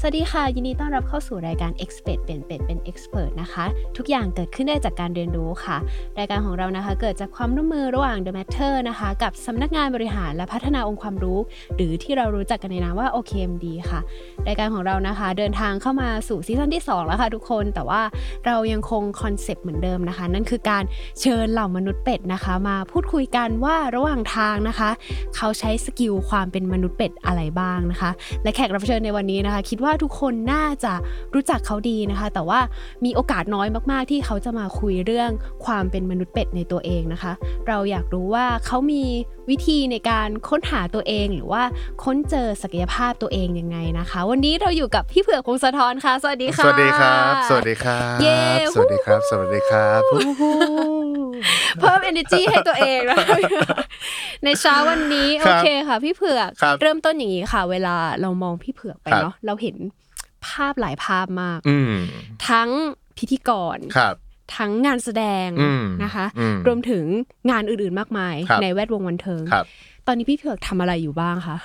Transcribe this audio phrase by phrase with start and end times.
[0.00, 3.64] สวัสดีค่ะ ยินดีต้อนรับเข้าสู่รายการ Expert เปลี่ยนเป็ดเป็น Expert นะคะ
[3.96, 5.76] ทุกอย่างเกิดขึ้นได้จากการเรียนรู้ค่ะ
[6.18, 11.38] รายการของเรานะคะ เกิดจากความร่วมมือระหว่าง The Matter นะคะ กับสำนักงานบริหารและพัฒนาองค์ความรู้
[11.76, 14.00] หรือที่เรารู้จักกันในนามว่า OKMD ค่ะ
[14.46, 18.02] รายการของเรานะคะ เดินทางเข้ามาสู่ซีซั่นที่ 2 แล้วค่ะทุกคนแต่ว่า
[18.46, 20.84] เรายังคงคอนเซปต์เหมือนเดิมนะคะ นั่นคือการ
[21.20, 24.90] เชิญเหล่ามนุษย์เป็ดนะคะ มาพูดคุยกันว่าระหว่างทางนะคะ
[25.36, 28.10] เขาใช้สกิลความเป็นมนุษย์เป็ดอะไรบ้างนะคะ
[28.42, 30.92] และแขกรับเชิญในวันนี้นะคะ คิดว่าทุกคนน่าจะ
[31.34, 32.60] รู้จักเขาดีนะคะ แต่ว่า
[33.04, 35.30] มีโอกาสน้อยมากๆ ที่เขาจะมาคุยเรื่อง
[35.64, 37.32] ความเป็นมนุษย์เป็ดในตัวเองนะคะ
[37.68, 39.04] เราอยากรู้ว่าเขามี
[39.50, 41.62] วิธีในการค้นหาตัวเองหรือว่า
[42.04, 48.40] ค้นเจอศักยภาพตัวเองยังไงนะคะ วันนี้เราอยู่กับพี่เผือกคงสะท้อนค่ะ สวัสดีค่ะ สวัสดีครับ สวัสดีครับเย้
[48.74, 50.02] สวัสดีครับ สวัสดีครับ
[51.80, 53.36] เพิ่ม energy ให้ตัวเองนะคะ
[54.44, 59.75] ในเช้าวันนี้คโอรับเคค่ะ พี่เผือกครับเริ่มต้นอย่างนี้ค่ะ เวลาเรามองพี่เผือกไปครับเนาะเราเห็น
[60.48, 61.94] ภาพหลายภาพมากอืม
[62.48, 62.68] ทั้ง
[63.18, 64.14] พิธีกรครับ
[64.56, 67.04] ทั้งงานแสดงอืมนะคะอืมรวมถึง
[67.50, 69.66] งานอื่นๆมากมายครับในแวดวงบันเทิงครับ
[70.06, 71.56] ตอนนี้พี่เผือกทำอะไรอยู่บ้างคะ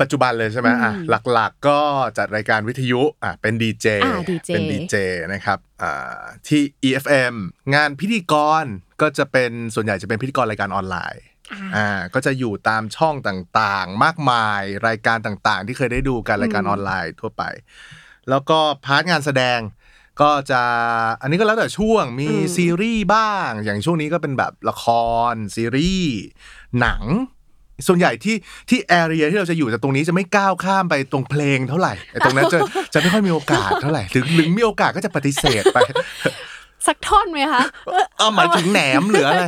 [0.00, 1.80] ปัจจุบันเลยใช่ไหมอะอืมหลักๆก็
[2.18, 4.96] จัดรายการวิทยุอะเป็นดีเจอ่า DJ เป็นดีเจ
[5.32, 7.34] นะครับอ่าที่ EFM
[7.74, 8.64] งานพิธีกร
[9.00, 17.42] ก็จะเป็นส่วนใหญ่จะเป็นพิธีกรรายการออนไลน์อ่าอ่าก็จะอยู่ตามช่องต่างๆ มากมายรายการต่างๆ ที่เคยได้ดูกันรายการอืมออนไลน์ทั่วไป
[18.30, 19.58] แล้วก็พาร์ทงานแสดง
[20.20, 20.62] ก็จะ
[21.22, 24.84] อันนี้ก็แล้วแต่ช่วงมีซีรีส์บ้าง อย่างช่วงนี้ก็เป็นแบบละค
[25.32, 26.14] ร ซีรีส์
[26.80, 27.02] หนัง
[27.86, 28.36] ส่วนใหญ่ที่
[28.68, 32.58] ที่แอเรียที่เราจะอยู่จากตรงนี้จะไม่ก้าวข้ามไปตรงเพลงเท่าไหร่ไอ้ตรงนั้นจะ
[32.92, 35.78] จะไม่ค่อยมีโอกาสเท่าไหร่หรือหรือมีโอกาสก็จะปฏิเสธไป
[36.86, 39.44] สักท่อนไหมคะเออเออหมายถึงแหนมหรืออะไร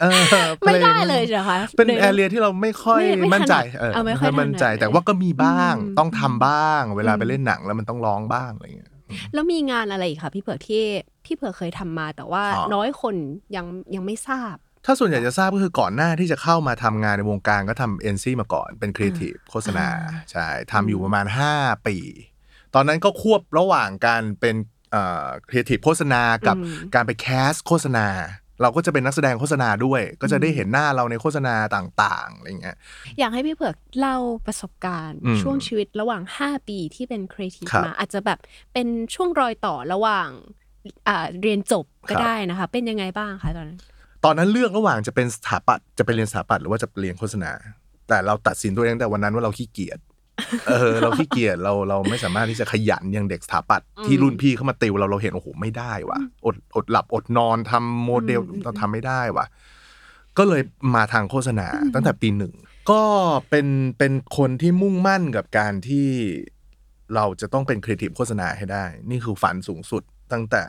[0.00, 0.20] เออ
[0.60, 8.92] ไม่ได้พงเลยเหรอคะเป็นลยแอเรียที่เราไม่ค่อยไม่ไม่มั่นใจถนัดเออเอาไม่ค่อยมั่นใจถนัดแต่ว่าก็มีบ้างอืมต้องทำบ้าง เวลาอืมไปเล่นหนังแล้วมันต้องร้องบ้างอะไรเงี้ย
[9.34, 10.84] แล้วมีงานอะไรอีกคะพี่เผือกที่
[11.24, 13.14] พี่เผือกเคยทำมา แต่ว่าอ๋อน้อยคน
[13.56, 14.56] ยังยังไม่ทราบ
[14.86, 21.96] ถ้าส่วนใหญ่จะทราบก็คือก่อนหน้าที่จะเข้ามาทำงานในวงการก็ทำเอ็นซีมาก่อนเป็นครีเอทีฟโฆษณาอ่าใช่ทำอยู่ประมาณ 5 ปี
[22.74, 24.56] ตอนนั้นก็ควบระหว่างการเป็น
[25.48, 28.06] ครีเอทีฟโฆษณากับอืมการไป cast โฆษณา
[28.62, 32.76] เราก็จะเป็นนักแสดงโฆษณาด้วย ก็จะได้เห็นหน้าเราในโฆษณาต่างๆอะไรเงี้ย
[33.18, 34.16] อยากให้พี่เผือกเล่า
[34.46, 38.38] ประสบการณ์อืมช่วงชีวิตระหว่าง 5 ปีที่เป็นครีเอทีฟครับมา อาจจะแบบ
[38.72, 40.28] เป็นช่วงรอยต่อระหว่าง
[41.08, 43.78] อ่าเรียนจบก็ครับได้นะคะ เป็นยังไงบ้างคะตอนนั้น
[44.24, 47.52] ตอนนั้นเลือกระหว่างจะเป็นสถาปัตย์จะไปเรียนสถาปัตย์หรือว่าจะไปเรียนโฆษณา
[48.08, 49.98] แต่เราตัดสินตัวเองตั้งแต่วันนั้นว่าเราขี้เกียจ
[50.68, 59.46] เออเราขี้เกียจเราเราไม่สามารถที่จะขยันอย่างเด็กสถาปัตย์ที่อืมรุ่นพี่เข้ามาติวเราเราเห็นโอ้โหไม่ได้ว่ะอดอดหลับอดนอนทำโมเดลอืมเราทำไม่ได้ว่ะ
[60.38, 60.62] ก็เลย
[60.94, 62.54] มาทางโฆษณาตั้งแต่ปีหนึ่ง
[62.90, 63.02] ก็
[63.50, 63.66] เป็น
[63.98, 66.08] เป็นคนที่มุ่งมั่นกับการที่
[67.14, 70.62] เราจะต้องเป็นครีเอทีฟโฆษณาให้ได้ นี่คือฝันสูงสุดตั้งแต่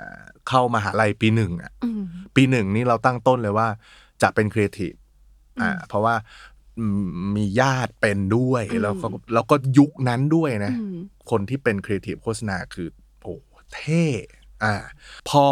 [0.50, 2.04] เข้ามหาลัยปีหนึ่งอะอืม
[2.36, 3.68] ปีหนึ่งนี่เราตั้งต้นเลยว่า
[4.22, 4.94] จะเป็นครีเอทีฟ
[5.62, 6.16] อ่าอืมเพราะว่า
[6.49, 6.49] อื
[6.82, 6.86] ม
[7.36, 10.98] มีญาติเป็นด้วยอืมแล้วก็แล้วก็ยุคนั้นด้วยนะอืม
[11.30, 12.88] คนที่เป็นครีเอทีฟโฆษณาคือ
[13.24, 13.34] โอ้
[13.76, 14.06] เท่
[14.64, 14.76] อ่า
[15.30, 15.46] พอ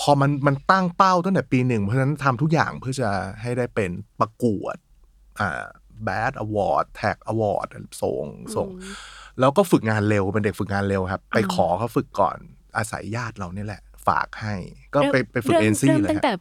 [0.00, 3.10] พอมันมันตั้งเป้าตั้งแต่ปีหนึ่ง เพราะฉะนั้นทำทุกอย่างเพื่อจะ
[3.40, 4.76] ให้ได้เป็นประกวด
[5.40, 5.64] อ่า
[6.08, 7.68] Bad Award TACT Award
[8.02, 8.24] ส่ง
[8.56, 8.68] ส่ง
[9.40, 12.36] แล้วก็ฝึกงานเร็วเป็นเด็กฝึกงานเร็วครับ ไปขอเขาฝึกก่อน
[12.76, 14.54] อาศัยญาติเราเนี่ยแหละ ฝากให้
[14.94, 16.32] ก็ไปไปฝึกเริ่ม เริ่มเลยตั้งฮะแต่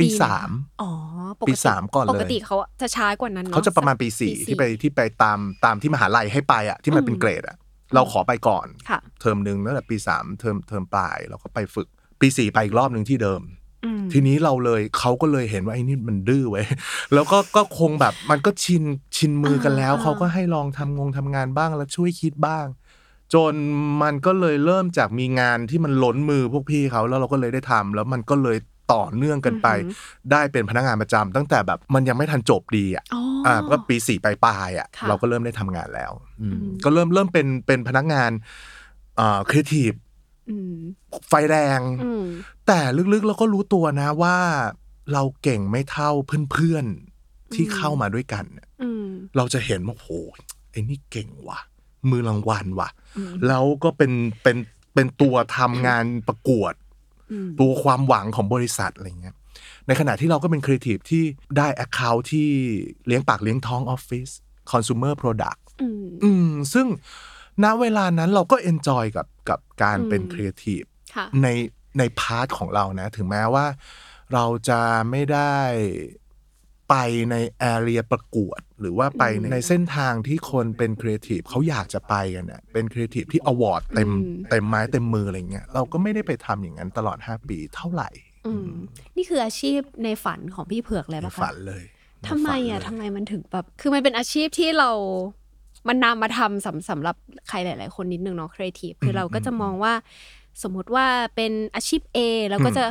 [0.00, 0.50] ปีไหนสาม
[0.82, 0.90] อ๋อ
[1.38, 7.56] ปปีติสามก่อนเลย ปกติเขาจะช้ากว่านั้นเนาะเขาจะประมาณปีสี่ที่ไปที่ไปตามตามที่มหาลัยให้ไปอะที่มันเป็นเกรดอะ
[7.94, 11.88] เราขอไปก่อนค่ะเทอมหนึ่งตั้งแต่ปีสามเทอมเทอมปลายเราก็ไปฝึก
[12.20, 13.40] ปีสี่ไปอีกรอบหนึ่งที่เดิม
[13.84, 16.66] อืมทีนี้เราเลยเขาก็เลยเห็นว่าไอ้นี่มันดื้อเว้ย
[17.14, 18.84] แล้วก็ก็คงแบบมันก็ชิน
[19.16, 22.66] ชินมือกันแล้วอ่าเขาก็ให้ลองทำงงทำงานบ้างแล้วช่วยคิดบ้าง
[23.34, 23.54] จน
[24.02, 28.56] มันก็เลยเริ่มจากมีงานที่มันล้นมือพวกพี่เขาแล้วเราก็เลยได้ทำแล้วมันก็เลย
[28.92, 29.68] ต่อเนื่องกันไป
[30.32, 38.30] ได้เป็นพนักงานประจำตั้งแต่แบบมันยังไม่ทันจบดีอะอ๋อออ่าก็ปีสี่ปลายปลายๆอะค่ะเราก็เริ่มได้ทำงานแล้วอืมอืมก็เริ่มเริ่มเป็นเป็นพนักงาน
[39.20, 39.92] อ่าครีเอทีฟ
[40.50, 40.74] อืม
[41.28, 42.24] ไฟแรงอืม
[42.66, 42.80] แต่
[43.12, 44.36] ลึกๆเราก็รู้ตัวนะว่า
[45.12, 46.10] เราเก่งไม่เท่า
[46.52, 49.06] เพื่อนๆที่อืมเข้ามาด้วยกันน่ะอืม
[49.36, 50.08] เราจะเห็นว่าโห
[50.70, 51.60] ไอ้นี่เก่งว่ะ
[52.10, 52.88] มือรางวัลว่ะ
[53.18, 54.12] อืมแล้วก็เป็น
[54.42, 54.56] เป็น
[54.94, 56.87] เป็นตัวทำงานประกวดอืม
[57.60, 59.34] ตัวความหวังของบริษัทอะไรเงี้ย
[59.86, 61.24] ในขณะที่เราก็เป็นครีเอทีฟที่
[61.56, 62.48] ได้ Account ที่
[63.06, 64.28] เลี้ยงปากเลี้ยงท้องออฟฟิศ
[64.70, 66.86] Consumer Product อืมอืมซึ่ง
[67.64, 70.82] ณเวลานั้นเราก็ enjoy กับกับการอืมเป็นครีเอทีฟ
[71.16, 71.48] ค่ะใน
[71.98, 73.66] ใน part ของเรานะ ถึงแม้ว่า
[74.34, 74.80] เราจะ
[75.10, 75.54] ไม่ได้
[76.90, 76.94] ไป
[77.30, 88.10] ใน area ประกวด หรือว่าไปอืมในเส้นทางที่คนเป็นครีเอทีฟเขาอยากจะไปกันเนะเป็นครีเอทีฟที่ award เต็มอืมเต็มไม้เต็มมืออะไรเงี้ยเราก็ไม่ได้ไปทำอย่างนั้นตลอด 5 ปีเท่าไหร่
[88.46, 88.66] อืม
[89.16, 91.84] นี่คืออาชีพในฝันของพี่เผือกเลยในปะคะฝันเลย
[92.28, 94.90] ทำไมอะในฝันเลยทำไมมันถึงแบบคือมันเป็นอาชีพที่เรา
[95.88, 97.16] มันนำมาทำสำสำหรับ
[97.48, 99.92] ใครหลาย ๆ คนนิดนึงเนาะครีเอทีฟคือเราก็จะมองว่า
[100.62, 101.06] สมมุติว่า
[101.36, 102.18] เป็นอาชีพ A
[102.48, 102.84] เราก็จะ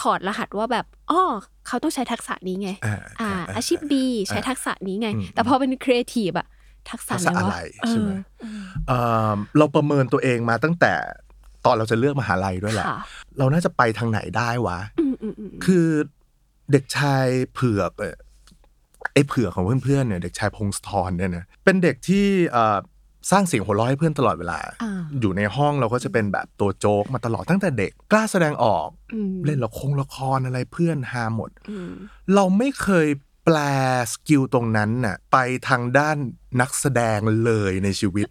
[0.00, 1.22] ถอดรหัสว่าแบบอ๋อ
[1.66, 3.92] เขาต้องใช้ทักษะนี้ไง อ่าอ่าอ่าอาชีพ B
[4.28, 6.46] ใช้ทักษะนี้ไงอืมแต่พอเป็นครีเอทีฟอะ
[6.90, 7.58] ทักษะทักษะอะไรอะวะไร
[7.88, 8.98] ใช่ไหมเออเอ่
[9.34, 10.92] อเราประเมินตัวเองมาตั้งแต่
[11.64, 12.98] ตอนเราจะเลือกมหาลัยด้วยแหละค่ะ
[13.38, 15.86] เราน่าจะไปทางไหนได้วะอืมอืมอืมคือ
[16.72, 18.14] เด็กชายเผือกเอ่อ
[19.14, 22.78] ไอ้เผือกของเพื่อนๆเนี่ย เด็กชายพงศธรเนี่ยนะ เป็นเด็กที่เอ่อ
[23.30, 31.90] สร้างเสียงหัวเราะให้เพื่อนตลอดเวลาอ่าอยู่ในห้องเราก็จะเป็นแบบตัวโจ๊กมาตลอดตั้งแต่เด็ก กล้าแสดงออกอืมเล่นละครละครอะไรเพื่อนฮาหมดอืม
[32.34, 33.08] เราไม่เคย
[33.44, 33.56] แปล
[34.12, 35.36] สกิลตรงนั้นน่ะไป
[35.68, 36.16] ทางด้าน
[36.60, 38.28] นักแสดงเลยในชีวิต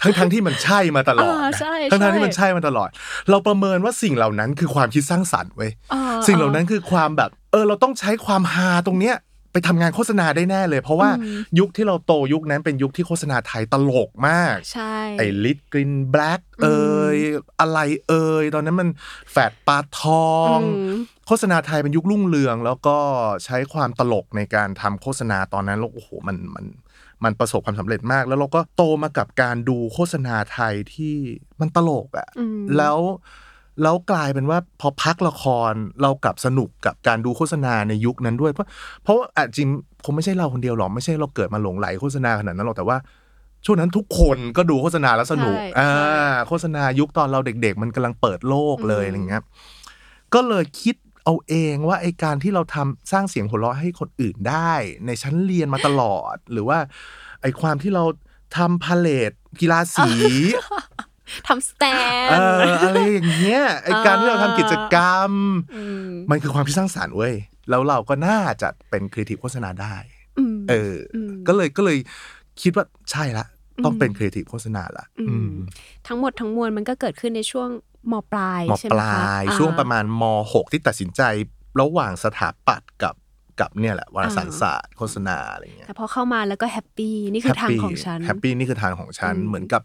[0.00, 2.88] ทั้งทั้งๆที่มันใช่มาตลอดอ่านะใช่ทั้งทั้งๆที่ใช่มันใช่มาตลอด
[3.30, 9.27] เราประเมินว่าสิ่งเหล่านั้นคือความคิดสร้างสรรค์เว้ยอ่าสิ่งเหล่านั้นคือความแบบ เออเราต้องใช้ความฮาตรงเนี้ยไป
[9.68, 16.80] ทำงานโฆษณาได้แน่เลย เพราะว่าอืมยุคที่เราโตยุคนั้นเป็นยุคที่โฆษณาไทยตลกมากใช่ไอ้ลิตกรินแบล็กเอ่
[17.16, 17.18] ย
[17.60, 17.78] อะไร
[18.08, 18.88] เอ่ยตอนนั้นมัน
[19.30, 22.98] แฟดปลาทองอืมโฆษณาไทยเป็นยุครุ่งเรือง แล้วก็
[23.44, 26.66] ใช้ความตลกในการทำโฆษณาตอนนั้นแล้วโอ้โหมันมัน
[27.24, 31.16] มันประสบความสำเร็จมาก แล้วเราก็โตมากับการดูโฆษณาไทยที่
[31.60, 32.98] มันตลกอะ่ะอืมแล้ว
[33.82, 35.72] แล้วกลายเป็นว่าพอพักละคร
[36.02, 38.66] เรากลับสนุกกับการดูโฆษณาในยุคนั้นด้วย เพราะ
[39.02, 39.68] เพราะว่าอะจริง
[40.04, 42.96] คงไม่ใช่เราคนเดียวหรอกไม่ใช่เราเกิดมาหลงไหลโฆษณาขนาดนั้นหรอกแต่ว่า
[43.64, 49.42] ช่วงนั้นทุกคนก็ดูโฆษณาแล้วสนุกใช่อ่าใช่โฆษณายุคตอนเราเด็ก ๆ มันกำลังเปิดโลกเลยอืมอะไรเงี้ย
[50.34, 54.72] ก็เลยคิดเอาเองว่าไอการที่เราทำสร้างเสียงหัวเราะให้คนอื่นได้
[55.06, 56.78] ในชั้นเรียนมาตลอด หรือว่า
[57.42, 58.04] ไอความที่เรา
[58.56, 60.10] ทำพาเลตกีฬาสี
[61.46, 65.30] ทำ stand เอออะไรอย่างเงี้ยไอการที่เราทำกิจกรรม
[66.06, 67.34] มันคือความคิดสร้างสรรค์เว้ย
[67.70, 69.94] แล้วเราก็น่าจะเป็นครีเอทีฟโฆษณาได้
[70.38, 71.98] อืมเอออมก็เลยก็เลย
[72.62, 73.44] คิดว่าใช่ละ
[73.84, 75.50] ต้องอืมเป็นครีเอทีฟโฆษณาละอืมอืม
[76.06, 77.68] ทั้งหมดทั้งมวลมันก็เกิดขึ้นในช่วง
[78.12, 80.22] มปลายมใช่ปไหมลาคะยอ่ช่วงประมาณม
[80.52, 81.22] หกที่ตัดสินใจ
[81.80, 83.14] ระหว่างสถาปัตย์กับ
[83.60, 89.82] กับเนี่ยแหละวารสารศาสตร์โฆษณาอะไรเงี้ยแต่พอเข้ามาแล้วก็ happy นี่คือทางของฉัน happyปี้นี่คือทางของฉันอืมเหมือนกับ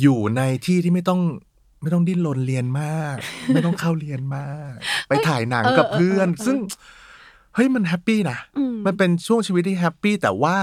[0.00, 1.20] อยู่ในที่ที่ไม่ต้อง
[1.82, 3.16] ไม่ต้องดิ้นรนเรียนมาก
[3.54, 4.74] ไม่ต้องเข้าเรียนมาก
[5.08, 6.56] ไปถ่ายหนังกับเพื่อน ซึ่ง
[7.54, 10.58] เฮ้ยมัน happy นะอืมมันเป็นช่วงชีวิตที่ happy แต่ว่า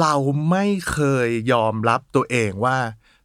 [0.00, 0.14] เรา
[0.50, 2.76] ไม่เคยยอมรับตัวเองว่า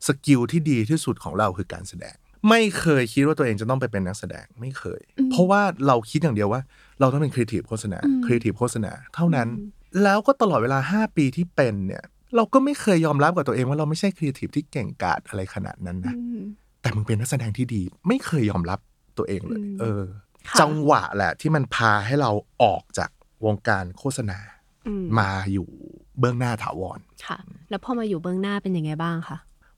[0.08, 2.16] skill ที่ดีที่สุดของเราคือการแสดง
[2.50, 6.62] ไม่เคยคิดว่าตัวเองจะต้องไปเป็นนักแสดงไม่เคยอืมเพราะว่าเราคิดอย่างเดียวว่า
[7.00, 9.70] เราต้องเป็นครีเอทีฟโฆษณาอืมครีเอทีฟโฆษณาเท่านั้นอืม
[10.04, 12.04] แล้วก็ตลอดเวลา 5 ปีที่เป็นเนี่ย
[12.36, 16.42] เราก็ไม่เคยยอมรับกับตัวเองว่าเราไม่ใช่ครีเอทีฟที่เก่งกาจอะไรขนาดนั้นนะอืม
[16.82, 18.80] แต่มึงเป็นนักแสดงที่ดี ไม่เคยยอมรับ
[19.18, 20.04] ตัวเองเลยอืมเออ
[20.50, 22.32] ค่ะจังหวะแหละ ที่มันพาให้เรา
[22.64, 23.10] ออกจาก
[23.46, 24.40] วงการโฆษณา
[24.88, 25.68] อืมมาอยู่
[26.20, 27.38] เบื้องหน้าถาวรค่ะ
[27.70, 29.38] แล้วพอมาอยู่เบื้องหน้าเป็นยังไงบ้างคะ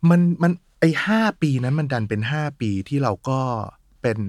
[0.10, 3.40] มันมันไอห้าปีนั้นมันดันเป็นห้าปีที่เราก็
[4.02, 4.20] เป็น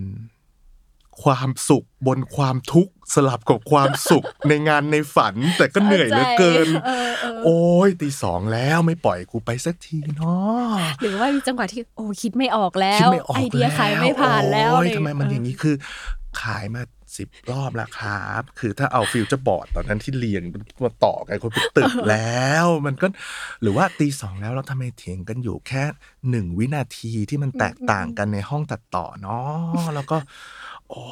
[1.22, 15.74] ความสุขบนความทุกข์สลับกับความสุขในงานในฝัน แต่ก็เหนื่อยเหลือเกินเออเออโอ้ยตีสองแล้วไม่ปล่อยกูไปสักทีเนาะหรือว่ามีจังหวะที่โอ้คิดไม่ออกแล้คิดวไม่ออกไอเดียขายไม่ผ่านแล้วโอ้ยอะรทำไมมันอย่างนี้นี้คือ
[16.40, 16.82] ขายมา
[17.16, 20.42] สิบรอบแล้วครับ คือถ้าเอาฟิวเจอร์บอร์ดตอนนั้นที่เรียง
[20.84, 23.06] มาต่อกันคนเป็นตึกแล้ว มันก็
[23.62, 25.82] หรือว่าตีสองแล้วเราทำไมเถียงกันอยู่แค่
[26.30, 30.16] หนึ่งวินาทีที่มันแตกต่างกันในห้องตัดต่อเนาะแล้วก็
[30.90, 31.04] โอ้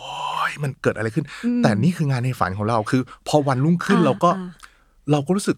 [0.50, 1.24] ยมันเกิดอะไรขึ้น
[1.62, 4.50] แต่นี่คืองานในฝันของเราคือ พอวันรุ่งขึ้นอ่าเราก็อ่า
[5.10, 5.56] เราก็รู้สึก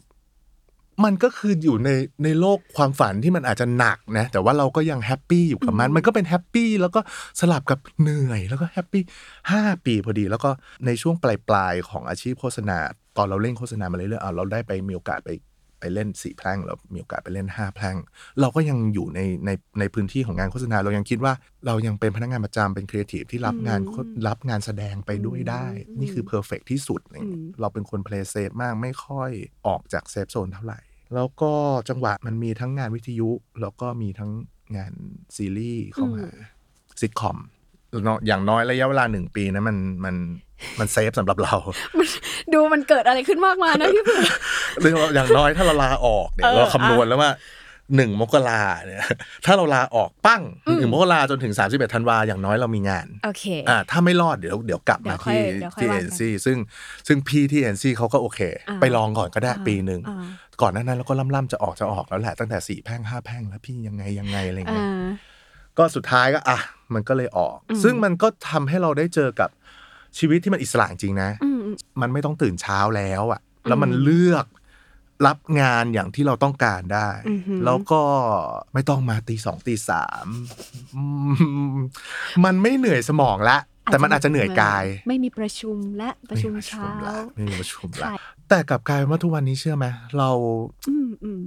[1.04, 1.90] มันก็คืออยู่ใน
[2.25, 7.00] ในโลกความฝันที่มันอาจจะหนักนะ แต่ว่าเราก็ยัง happy อยู่กับมัน มันก็เป็น happy แล้วก็
[7.40, 9.02] สลับกับเหนื่อยแล้วก็ happy
[9.52, 10.50] ห้าปีพอดี แล้วก็
[10.87, 12.78] ในช่วงปลายปลายๆของอาชีพโฆษณา
[13.16, 15.30] ตอนเราเล่นโฆษณามาเรื่อยๆอะเราได้ไปมีโอกาสไป
[15.80, 17.97] ไปเล่นสี่แพร่งเรามีโอกาสไปเล่นห้าแพร่ง
[18.40, 21.33] เราก็ยังอยู่ในในในพื้นที่ของงานโฆษณา เรายังคิดว่า
[21.66, 23.95] เรายังเป็นพนักงานประจำเป็นครีเอทีฟที่รับงานโฆ
[24.28, 29.30] รับงานแสดงไปด้วยได้อืมนี่คือ perfect ที่สุดอะไรเงี้ยอืมเราเป็นคน play safe มากไม่ค่อย
[29.66, 30.80] ออกจาก safe zone เท่าไหร่
[31.14, 31.52] แล้วก็
[31.88, 33.30] จังหวะมันมีทั้งงานวิทยุ
[33.61, 34.30] แล้วก็มีทั้ง
[34.76, 34.92] งาน
[35.37, 36.25] ซีรีส์เข้ามา
[37.00, 37.38] ซิทคอม
[38.26, 40.14] อย่างน้อยระยะเวลาหนึ่งปีนะมันมัน
[40.78, 41.54] มัน safe สำหรับเรา
[42.52, 44.28] ดูมันเกิดอะไรขึ้นมากมายนะพี่เผือก
[44.80, 47.32] เรื่องอย่างน้อยถ้าเราลาออกเนี่ยเออเราคำนวณแล้วว่า
[47.96, 49.00] หนึ่งมกราเนี่ย
[49.46, 50.42] ถ้าเราลาออกปั้ง
[50.78, 56.56] หนึ่งมกราจนถึงสามสิบเอ็ดธันวาอย่างน้อยเรามีงานโอเคอ่าถ้าไม่รอดเดี๋ยวเดี๋ยวกลับเดี๋มายวค่อยที่เดี๋ยวค่อยที่ว่าเอ็กันนซีซึ่ง
[57.06, 60.26] ซึ่งพี่ที่เอ็นซีเขาก็โอเคอ่าไปลองก่อนก็ได้อ่าปีหนึ่งอ่า
[60.62, 64.88] ก่อนหน้านั้นเราก็ล่ำๆจะออกจะออกแล้วแหละตั้งแต่สี่แพร่งห้าแพร่งแล้วพี่ยังไงยังไงอะไรอ่าเงี้ย
[65.78, 66.59] ก็สุดท้ายก็อะ
[66.95, 69.50] มันก็เลยออกอืมซึ่งมันก็ทำให้เราได้เจอกับ
[70.18, 74.47] ชีวิตที่มันอิสระจริงๆนะอืมอืมมันไม่ต้องตื่นเช้าแล้วอะแล้วมันอืมเลือก
[75.26, 78.02] รับงานอย่างที่เราต้องการได้อือหือแล้วก็
[78.73, 80.26] ไม่ต้องมาตีสองตีสาม
[80.95, 81.02] อื
[81.75, 81.76] ม
[82.45, 86.92] มันไม่เหนื่อยสมองละ แต่มันอาจจะเหนื่อยกาย ไม่มีประชุมและประชุมเช้า
[87.35, 88.14] ไม่มีประชุมละใช่
[88.49, 89.87] แต่กลับกลายเป็นว่าทุกวันนี้เชื่อไหม
[90.18, 90.30] เรา
[90.88, 91.40] อืมอืม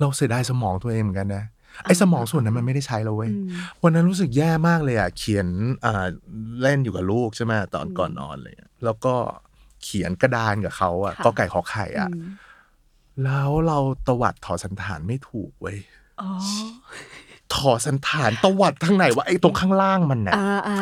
[0.00, 1.44] เราเสียดายสมองตัวเองเหมือนกันนะ
[1.82, 3.48] ไอ้สมองส่วนนั้นมันไม่ได้ใช้แล้วเว้ยอืม
[3.82, 5.46] วันนั้นรู้สึกแย่มากเลยอะเขียน
[5.84, 6.06] อ่า
[6.62, 9.14] เล่นอยู่กับลูกใช่ไหมตอนก่อนนอนเลยอะแล้วก็
[9.82, 12.30] เขียนกระดานกับเขาอะค่ะก็ไก่ขอไข่อะอืม
[13.24, 13.78] แล้วเรา
[14.08, 15.78] ตวัดถอดสันฐานไม่ถูกเว้ย
[16.20, 16.30] อ๋อ
[17.54, 20.78] ถอดสันฐานตวัดทางไหนวะไอ้ตรงข้างล่างมันน่ะอ่าอ่า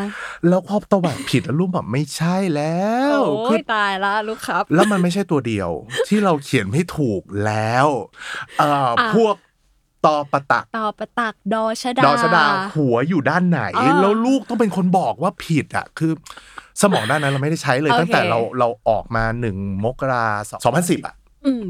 [0.48, 2.82] แล้วพอตวัดผิดแล้วลูกแบบไม่ใช่แล้
[3.16, 5.70] วโอ้คืยตายละลูกครับ แล้วมันไม่ใช่ตัวเดียว
[6.08, 7.86] ที่เราเขียนไม่ถูกแล้ว
[8.58, 9.34] เอ่ออะพวก
[10.06, 12.44] ตอปะตักต่อประตักดอชดาดอชดา
[12.76, 16.12] หัวอยู่ด้านไหนอ่าแล้วลูกต้องเป็นคนบอกว่าผิดอะคือ
[16.82, 20.26] สมองด้านนั้นเราไม่ได้ใช้เลยโอเคตั้งแต่เราเราออกมาหนึ่งมกรา
[20.64, 21.14] สองพันสิบอะ
[21.46, 21.64] อืม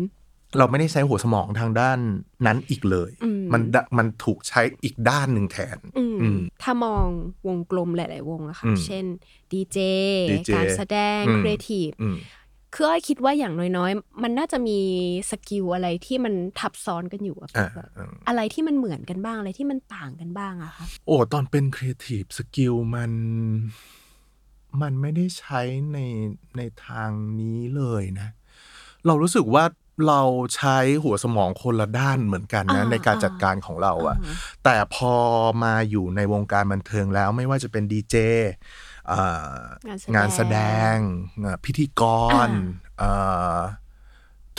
[0.58, 1.98] เราไม่ได้ใช้หัวสมองทางด้าน
[2.46, 7.06] นั้นอีกเลยอืมมันดะมันถูกใช้อีกด้านหนึ่งแทนอืมอืมถ้ามอง
[7.46, 9.04] วงกลมหลาย ๆ วงอะค่ะอืมเช่น
[9.52, 9.78] ดีเจ
[10.30, 12.16] DJ การแสดงอืมครีเอทีฟอืม
[12.74, 14.78] คืออ้อยคิดว่าอย่างน้อยๆ มันน่าจะมี
[15.30, 23.12] skill อะไรที่มันทับซ้อนกันอยู่อะอ่าแบบอ่า อะไรที่มันเหมือนกันบ้างอะไรที่มันต่างกันบ้างอะคะโอ้ตอนเป็น creative skill มัน
[24.82, 25.60] มันไม่ได้ใช้
[25.92, 25.98] ใน
[26.56, 27.10] ในทาง
[27.40, 28.28] นี้เลยนะ
[29.06, 29.64] เรารู้สึกว่า
[30.08, 30.22] เรา
[30.56, 35.14] ใช้หัวสมองคนละด้านเหมือนกันนะอ่าในการอ่าจัดการของเราอะอ่าแต่พอ
[35.64, 38.60] มาอยู่ในวงการบันเทิงแล้วไม่ว่าจะเป็นดีเจอ่า
[39.88, 40.58] งานแสดงงานแสด
[40.92, 40.94] ง
[41.44, 42.02] อ่าพิธีก
[42.46, 42.48] ร
[43.00, 43.60] อ่า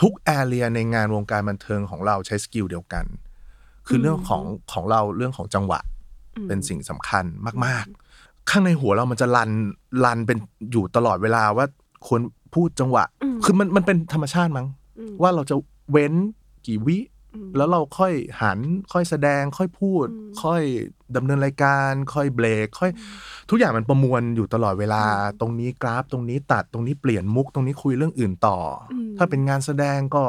[0.02, 3.06] ทุก area ในงานวงการบันเทิงของเราใช้ skill เดียวกัน
[3.88, 5.80] คือเรื่องของของเราเรื่องของจังหวะ
[6.36, 7.26] อืมเป็นสิ่งสำคัญ
[7.66, 7.86] มาก
[8.18, 9.52] ๆ ข้างในหัวเรามันจะ run
[10.06, 10.38] run เป็น
[10.72, 11.66] อยู่ตลอดเวลาว่า
[12.08, 12.22] ควร
[12.54, 14.68] พูดจังหวะอืมคือมันมันเป็นธรรมชาติมั้ง
[15.00, 15.56] อืมว่าเราจะ
[15.92, 16.14] เว้น
[16.68, 17.13] กี่วิอืม
[17.58, 18.60] แล้วเราค่อยหัน
[18.94, 20.64] ค่อยแสดงค่อยพูดอืมค่อย
[21.16, 22.92] ดำเนินรายการ ค่อยเบรกค่อย
[23.50, 28.58] ทุกอย่างมันประมวลอยู่ตลอดเวลาอืมตรงนี้กราฟ ตรงนี้ตัดตรงนี้เปลี่ยนมุก ตรงนี้คุยเรื่องอื่นต่อ
[28.92, 30.24] อมถ้าเป็นงานแสดงก็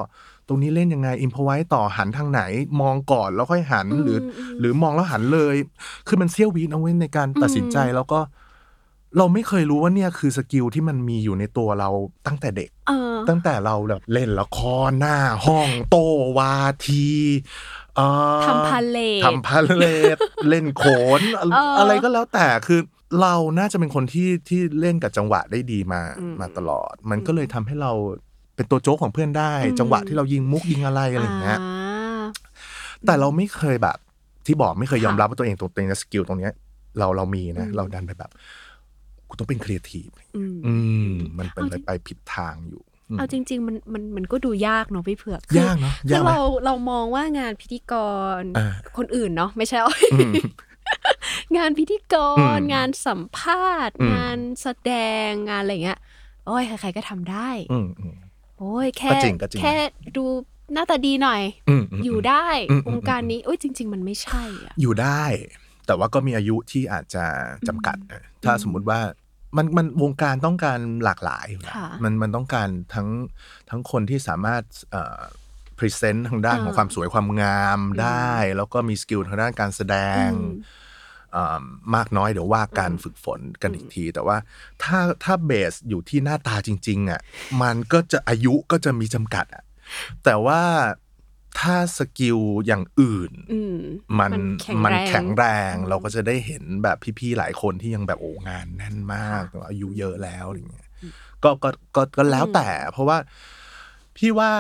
[0.49, 2.43] ตรงนี้เล่นยังไงอินพไว้ต่อหันทางไหน
[2.81, 5.57] มองก่อนแล้วค่อยหันหรือมมหรือมองแล้วหันเลย
[6.07, 8.21] คือมันเสี้ยววิเอาไว้ในการตัดสินใจอืมแล้วก็
[9.19, 11.91] เราไม่เคยรู้ว่าเนี่ยคือสกิลที่มันมีอยู่ในตัวเรา
[12.27, 15.97] ตั้งแต่เด็ก เออ ตั้งแต่เราแบบเล่นละครหน้าห้องโต
[16.39, 16.55] วา
[16.87, 17.07] ที
[17.97, 20.19] เอ่อทำพาเลททำพาเลท
[20.49, 20.85] เล่นโข
[21.19, 22.81] นอะเอออ อะไรก็แล้วแต่คือ
[23.21, 27.93] เราน่าจะเป็นคนที่ที่เล่นกับจังหวะได้ดีมาอืมมาตลอด มันก็เลยทำให้เรา
[28.57, 32.25] เป็นตัวโจ๊กของเพื่อนได้ อืม จังหวะที่เรายิงมุกยิงอะไรอะไรอย่างเงี้ยอ่า
[33.07, 33.97] แต่เราไม่เคยแบบ
[34.47, 36.53] ที่บอกไม่เคยยอมค่ะรับว่าตัวเองตัวเองสกิลตรงเนี้ย
[36.99, 38.31] เราเรามีนะอืมเราดันไปแบบ
[39.35, 40.75] กูต้องเป็นครีเอทีฟอืมอื
[41.11, 47.95] มมันเป็นเอาไปจริงไปผิดทางอยู่อืมเอาจริง ๆ มันมันมันก็ดูยากเนาะพี่เผือกคือยากเนาะคืยากอไหมเราเรามองว่างานพิธีก
[48.41, 50.33] รอ่าคนอื่นเนาะไม่ใช่อ้อยอืม
[51.57, 54.93] งานพิธีกอืรมงานสัมภาษณ์อืมงานแสด
[55.27, 55.99] งงานอะไรเงี้ย
[56.47, 58.17] โอ้ยใครๆก็ทำได้อืมอืม
[58.59, 59.75] โอ้ยแค่ก็จริงก็จริงแค่
[60.17, 60.25] ดู
[60.73, 65.23] หน้าตาดีหน่อยอืมมอยู่ได้อืมอืมวงการนี้โอ้ยจริง ๆ มันไม่ใช่อะอยู่ได้
[65.87, 67.25] แต่ว่าก็มีอายุที่อาจจะ
[67.69, 69.01] จำกัดนะถ้าสมมุติว่า
[69.57, 73.09] มันมันวงการต้องการหลากหลายอยู่แล้วค่ะ มันมันต้องการทั้ง
[73.71, 75.21] ทั้งคนที่สามารถเอ่อ
[75.79, 79.97] present ทางด้านอ่าของความสวยความงามได้ แล้วก็มี skill ทางด้านการแสด
[80.27, 80.83] ง อืม
[81.33, 81.63] เอ่อ
[81.95, 84.37] มากน้อยเดี๋ยวว่าการฝึกฝนกันอีกที แต่ว่า
[84.83, 87.21] ถ้าถ้า base อยู่ที่หน้าตาจริง ๆ อะ
[87.63, 89.65] มันก็จะอายุก็จะมีจำกัดอะ
[90.25, 90.63] แต่ว่า
[91.59, 93.79] ถ้า skill อย่างอื่นอืม
[94.21, 100.89] มันแข็งมันแรงแข็งแรงเราก็จะได้เห็นแบบพี่ๆหลายคนที่ยังแบบโอ้งานแน่นมากแต่ว่าอายุเยอะแล้วอะไรเงี้ย
[101.43, 103.19] ก็ก็ก็ก็แล้วแต่ เพราะว่า
[104.17, 104.51] พี่ว่า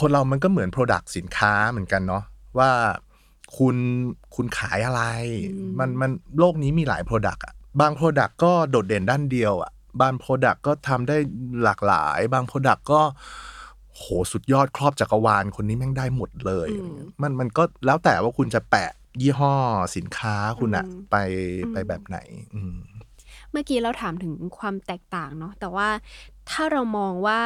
[0.00, 2.22] คนเรามันก็เหมือน product สินค้าเหมือนกันเนาะ
[2.58, 2.70] ว่า
[3.56, 3.76] คุณ
[4.34, 5.02] คุณขายอะไร
[5.52, 11.16] อืมมันมันโลกนี้มีหลาย product อะบาง product ก็โดดเด่นด้านเดียวอะบาง product ก็ทำได้
[11.64, 13.00] หลากหลาย บาง product ก็
[13.96, 19.54] โหสุดยอดครอบจักรวาลคนนี้แม่งได้หมดเลยอืมอะไรเงี้ยมันมันก็แล้วแต่ว่าคุณจะแปะยี่ห้อ
[19.96, 21.16] สินค้าคุณอะอืมไป
[21.64, 22.18] อืมไปแบบไหน
[22.54, 22.76] อืม
[23.52, 25.88] เมื่อกี้เราถามถึงความแตกต่างเนาะแต่ว่า
[26.50, 27.40] ถ้าเรามองว่า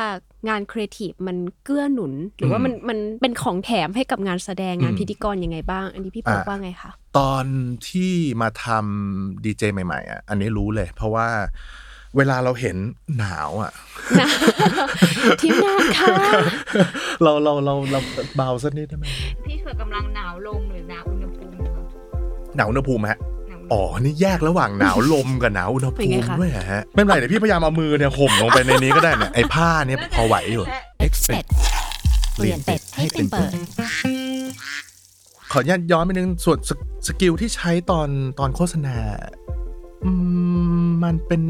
[0.48, 7.44] งานครีเอทีฟมันเกื้อหนุน หรือว่าอืมมันมันเป็นของแถมให้กับงานแสดงงานอืมพิธีกรยังไงบ้าง อันนี้พี่เผือกอะว่าไงคะตอน
[7.88, 8.12] ที่
[8.42, 11.28] มาทำดีเจใหม่ๆอะอันนี้รู้เลย เพราะว่า
[12.16, 12.76] เวลาเราเห็น
[13.18, 13.72] หนาวอะ
[14.20, 14.28] นะ
[15.40, 16.08] ทีมงานค่ะ
[17.22, 18.00] เราเราเราเรา
[18.36, 19.04] เบาสักนิดได้ไหม
[19.44, 21.82] พี่เผือกกำลังหนาวลมหรือหนาวอุณหภูมิคะ
[22.56, 30.64] หนาวอุณหภูมิฮะหนาวอ๋อ นี่แยกระหว่างหนาวลมกับหนาวอุณหเป็นภูไงมิคะด้วยเหรอฮะ ไม่เป็นไรเดี๋ยวพี่พยายามเอามือเนี่ยห่มลงไปในนี้ก็ได้เนี่ยไอ้ผ้าเนี่ยพอไหวอยู่
[31.06, 31.44] Expert
[32.34, 33.50] เปลี่ยนเป็ดให้เป็นเปิด
[35.52, 38.08] ขออนุญาตย้อนไปนึงส่วนสกสกิลที่ใช้ตอน
[38.38, 38.96] ตอนโฆษณา
[40.04, 40.12] อื
[40.85, 41.42] ม มันเป็น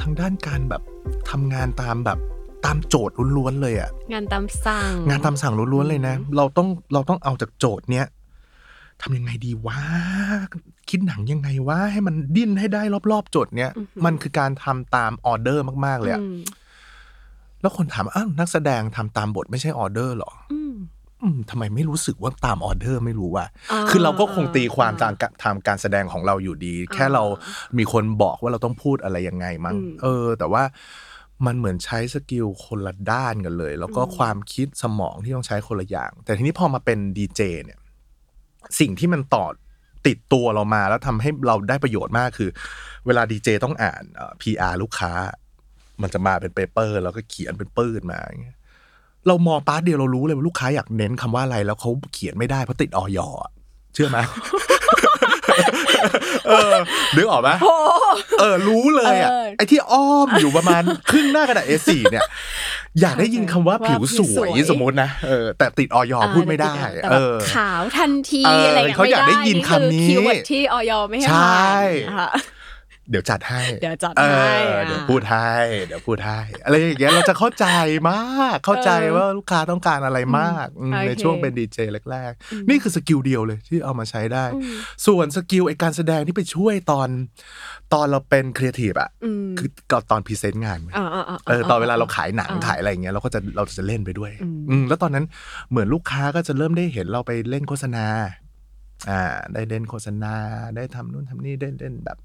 [0.00, 0.82] ทางด้านการแบบ
[1.30, 2.18] ทำงานตามแบบ
[2.64, 8.06] ตามโจทย์ล้วนๆเลยอะงานตามสั่ง งานตามสั่งล้วนๆเลยนะ เราต้องเราต้องเอาจากโจทย์เนี้ย
[9.02, 9.80] ทำยังไงดีวะ
[10.90, 12.82] คิดหนังยังไงวะให้มันดิ้นให้ได้
[13.12, 13.70] รอบๆโจทย์เนี้ย
[14.04, 16.36] มันคือการทำตามออเดอร์มากๆเลยอะอืม
[17.60, 20.57] แล้วคนถามว่าอ้าวนักแสดงทำตามบทไม่ใช่ออเดอร์เหรออืมอืม
[21.50, 27.22] ทำไมไม่รู้สึกว่าตามออเดอร์ไม่รู้ว่าอ่าคือเราก็คงตีความตามการทำการแสดงของเราอยู่ดี แค่เรา
[27.78, 30.62] มีคนบอกว่าเราต้องพูดอะไรยังไงมั้งอืมเออ แต่ว่า
[31.46, 37.78] มันเหมือนใช้ skill คนละด้านกันเลย แล้วก็อืมความคิดสมองที่ต้องใช้คนละอย่าง แต่ทีนี้พอมาเป็นดีเจเนี่ย
[38.80, 39.46] สิ่งที่มันต่อ
[40.06, 42.50] ติดตัวเรามาแล้วทำให้เราได้ประโยชน์มากคือ
[43.06, 45.12] เวลาดีเจต้องอ่านเอ่อ PR ลูกค้า
[46.02, 48.57] มันจะมาเป็น paper แล้วก็เขียนเป็นปื้นมาอย่างเงี้ย
[49.26, 53.50] เรามองปราดเดียวเรารู้เลยว่าลูกค้าอยากเน้นคำว่าอะไร แล้วเขาเขียนไม่ได้เพราะติดอย.อะ
[53.94, 54.18] เชื่อไหม
[56.48, 56.74] เออ
[57.16, 57.50] นึกออกไหม
[58.40, 62.24] เออ รู้เลยอะเออไอ้ที่อ้อมอยู่ประมาณครึ่งหน้ากระดาษ A4 เนี่ย
[63.00, 66.72] อยากได้ยินคำว่าว่าผิวสผิวสววยยสมมตินะเออแต่ติดออยพูดไม่ได้
[67.02, 71.72] แต่เอแบบอขาวทันทีเอออะไรอย่างเขาอยากได้ม่ยินคำนี้อคีย์เวิร์ดที่ออยไม่ให้ใช่
[72.10, 72.28] ผ่านค่ะ
[73.10, 75.50] เดี๋ยวจัดให้เดี๋ยวจัดเอให้ออะเดี๋ยวพูดให้
[75.86, 77.66] เดี๋ยวพูดให้อะไรอย่างเงี้ยเราจะเข้าใจ
[78.10, 81.78] มากเข้าใจเออว่าลูกค้าต้องการอะไรมากอืมโอเคในช่วงเป็นดีเจ
[82.10, 84.74] แรกๆ นี่คือ skill เดียวเลยที่เอามาใช้ได้อืม
[85.06, 87.08] ส่วน skill ไอการแสดงที่ไปช่วยตอน
[87.94, 95.24] ตอนเราเป็นครีเอทีฟอะอืมคือก็ตอน present งานอ่าๆๆเออตอนเวลาเราขายหนังอ่าขายอะไรอย่างเงี้ยเราก็จะเราจะเล่นไปด้วยอืมอืมแล้วตอนนั้น
[95.70, 98.06] เหมือนลูกค้าก็จะเริ่มได้เห็นเราไปเล่นโฆษณา
[99.10, 99.20] อ่า
[99.54, 100.34] ได้เล่นโฆษณา
[100.76, 102.18] ได้ทำนู่นทำนี่ได้เล่นแบบ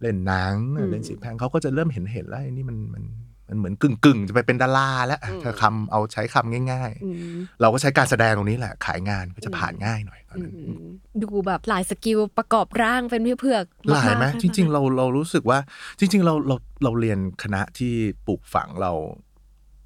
[0.00, 0.54] เล่นหนัง
[0.90, 3.04] เล่นสี่แพร่งเขาก็จะเริ่มเห็นเห็นแล้วไอ้นี่มันมัน
[3.48, 10.54] มันเหมือนกึ่งกึ่งๆจะไปเป็นดาราแล้วอะถ้าคำเอาใช้คำง่ายอืมๆเราก็ใช้การแสดงตรงนี้แหละ ขายงานก็จะผ่านง่ายหน่อยตอนอืนั้น
[10.84, 10.88] ม
[11.22, 15.58] ดูแบบหลายสกิลประกอบร่างเป็นพี่เผือกหลายไหมกๆจริง ๆ เราเรารู้สึกว่า
[15.98, 17.92] จริง ๆ เราเราเราเรียนคณะที่
[18.26, 18.92] ปลูกฝังเรา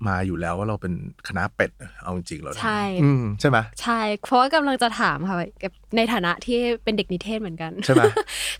[0.09, 0.95] มาอยู่แล้วว่าเราเป็น
[1.29, 1.71] คณะเป็ด
[2.03, 8.03] เอาจริงๆเราใช่อืมใช่ไหมใช่เพราะว่ากำลังจะถามค่ะกับในฐานะที่เป็นเด็กนิเทศเหมือนกันใช่ไหม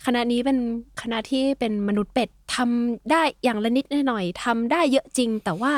[0.07, 0.59] คณะนี้เป็น
[1.03, 5.73] คณะที่เป็นมนุษย์เป็ดทำได้อย่างละนิดหน่อยทำได้เยอะจริง แต่ว่า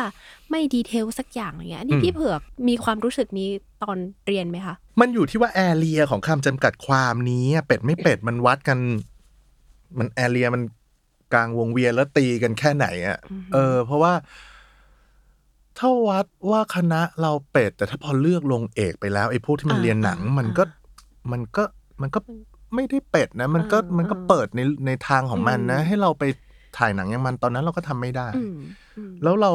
[0.50, 3.48] ไม่ดีเทลสักอย่างอะไรเงี้ยอันนี่อืมพี่เผือกมีความรู้สึกนี้
[3.82, 3.96] ตอน
[4.26, 8.78] เรียนไหมคะมันอยู่ที่ว่าแอเรียของคำจำกัดความนี้อะเป็ดไม่เป็ดมันวัดกัน
[9.98, 10.62] มันแอเรียมัน
[11.32, 13.18] กลางวงเวียนแล้วตีกันแค่ไหนอะ
[13.54, 14.12] เออ เพราะว่า
[15.78, 20.64] ถ้าวัดว่าคณะเราเป็ด แต่ถ้าพอเลือกลงเอกไปแล้วไอ้พวกที่มันอ่าเรียนหนัง อ่ามัมันก็
[21.32, 21.62] มันก็
[22.02, 22.20] มันก็
[22.74, 26.24] ไม่ได้เป็ดนะ มันก็อ่ามัมันก็เปิดในในทางของมันนะ อืม ให้เราไป
[26.78, 28.56] ถ่ายหนังอย่างมันตอนนั้นเราก็ทำไม่ได้ อืม
[28.96, 29.50] อืมแล้วเรา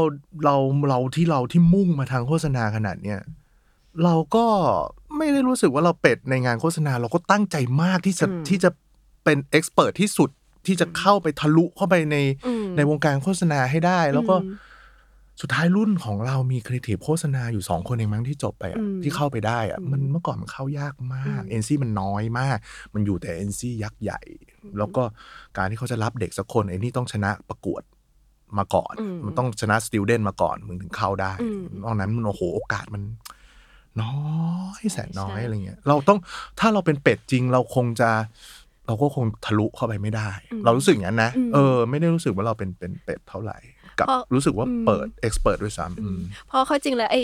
[0.45, 0.55] เรา
[0.89, 3.19] เราที่เราที่มุ่งมาทางโฆษณาขนาดเนี้ย
[4.03, 4.45] เราก็
[5.17, 8.69] ไม่ได้รู้สึกว่าเราเป็ดในงานโฆษณา เราก็ตั้งใจมากที่จะอืมที่จะ
[9.23, 10.29] เป็น expert ที่สุด
[10.65, 14.65] ที่จะเข้าไปทะลุเข้าไปในอืม ในวงการโฆษณาให้ได้ แล้วก็อืม
[15.41, 22.57] สุดท้ายรุ่นของเรามีครีเอทีฟโฆษณาอยู่สองคนเองมั้งที่จบไปอะอืมที่เข้าไปได้อะอืมมันเมื่อก่อนมันเข้ายากมากอืม เอเจนซี่มันน้อยมาก
[22.93, 24.21] มันอยู่แต่เอเจนซี่ยักษ์ใหญ่
[24.77, 25.03] แล้วก็
[25.57, 27.81] การที่เขาจะรับเด็กสักคนไอ้นี่ต้องชนะประกวด
[28.57, 33.03] มาก่อน อืมมันต้องชนะสติ d เดนมาก่อนมึงถึงเข้าได้อืมนอกนั้นมันโอ้โหโอกาสมัน
[34.01, 34.15] น้อ
[34.79, 36.19] ยแสนน้อยใช่ อะไรเงี้ยเราต้อง
[36.59, 38.09] ถ้าเราเป็นเป็ดจริงเราคงจะ
[38.87, 40.29] เราก็คงทะลุเข้าไปไม่ได้
[40.63, 43.57] เรารู้สึกอย่างนั้นนะอืม เออ ไม่ได้รู้สึกว่าเราเป็นเป็นเป็ดเท่าไหร่
[43.99, 47.21] กับเพราะรู้สึกว่าอืมเปิดเอ็กซ์เพรสด้วยซ้ำอืมเพราะเขาจริงแล้วไอ้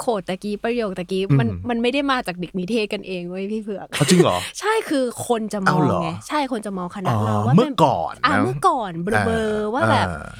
[0.00, 10.30] โคดตะกี้ประโยคตะกี้มันอืมมันไม่ได้มาจากเด็กนิเทศกันเองเว้ยพี่เผือกเขาจริงเหรอ ใช่คือคนจะมองเอาเหรอไงใช่คนจะมองคณะอ๋อเราว่าเมื่อมันก่อนอ่านะเมื่อก่อนเบลอๆว่าแบบอ่า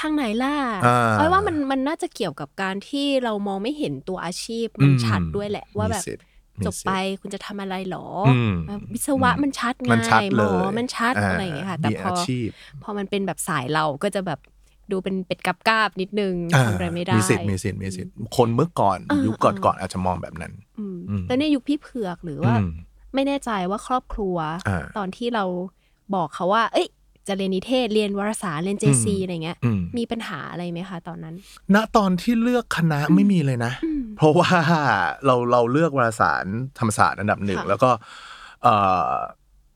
[0.00, 0.54] ทางไหนล่ะ
[0.86, 6.24] อ่าเพราะว่ามันมันน่าจะเกี่ยวกับการที่เรามองไม่เห็นตัวอาชีพอืมันมชัดด้วยแหละว่าแบบมีสิทธิ์
[6.60, 8.30] มีจบสิทธิ์ไปคุณจะทำอะไรหรออ
[8.78, 12.48] มวิศวะมันชัดไงมันชัดหเลมอยมันชัดอะไรอย่างเงี้ยค่ะ แต่มีพออาชีพ
[12.82, 14.40] พอมันเป็นแบบสายเราก็จะแบบ
[14.90, 22.72] ดูเป็นเป็ดกับกาบนิดนึงอ่าทำอะไรไม่ได้มีสิทธิ์มีสิทธิ์มีสิทธิ์คนเมื่อก่อนอ่ายุยุคก่อนๆอาจจะมองแบบนั้นอืมอืมแต่ในยุคพี่เผือกหรือว่าอืม
[23.14, 24.36] ไม่แน่ใจว่าครอบครัว
[24.68, 25.44] อ่าตอนที่เรา
[26.14, 26.88] บอกเขาว่า เอ้ย
[27.28, 31.34] จะเรียนนิเทศเรียนวารสารเรียนเจซีอืมอะไรเงี้ยอืมมีปัญหาอะไรไหมคะตอนนั้น
[31.74, 33.72] ณตอนที่เลือกคณะไม่มีเลยนะ
[34.16, 34.50] เพราะว่า
[35.26, 36.44] เราเราเลือกวารสาร
[36.78, 37.90] ธรรมศาสตร์อันดับหนึ่งค่ะแล้วก็
[38.62, 38.74] เอ่
[39.08, 39.10] อ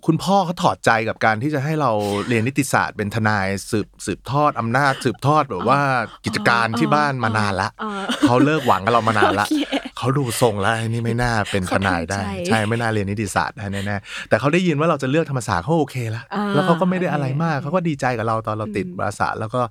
[0.07, 1.91] คุณพ่อเขาถอดใจกับการที่จะให้เรา
[2.29, 5.81] เรียนนิติศาสตร์เป็นทนายสืบสืบทอดอำนาจ สืบทอดแบบว่า
[6.25, 7.91] กิจการที่บ้านมานานละอ๋อ
[8.23, 19.63] เขาเลิกหวังกับเรามานานละโอเคเขาดูทรงแล้วไอ้นี่ไม่น่าเป็นทนายได้เขาทำใจใช่ไม่น่าเรียนนิติศาสตร์ได้แน่ๆแต่เขาได้ยินว่าเราจะเลือกธรรมศาสตร์เขาโอเคละอ่าแล้วเขาก็ไม่ได้อะไรโอเคมากเขาก็ดีใจกับเราตอนเราติดอืมวารสารแล้วก็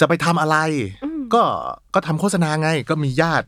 [0.00, 0.56] จะไปทำอะไร
[1.04, 1.42] อืมก็
[1.94, 3.46] ก็ทำโฆษณาไงก็มีญาติ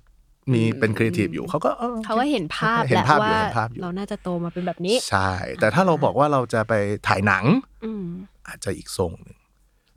[0.52, 5.30] มีอืมเป็นครีเอทีฟอยู่เขาก็ออเขาก็เห็นภาพเห็นแล้วภาพอยู่ว่าเห็นภาพอยู่เราน่าจะโตมาเป็นแบบนี้ ใช่
[5.60, 6.72] แต่ถ้าเราบอกว่าเราจะไป
[7.08, 7.44] ถ่ายหนัง
[7.84, 8.04] อืม
[8.48, 9.36] อาจจะอีกทรงหนึ่ง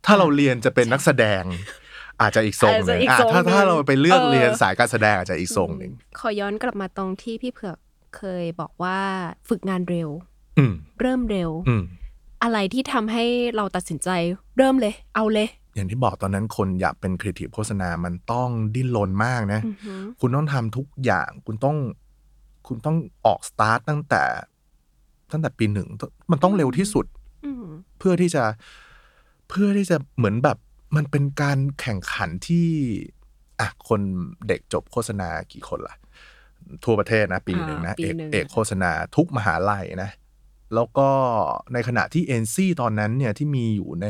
[0.05, 1.43] ถ้าเราเรียนจะเป็นนักแสดง
[2.21, 7.77] อาจจะอีกทรงหนึ่งอาจจะอีกอะทรงถ้าหนึ่งถ้าเราไปเลือกเออเรียนสายการแสดงอาจจะอีกทรงหนึ่งขอย้อนกลับมาตรงที่พี่เผือก
[8.17, 8.99] เคยบอกว่า
[9.49, 10.09] ฝึกงานเร็ว
[10.57, 11.83] อืมเริ่มเร็วอืม
[12.43, 14.09] อะไรที่ทำให้เราตัดสินใจ
[14.57, 21.77] เริ่มเลย เอาเลย อย่างที่บอกตอนนั้นคนอยากเป็นครีเอทีฟโฆษณา มันต้องดิ้นรนมากนะอือหือคุณต้องทำทุกอย่าง คุณต้อง
[22.67, 24.23] คุณต้องออกสตาร์ทตั้งแต่
[25.31, 25.87] ตั้งแต่ปีหนึ่ง
[26.31, 27.05] มันต้องเร็วที่สุด
[27.45, 27.65] อืม
[27.97, 28.43] เพื่อที่จะ
[29.49, 30.57] เพื่อที่จะเหมือนแบบ
[30.95, 32.67] มันเป็นการแข่งขันที่
[33.59, 34.01] อะ คน
[34.47, 35.95] เด็กจบโฆษณากี่คนล่ะ
[36.85, 40.09] ทั่วประเทศนะ ปีหนึ่งนะปีเอกหนึ่งเอกโฆษณาทุกมหาลัยนะ
[40.75, 41.09] แล้วก็
[41.73, 44.07] ในขณะที่เอ็นซีตอนนั้นเนี่ยที่มีอยู่ใน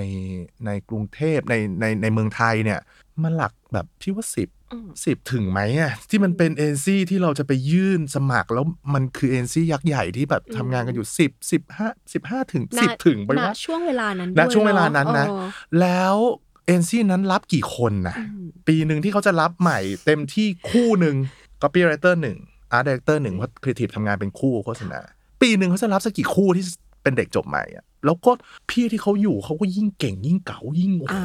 [0.66, 2.80] ในกรุงเทพในในในเมืองไทยเนี่ย
[3.24, 15.46] มันหลักแบบพี่ว่าสิบอืมสิบถึงไหมอะที่มันเป็นเอ็นซีที่เราจะไปยื่นสมัครแล้วมันคือเอ็นซียักษ์ใหญ่ที่แบบทำงานกันอยู่สิบสิบห้าสิบห้าถึงสิบณถึงไปณว่าช่วงเวลานั้นณด้วยช่วงเวลานั้นนะเออ
[15.82, 16.16] แล้ว
[16.68, 21.16] เอ็นซีนั้นรับกี่คนนะอืมปีหนึ่งที่เขาจะรับใหม่เต็มที่คู่หนึ่ง
[21.62, 22.38] copywriter หนึ่ง
[22.78, 25.00] art director หนึ่งเพราะ creative ทำงานเป็นคู่โฆษณา
[25.42, 26.64] ปีหนึ่งเขาจะรับสักกี่คู่ที่
[27.04, 28.32] เป็นเด็กจบใหม่อะแล้วก็
[28.70, 31.22] พี่ที่เขาอยู่เขาก็ยิ่งเก่งยิ่งเก่ายิ่งโอ้โหอ่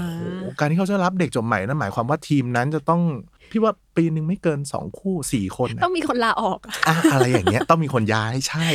[0.50, 3.02] าการที่เขาจะรับเด็กจบใหม่นั่นหมายความว่าทีมนั้นจะต้อง
[3.50, 6.74] พี่ว่าปีหนึ่งไม่เกินสองคู่สี่คนนะต้องมีคนลาออกอะ
[7.12, 8.68] อะไรอย่างเงี้ยต้องมีคนย้ายใช่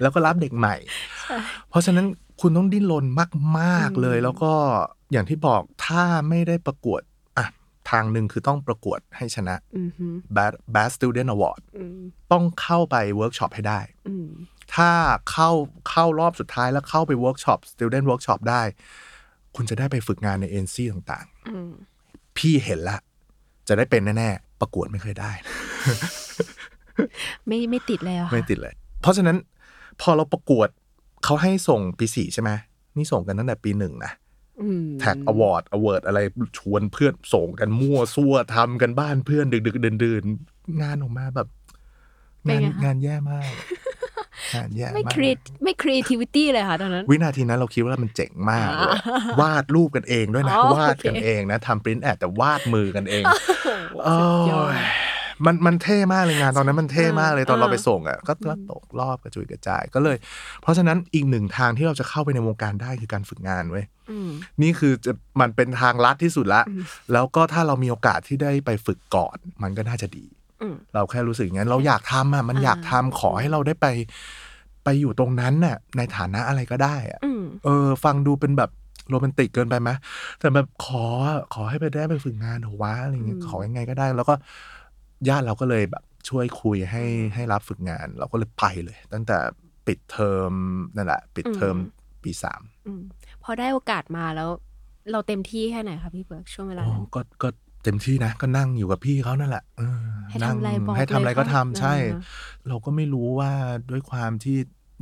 [0.00, 0.76] แล้วก็รับเด็กใหม่
[1.70, 2.06] เพราะฉะนั้น
[2.40, 3.40] คุณต้องดิ้นรนมากอื
[3.90, 4.52] มๆเลย แล้วก็
[5.12, 7.00] อย่างที่บอกถ้าไม่ได้ประกวด
[7.38, 7.46] อะ
[7.90, 12.00] ทางหนึ่งคือต้องประกวดให้ชนะอือหือ B.A.D Student Award อืม
[12.32, 14.28] ต้องเข้าไปเวิร์กช็อปให้ได้อืม
[14.76, 14.90] ถ้า
[15.30, 15.50] เข้า
[15.90, 18.62] เข้ารอบสุดท้ายแล้วเข้าไปเวิร์กช็อป Student Workshop ได้
[19.56, 22.98] คุณจะได้ไปฝึกงานใน NC ต่างอืมๆพี่เห็นละ
[23.68, 25.32] จะได้เป็นแน่ๆ ประกวดไม่เคยได้
[27.46, 29.36] ไม่ไม่ติดเลยอะค่ะไม่ติดเลย เพราะฉะนั้น
[30.00, 30.68] พอเราประกวด
[31.24, 32.50] เขาให้ส่งปีสี่ใช่ไหม
[32.96, 34.12] นี่ส่งกันตั้งแต่ปีหนึ่งนะ
[34.60, 36.18] อืม TACT Award Award อะไร
[36.58, 41.48] ชวนเพื่อนส่งกันมั่วซั่วทำกันบ้านเพื่อนดึกดึกเดินเดินๆงานออกมาแบบ
[42.42, 43.44] เป็นงานไงคะงานแย่มาก
[44.54, 45.30] งานแย่ไม่มากครี
[45.62, 49.00] ไม่ creativity เลยค่ะตอนนั้น วินาทีนั้นเราคิดว่ามันเจ๋งมากเลยอะ
[49.40, 53.24] วาดรูปกันเองด้วยนะอ๋อวาดกันโอเคเองนะทำ print ad แต่วาดมือกันเอง
[53.92, 54.78] โอ้โหสุดยอดโอ้ย
[55.46, 60.16] มันมันเท่มากเลยงานตอนนั้นมันเท่มากเลยตอนเออเราไปส่งอะก็ก็ตกรอบกระจุยกระจายก็เลย
[60.62, 64.30] เพราะฉะนั้นอีกหนึ่งทางที่เราจะเข้าไปในวงการได้คือการฝึกงานเว้ยอืม
[64.62, 70.43] นี่คือจะมันเป็นทางลัดที่สุดละอืมแล้วก็ถ้าเรามีโอกาสที่ได้ไปฝึกก่อน มันก็น่าจะดีอืม
[70.94, 73.86] เราแค่รู้สึกอย่างนั้น เราอยากทำอะ มันอ่าอยากทำขอให้เราได้ไป
[74.84, 78.70] ไปอยู่ตรงนั้นน่ะ ในฐานะอะไรก็ได้อะอืมเออ ฟังดูเป็นแบบ
[79.10, 79.90] โรแมนติกเกินไปไหม
[80.40, 81.04] แต่แบบขอ
[81.54, 84.34] ขอให้ไปได้ไปฝึกงานเถอะวะอะไรเงี้ยอืมขอยังไงก็ได้ แล้วก็
[85.28, 89.38] ญาติเราก็เลยแบบ ช่วยคุยให้ให้รับฝึกงาน เราก็เลยไปเลย ตั้งแต่
[89.86, 90.52] ปิดเทอม
[90.96, 91.76] นั่นแหละ ปิดเทอม
[92.22, 93.02] ปีสามอืม
[93.42, 94.48] พอได้โอกาสมาแล้ว
[95.12, 97.48] เราเต็มที่แค่ไหนคะพี่เบิร์กช่วงเวลาอ๋อนั้นก็ก็
[97.84, 102.20] เต็มที่นะ ก็นั่งอยู่กับพี่เขานั่นแหละเออให้นั่ทำอะไรบอกให้ทำอะไรเลยก็ทำค่ะใช่ อ่า
[102.68, 103.50] เราก็ไม่รู้ว่า
[103.90, 104.56] ด้วยความที่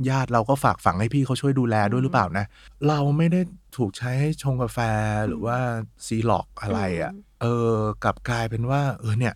[0.09, 2.45] ญาติเราก็ฝากฝังให้พี่เขาช่วยดูแลด้วยหรือเปล่านะ
[2.87, 3.41] เราไม่ได้
[3.77, 4.79] ถูกใช้ให้ชงกาแฟ
[5.27, 5.57] หรือว่า
[6.05, 9.33] ซีล็อกอะไรอะอืมเออกลับกลายเป็นว่า เออเนี่ย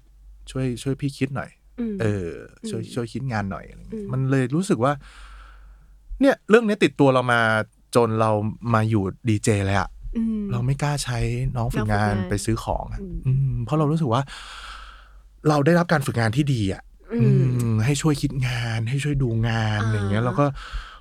[0.51, 1.49] ช่วยช่วยพี่คิดหน่อย
[1.93, 2.29] ม เออ
[2.69, 4.93] ช่วยอืมช่วยคิดงานหน่อยอะไรเงี้ยอืม มันเลยรู้สึกว่า
[6.21, 7.41] เนี่ย เรื่องเนี้ยติดตัวเรามา
[7.95, 8.31] จนเรา
[8.73, 9.96] มาอยู่ดีเจเลยอะม
[10.51, 11.19] เราไม่กล้าใช้
[11.55, 14.21] น้องฝึกงานน้องฝึกงานไปซื้อของอะอืมอืมเพราะเรารู้สึกว่า
[15.49, 16.81] เราได้รับการฝึกงานที่ดีอะ
[17.13, 20.45] อือืมมให้ช่วยคิดงาน ให้ช่วยดูงานอ่าอะไรเงี้ย แล้วก็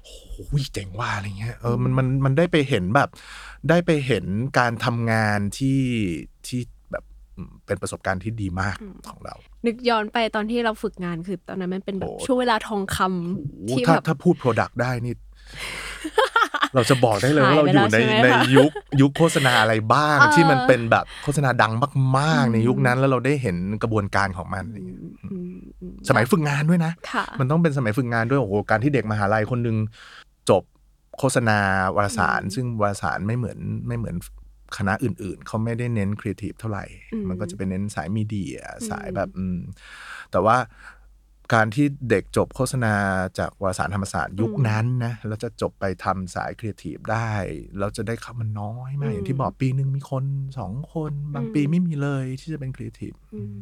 [0.05, 3.09] โอ้ยเจ๋งว่าอะไรเงี้ยเออมันมันมันได้ไปเห็นแบบ
[3.68, 4.24] ได้ไปเห็น
[4.59, 5.81] การทำงานที่
[6.46, 7.05] ที่แบบ
[7.37, 8.76] อืมเป็นประสบการณ์ที่ดีมาก
[9.09, 9.35] ของเรา
[9.66, 15.14] นึกย้อนไปตอนที่เราฝึกงานคือตอนนั้นมันเป็นแบบโอ้ช่วงเวลาทองคำโอ้ที่ถ้าแบบถ้าพูด Product ได้นี่
[16.74, 21.72] เราจะบอกได้เลยว่าหายเราไปอยู่ในแล้วใช่ไหมในคะยุคยุคโฆษณาอะไรบ้างเออที่มันเป็นแบบโฆษณาดัง
[22.18, 29.76] มากอืมๆในยุคนั้นแล้วเราได้เห็นกระบวนการของมันอะไรเงี้ยอืมอืมสมัยฝึกงานด้วยนะค่ะมันต้องเป็นสมัยฝึกงานด้วยโอ้โหการที่เด็กมหาลัยคนหนึ่ง
[30.50, 30.62] จบ
[31.18, 31.59] โฆษณา
[31.96, 34.16] วารสารอืมซึ่งวารสารไม่เหมือนไม่เหมือน
[34.76, 39.59] คณะอื่น ๆ เขาไม่ได้เน้นครีเอทีฟเท่าไหร่อืมมันก็จะเป็นเน้นสายมีเดียอืมสายแบบอืม
[40.31, 40.57] แต่ว่า
[41.54, 42.94] การที่เด็กจบโฆษณา
[43.38, 47.30] จากวารสารธรรมศาสตร์ยุคนั้นนะแล้วจะจบไปทำสายครีเอทีฟได้
[47.78, 50.24] เราจะได้เข้ามันน้อยมากอย่างที่บอกปีหนึ่งมีคน
[50.59, 53.54] สองคนบางปีไม่มีเลยที่จะเป็นครีเอทีฟอืม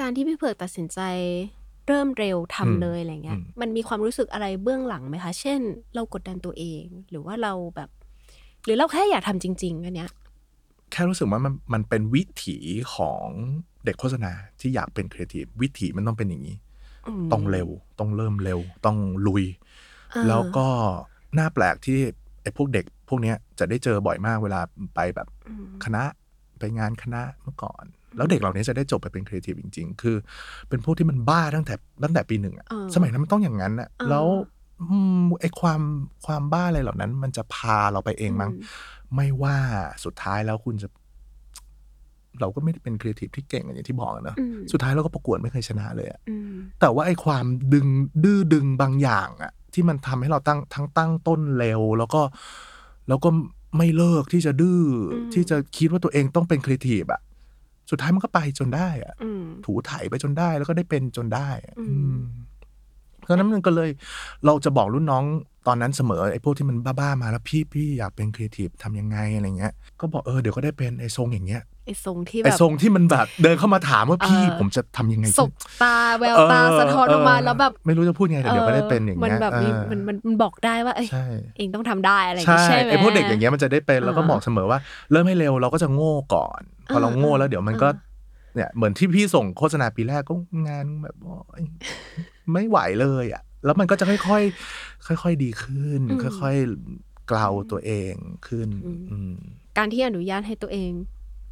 [0.00, 1.00] การที่พี่เผือกตัดสินใจ
[1.86, 5.60] เริ่มเร็วทำอืมเลยอะไรเงี้ยอืมมันมีความรู้สึกอะไรเบื้องหลังไหมคะ เช่น
[5.94, 7.90] เรากดดันตัวเอง หรือว่าเราแบบ
[8.64, 10.10] หรือเราแค่อยากทำจริง ๆ อันเนี้ย
[10.92, 12.58] แค่รู้สึกว่ามันมันเป็นวิถี
[12.94, 13.26] ของ
[13.84, 16.67] เด็กโฆษณาที่อยากเป็นครีเอทีฟวิถีมันต้องเป็นอย่างนี้ม
[17.32, 17.68] ต้องเร็ว
[17.98, 19.44] ต้องเริ่มเร็ว ต้องลุย
[20.12, 20.66] เออแล้วก็
[21.38, 21.98] น่าแปลกที่
[22.42, 24.60] ไอ้พวกเด็ก พวกเนี้ยจะได้เจอบ่อยมากเวลา
[24.94, 26.02] ไปแบบอืมคณะ
[26.58, 27.84] ไปงานคณะเมื่อก่อน
[28.16, 30.16] แล้วเด็กเหล่านี้จะได้จบไปเป็นครีเอทีฟจริง ๆ คือ
[30.68, 34.26] เป็นพวกที่มันบ้าตั้งแต่ตั้งแต่ปีหนึ่งอะเออสมัยนั้นมันต้องอย่างนั้นอะเออแล้ว
[34.80, 35.80] อืมไอ้ความ
[36.26, 38.50] ความบ้าอะไรเหล่านั้น มันจะพาเราไปเองมั้ง
[39.14, 39.56] ไม่ว่า
[40.04, 40.88] สุดท้ายแล้วคุณจะ
[42.40, 47.86] เราก็ไม่ได้เป็นครีเอทีฟที่เก่งอย่างที่บอกอะเนอะอืมสุดท้ายเราก็ประกวดไม่เคยชนะเลยอะอืมแต่ว่าไอ้ความดึง
[48.24, 52.22] ดื้อดึงบางอย่างอะที่มันทำให้เราตั้งทั้งตั้งต้นเร็ว แล้วก็
[53.08, 53.28] แล้วก็
[53.76, 54.80] ไม่เลิกที่จะดื้อ
[55.12, 57.20] อมที่จะคิดว่าตัวเองต้องเป็นครีเอทีฟอะ
[57.90, 62.18] สุดท้ายมันก็ไปจนได้อะอืมถูไถไปจนได้แล้วก็ได้เป็นจนได้อะอืมอืม
[63.18, 63.90] เพราะฉะนั้นมันก็เลย
[64.44, 65.24] เราจะบอกรุ่นน้อง
[65.68, 75.50] ตอนนั้นเสมอไอ้พวกที่มันบ้าๆมาแล้วพี่พี่อยากเป็นครีเอทีฟทำยังไงอะไรเงี้ยก็บอกเออเดี๋ยวก็ได้เป็นไอ้ทรงอย่างเงี้ยไอ้ทรงที่แบไอ้บทรงที่มันแบบเดินเข้ามาถามว่าพี่เออผมจะทำยังไงสบ
[75.82, 81.26] ตาแววตาสะท้อนออกมาแล้วแบบไม่รู้จะพูดไงแต่เดี๋ยวก็ได้เป็นอย่างมัเงี้ยแบบมีเออมันมันมันบอกได้ว่าเอ้ยใช่
[81.56, 84.78] เองต้องทำได้อะไรอย่างใช่งี้ใช่ไหม ไอ้พวกเด็กอย่างเงี้ยมันจะได้เป็นแล้วก็อ่าบอกเสมอว่า
[85.10, 86.60] เริ่มให้เร็วเราก็จะโง่ก่อน
[86.92, 87.88] พอเราโง่แล้วเดี๋ยวมันก็
[88.54, 90.34] เนี่ยเหมือนที่พี่ส่งโฆษณาปีแรกก็
[90.68, 91.64] งานแบบโอ๊ย
[92.52, 96.00] ไม่ไหวเลยอะ แล้วมันก็จะค่อยๆ ค่อย ๆ ดีขึ้น
[96.40, 98.14] ค่อยๆเกลาตัวเอง
[98.46, 98.68] ขึ้น
[99.10, 99.34] อืม
[99.78, 100.90] การที่อนุญาตให้ตัวเอง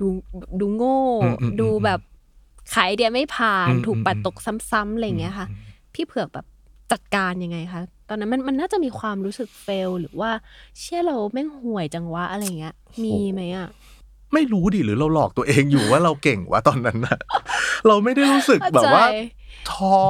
[0.01, 0.07] ดู
[0.61, 2.01] ดูโง่อืมอืมดูแบบ
[2.75, 4.37] ขายไอเดียไม่ผ่านอืมถูกปัดอืมตก
[4.71, 5.47] ซ้ำๆอะไรอย่างเงี้ยค่ะ
[5.95, 6.47] พี่เผือกแบบ
[6.93, 10.31] จัดการยังไงคะตอนนั้นมันมันน่าจะมีความรู้สึกเฟลหรือว่า
[10.81, 13.69] เชื่อเราแม่งห่วยจังวะอะไรเงี้ย มีไหมอะ
[14.33, 17.19] ไม่รู้ดิหรือเราหลอกตัวเองอยู่ว่าเราเก่งวะตอนนั้นนะ
[17.87, 19.17] เราไม่ได้รู้สึกแบบว่าเข้าใจ
[19.73, 20.01] ท้อ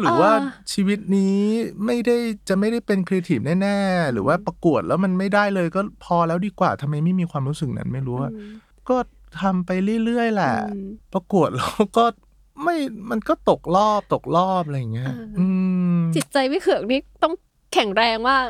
[0.00, 1.40] หรือว่าอ่าชีวิตนี้
[1.84, 2.16] ไม่ได้
[2.48, 8.52] จะไม่ได้เป็นครีเอทีฟแน่ๆ หรือว่าประกวดแล้วมันไม่ได้เลยก็พอแล้วดีกว่าทำไมไม่มีความรู้สึกนั้นไม่รู้อะอืม
[8.88, 8.96] ก็
[9.40, 9.70] ทำไป
[10.04, 12.04] เรื่อยๆแหละอืมประกวดแล้วก็
[12.62, 12.76] ไม่
[13.10, 15.46] มันก็ตกรอบตกรอบอะไรอย่างเงี้ยอ่าอื
[15.98, 17.34] มจิตใจพี่เผือกนี่ต้อง
[17.74, 18.46] แข็งแรงมาก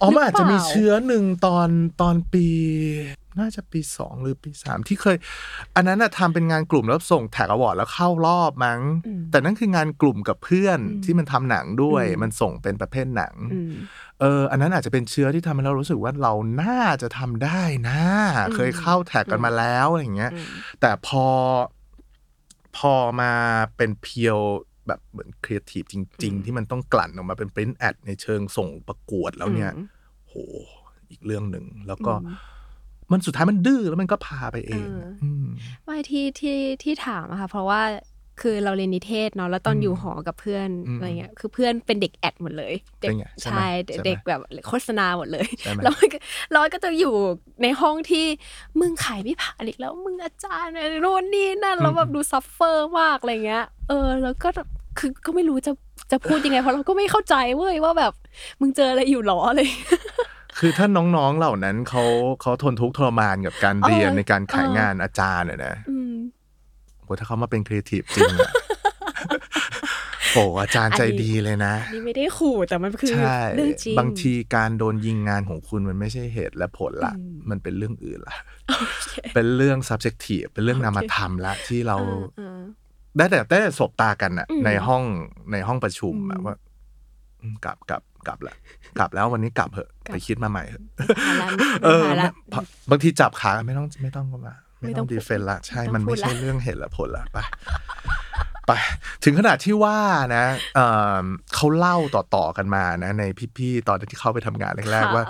[0.00, 1.68] อ๋อมันอาจจะมีหรือเปล่าเชื้อหนึ่งตอน
[2.00, 2.46] ตอนปี
[3.38, 5.16] น่าจะปีสองหรือปีสามที่เคย
[5.76, 13.72] อันนั้นอะทำเป็นงานกลุ่มแล้วส่งแท็กอวอร์ดแล้วเข้ารอบมั้งอืมแต่นั่นคืองานกลุ่มกับเพื่อนอืมที่มันทำหนังด้วยอืมมันส่งเป็นประเภทหนังอืม
[14.20, 18.00] เอออันนั้นอาจจะเป็นเชื้อที่ทำให้เรารู้สึกว่าเราน่าจะทำได้นะ
[18.48, 20.46] อืมเคยเข้า TACT กันมาแล้วอะไรอย่างเงี้ยอืม
[20.80, 21.26] แต่พอ
[22.76, 23.32] พอมา
[23.76, 24.38] เป็น pure
[24.86, 29.86] แบบเหมือนครีเอทีฟจริง ๆ ที่มันต้องกลั่นออกมาเป็น print ad ในเชิงส่งประกวดแล้วเนี่ยอืม
[30.28, 30.34] โห
[31.10, 32.30] อีกเรื่องหนึ่งแล้วก็อื
[33.08, 35.46] มมันสุดท้ายมันดื้อแล้วมันก็พาไปเองเอออืม
[35.84, 37.82] ไม่ที่ที่ที่ถามอะค่ะ เพราะว่า
[38.42, 46.18] คือเราเรียนนิเทศเนาะแล้วตอนอืมอยู่หอกับเพื่อนอืมอะไรเงี้ยคือเพื่อนเป็นเด็ก ad หมดเลยเด็กเป็นไงใช่ไหมใช่ใช่ไหมเด็กแบบโฆษณาหมดเลยใช่ไหมแล้วมันก็
[46.52, 47.14] เราก็จะอยู่
[47.62, 48.26] ในห้องที่
[48.80, 54.48] มึงขายไม่ผ่านอีกแล้วมึงอาจารย์อะไรโน่นนี่นั่นแล้วแบบดู suffer มากอะไรเงี้ย เออ แล้วก็
[54.98, 55.72] คือก็ไม่รู้จะ
[56.12, 58.12] จะพูดยังไงเพราะเราก็ไม่เข้าใจเว้ยว่าแบบ
[58.60, 60.00] มึงเจออะไรอยู่หรออะไรอย่างเงี้ย
[60.58, 62.04] คือถ้าน้องๆเหล่านั้นเขา
[62.42, 66.14] เขาทนทุกข์ทรมานกับการเออเรียนในการขายเอองานอาจารย์อะนะอืม
[67.02, 68.52] โหถ้าเขามาเป็นครีเอทีฟจริงอะ
[70.32, 78.36] โอ้อาจารย์ใจดีเลยนะนี่ไม่ได้ขู่แต่มันคือใช่เรื่องจริงบางทีการโดนยิงงานของคุณมันไม่ใช่เหตุและผลละอืมมันเป็นเรื่องอื่นละ
[79.34, 81.96] เป็นเรื่อง subjective เป็นเรื่องนามธรรมละที่เรา
[82.38, 82.60] เออ
[83.16, 85.02] ได้แต่ได้แต่สบตากันอะอืมในห้อง
[85.52, 86.54] ในห้องประชุมอะอืมว่า
[87.40, 88.54] อืมกลับกลับกลับละ
[88.98, 90.84] กลับแล้ววันนี้กลับเหอะกลับไปคิดมาใหม่เหอะ
[91.26, 91.48] หาละ
[91.84, 97.38] เออหาละไม่พอบางทีจับขาไม่ต้องไม่ต้องก็มาไม่ไม่ต้ต้อองงพูดดีเฟนละใช่ไม่ต้องมันไม่พูดใช่ละเรื่องเหตุและผลละไป
[98.66, 98.72] ไป
[99.24, 99.98] ถึงขนาดที่ว่า
[100.36, 100.86] นะเอ่
[101.22, 103.24] อเขาเล่าต่อๆกันมานะ ใน
[103.56, 105.24] พี่ๆตอนที่เข้าไปทำงานแรกค่ะๆว่า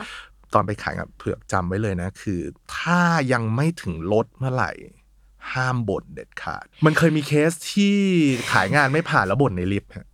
[0.55, 2.41] ตอนไปขายกับเผือกจำไว้เลยนะ คือ
[2.77, 3.01] ถ้า
[3.33, 4.73] ยังไม่ถึงรถเมื่อไหร่
[5.55, 7.97] ห้ามบ่นเด็ดขาด มันเคยมีเคสที่
[8.53, 10.07] ขายงานไม่ผ่านแล้วบ่นในลิฟต์ฮะ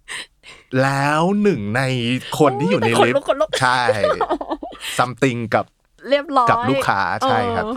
[0.82, 1.82] แล้วหนึ่งใน
[2.38, 3.82] คนที่อยู่ในลิฟโอ้ยแต่ขนลุกต์ขนลุกใช่
[4.98, 5.64] something กับ
[6.08, 7.76] เรียบร้อยกับลูกค้าใช่ครับเออ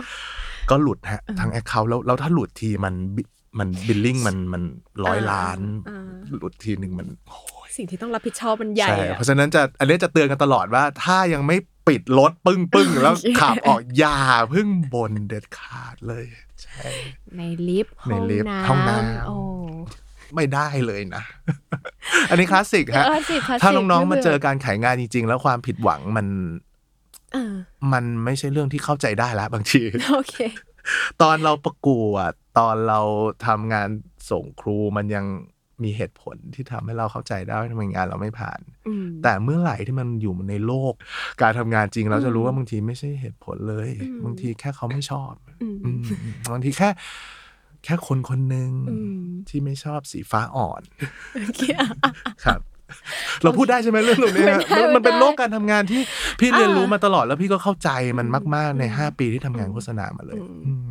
[0.70, 3.22] ก็หลุดฮะทั้ง account แล้วแล้วถ้าหลุดทีมันบิ
[3.58, 4.62] มัน billing มันมัน
[5.04, 11.56] ร้อยล้านอ่าหลุดทีหนึ่งมันโอ้ยสิ่งที่ต้องรับผิดชอบมันใหญ่ใช่อะเพราะฉะนั้นจะอันนี้จะเตือนกันตลอดว่า ถ้ายังไม่
[11.88, 16.24] ปิดรถปึ้งปึ้งๆแล้วขับออกอย่าเพิ่งบ่นเด็ดขาดเลย
[16.62, 16.88] ใช่
[17.36, 19.36] ในลิฟต์ในห้องลิฟต์น้ำห้องน้ำโอ้
[20.34, 21.22] ไม่ได้เลยนะ
[22.30, 26.26] อันนี้คลาสสิกฮะคลาสสิกคลาสสิกถ้าน้องๆไม่มาบื่เจอการขายงานจริง ๆ แล้วความผิดหวังมัน
[27.34, 27.54] อ่า
[27.92, 30.36] มันไม่ใช่เรื่องที่เข้าใจได้แล้วบางทีโอเค
[31.22, 33.00] ตอนเราประกวดตอนเรา
[33.46, 33.88] ทำงาน
[34.30, 35.26] ส่งครูมันยัง
[35.84, 40.92] มีเหตุผลที่ทำให้เราเข้าใจได้ว่าทำไมงานเราไม่ผ่านอืมแต่เมื่อไหร่ที่มันอยู่ในโลก
[41.42, 46.00] การทำงานจริงเราจะรู้อืมว่าบางทีไม่ใช่เหตุผลเลยอืมบางทีแค่เขาไม่ชอบอืมอืม
[46.52, 46.88] บางทีแค่
[47.86, 50.82] แค่คนคนหนึ่งอืมที่ไม่ชอบสีฟ้าอ่อน
[51.34, 52.12] โอเคอะอะ
[52.44, 52.60] ครับ
[53.42, 56.00] เราพูดได้ใช่ไหมเรื่องตรงนี้ฮะไม่ได้มันเป็นไม่ได้โลกการทำงานที่
[56.40, 60.88] พี่เรียนรู้อ่ามมาตลอดแล้วพี่ก็เข้าใจมันมาก ๆ ในอืมห้าปีที่ทำงานโฆษณามาเลยอืมอืม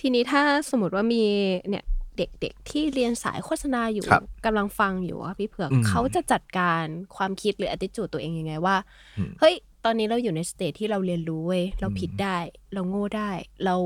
[0.00, 1.22] ทีนี้ถ้าสมมติว่ามี
[1.68, 1.84] เนี่ย
[2.18, 6.84] เด็กๆที่เรียนสายโฆษณาอยู่ครับกำลังฟังอยู่อะพี่เผือกอืมเขาจะจัดการ
[7.16, 8.76] ความคิดหรือ attitude ตัวเองยังไงว่า
[9.18, 12.38] อืมเฮ้ย ตอนนี้เราอยู่ในสเตจที่เราเรียนรู้เว้ยเราผิดได้
[12.74, 13.30] เราโง่ได้
[13.64, 13.76] เรา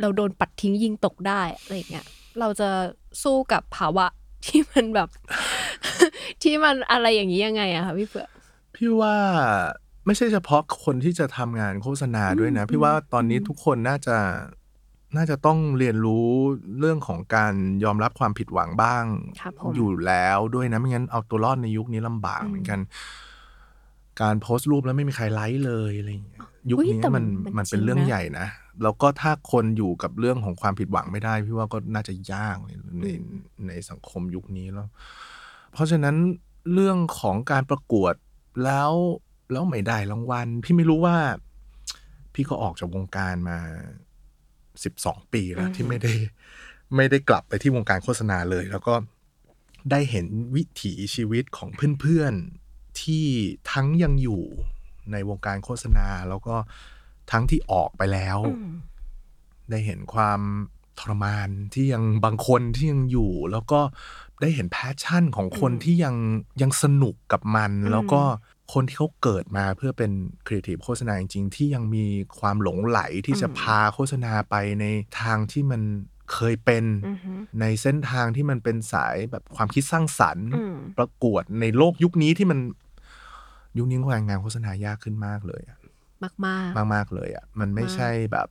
[0.00, 2.06] เราโดนปัดทิ้งยิงตกได้อะไรอย่างเงี้ย
[2.40, 2.68] เราจะ
[3.22, 4.06] สู้กับภาวะ
[4.46, 5.08] ที่มันแบบ
[6.42, 8.28] ที่มันอะไรอย่างนี้ยังไงอะคะพี่เผือก
[8.74, 9.16] พี่ว่า
[10.06, 14.16] ไม่ใช่เฉพาะคนที่จะทำงานโฆษณาด้วยนะอืมพี่ว่าตอนนี้อืมทุกคนน่าจะ
[15.16, 16.28] น่าจะต้องเรียนรู้
[16.78, 17.54] เรื่องของการ
[17.84, 19.04] ยอมรับความผิดหวังบ้าง
[19.40, 22.78] ครับผมอยู่แล้วด้วยนะไม่งั้นเอาตัวรอดในยุคนี้ลำบากอืมเหมือนกัน
[24.20, 28.46] การโพสต์รูปแล้วไม่มีใครไลค์เลยอะไรอย่างเงี้ยยุคอุ๊ยนี้แต่มันมันมันเป็นจริงเรื่องนะใหญ่นะ
[28.82, 33.06] แล้วก็ถ้าคนอยู่กับเรื่องของความผิดหวังไม่ได้ พี่ว่าก็น่าจะยากในใน
[33.66, 34.88] ในสังคมยุคนี้แล้ว
[35.72, 36.16] เพราะฉะนั้น
[36.72, 38.14] เรื่องของการประกวด
[38.64, 38.92] แล้ว
[39.52, 41.16] แล้วไม่ได้รางวัล พี่ไม่รู้ว่า
[42.34, 43.58] พี่ก็ออกจากวงการมา
[44.84, 46.12] สิบสองปีแล้วอืมที่ไม่ได้
[46.96, 48.94] ไม่ได้กลับไปที่วงการโฆษณาเลย แล้วก็
[49.90, 51.68] ได้เห็นวิถีชีวิตของ
[52.00, 53.26] เพื่อนๆที่
[53.72, 54.42] ทั้งยังอยู่
[55.12, 56.56] ในวงการโฆษณาแล้วก็
[57.30, 58.72] ทั้งที่ออกไปแล้วอืม
[59.70, 60.40] ได้เห็นความ
[60.98, 63.80] ทรมานที่ยังบางคนที่ยังอยู่ แล้วก็
[64.40, 66.16] ได้เห็น passion ของคนอืมที่ยัง
[66.62, 68.22] ยังสนุกกับมันอืมแล้วก็
[68.72, 70.12] คนที่เขาเกิดมาเพื่อเป็น
[70.46, 72.04] ครีเอทีฟโฆษณาจริง ๆ ที่ยังมี
[72.40, 74.84] ความหลงใหลที่จะพาโฆษณาไปใน
[75.20, 75.82] ทางที่มัน
[76.32, 82.58] เคยเป็นอือฮึในเส้นทางที่มันเป็นสายแบบความคิดสร้างสรรค์อืมประกวดในโลกยุคนี้ที่มัน
[83.78, 85.78] ยุคนี้งานโฆษณายากขึ้นมากเลยอะ
[86.24, 88.48] มากมากมากมากๆเลยอะ มันไม่มากใช่แบบ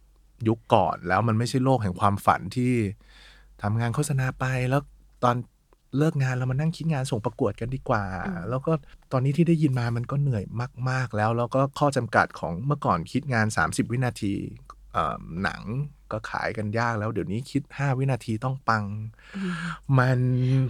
[0.48, 2.74] ยุคก่อนแล้วมันไม่ใช่โลกแห่งความฝันที่
[3.62, 4.82] ทำงานโฆษณาไปแล้ว
[5.24, 5.36] ตอน
[5.98, 8.04] เลิกงานเรามานั่งคิดงานส่งประกวดกันดีกว่า
[8.50, 8.72] แล้วก็
[9.12, 10.44] ตอนนี้ที่ได้ยินมามันก็เหนื่อย
[10.90, 14.34] มาก ๆ แล้ว แล้วก็ข้อจำกัดของเมื่อก่อนคิดงาน 30 วินาที
[14.94, 15.62] เอ่อหนัง
[16.12, 18.84] ก็ขายกันยากแล้ว เดี๋ยวนี้คิด 5 วินาทีต้องปัง
[20.00, 20.20] มัน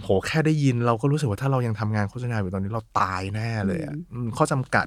[0.02, 4.86] โหแค่ได้ยินเราก็รู้สึกว่าถ้าเรายังทำงานโฆษณาอยู่ตอนนี้เราตายแน่เลยอะอืมข้อจำกัด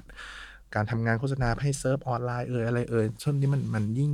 [0.74, 4.12] การทำงานโฆษณาให้เซิร์ฟออนไลน์เอ่ยอะไรเอ่ยช่วงนี้มันมันยิ่ง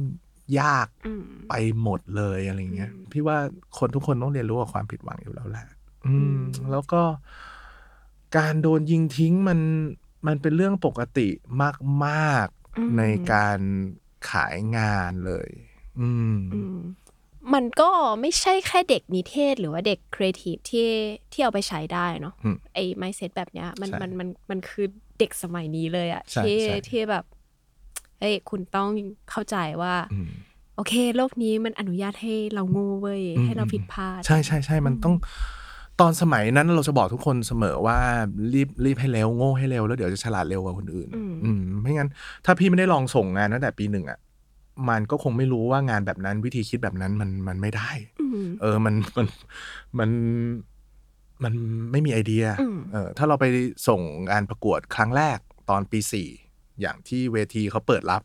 [0.60, 3.36] ยากอืมไปหมดเลยอะไรเงี้ยอืมพี่ว่า
[3.78, 5.66] คนทุกคนต้องเรียนรู้กับความผิดหวังอยู่แล้วแหละ
[6.06, 7.02] อืมอืมแล้วก็
[8.36, 9.58] การโดนยิงทิ้งมัน
[10.26, 11.28] มันเป็นเรื่องปกติ
[12.06, 13.58] มากอืมๆในการ
[14.30, 15.48] ขายงานเลย
[16.00, 16.78] อืมอืม
[17.54, 17.90] มันก็
[18.20, 20.88] ไม่ใช่แค่เด็กนิเทศ หรือว่าเด็กครีเอทีฟที่
[21.32, 24.86] ที่เอาไปใช้ได้เนาะอืมไอ้ mindset แบบเนี้ย มันใช่มันมันมันคือ
[25.18, 27.24] เด็กสมัยนี้เลยอะใช่ที่ใช่ ที่แบบ
[28.20, 28.88] เอ้ยคุณต้อง
[29.30, 30.30] เข้าใจว่า อืม
[30.76, 35.14] โอเค โลกนี้มันอนุญาตให้เราโง่เว้ย อืม ให้เราผิดพลาด ใช่ใช่ใช่มันต้อง
[36.00, 37.98] ตอนสมัยนั้นเราจะบอกทุกคนเสมอว่า
[38.54, 42.08] รีบรีบให้เร็วโง่ให้เร็วแล้วเดี๋ยวจะฉลาดเร็วกว่าคนอื่น อืม อืมไม่งั้น
[42.44, 44.18] ถ้าพี่ไม่ได้ลองส่งงานตั้งแต่ปีหนึ่งอะ
[44.88, 49.26] มันก็คงไม่รู้ว่างานแบบนั้นวิธีคิดแบบนั้นมันมันไม่ได้ อืม เออมันมัน
[49.98, 50.10] มัน
[51.44, 51.52] มัน
[51.92, 53.44] ไม่มีไอเดียอืมเออถ้าเราไป
[53.88, 55.38] ส่งงานประกวดครั้งแรก
[55.70, 56.28] ตอนปีสี่
[56.80, 58.22] อย่างที่เวทีเขาเปิดรับ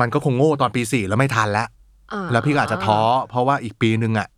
[0.00, 1.68] มันก็คงโง่ตอนปีสี่แล้วไม่ทันแล้ว
[2.12, 4.28] อ่าแล้วพี่ก็อาจจะท้อ เพราะว่าอีกปีหนึ่งอะ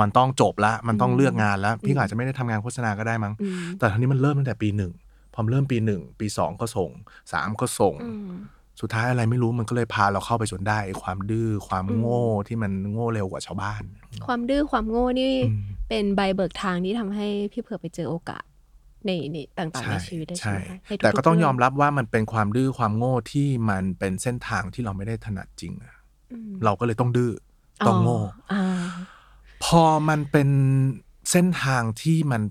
[0.00, 4.92] มันต้องจบแล้วมันต้องอืมเลือกงานแล้ว พี่อืมก็อาจจะไม่ได้ทำงานโฆษณาก็ได้มั้งอืมแต่ทีนี้มันเริ่มตั้งแต่ปีหนึ่ง
[5.34, 6.90] พอเริ่มปีหนึ่งปีสองก็ส่ง
[7.32, 8.32] สามก็ส่งอืม
[8.80, 13.82] สุดท้ายอะไรไม่รู้มันก็เลยพาเราเข้าไปจนได้ไอ้ความดื้อความอืมโง่ที่มันโง่เร็วกว่าชาวบ้าน
[14.26, 18.44] ความดื้อความโง่นี่อืม เป็นใบเบิกทางที่ทำให้พี่เผือกไปเจอโอกาส
[19.06, 25.94] ในในต่างๆในชีวิตได้ใช่ไหมคะในทุๆแต่ก็ต้องเรื่ยอมรับว่ามันเป็นความดื้อความโง่ที่มันเป็นเส้นทางที่เราไม่ได้ถนัดจริงอะ
[26.32, 27.32] อืมเราก็เลยต้องดื้อ
[27.86, 28.20] ต้องโง่
[28.52, 28.64] อ่า
[29.64, 30.48] พอมันเป็น
[31.30, 32.42] เส้นทางที่มัน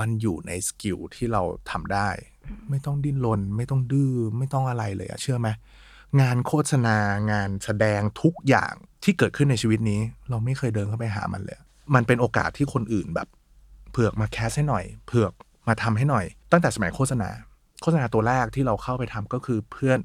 [0.00, 2.08] มันอยู่ในสกิลที่เราทำได้
[2.70, 5.48] ไม่ต้องดิ้นรนไม่ต้องดื้อไม่ต้องอะไรเลยอะเชื่อไหม
[6.20, 6.96] งานโฆษณา
[7.32, 8.72] งานแสดงทุกอย่าง
[9.04, 10.00] ที่เกิดขึ้นในชีวิตนี้
[10.30, 11.58] เราไม่เคยเดินเข้าไปหามันเลย
[11.94, 13.28] มันเป็นโอกาสที่คนอื่นแบบ
[13.92, 15.32] เผือกมาแคสให้หน่อย เผือก
[15.68, 17.28] มาทำให้หน่อย ตั้งแต่สมัยโฆษณา
[17.82, 19.98] โฆษณาตัวแรกที่เราเข้าไปทำก็คือเพื่อน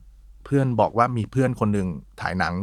[0.46, 1.88] เพื่อนบอกว่ามีเพื่อนคนหนึ่ง
[2.22, 2.54] ถ่ายหนัง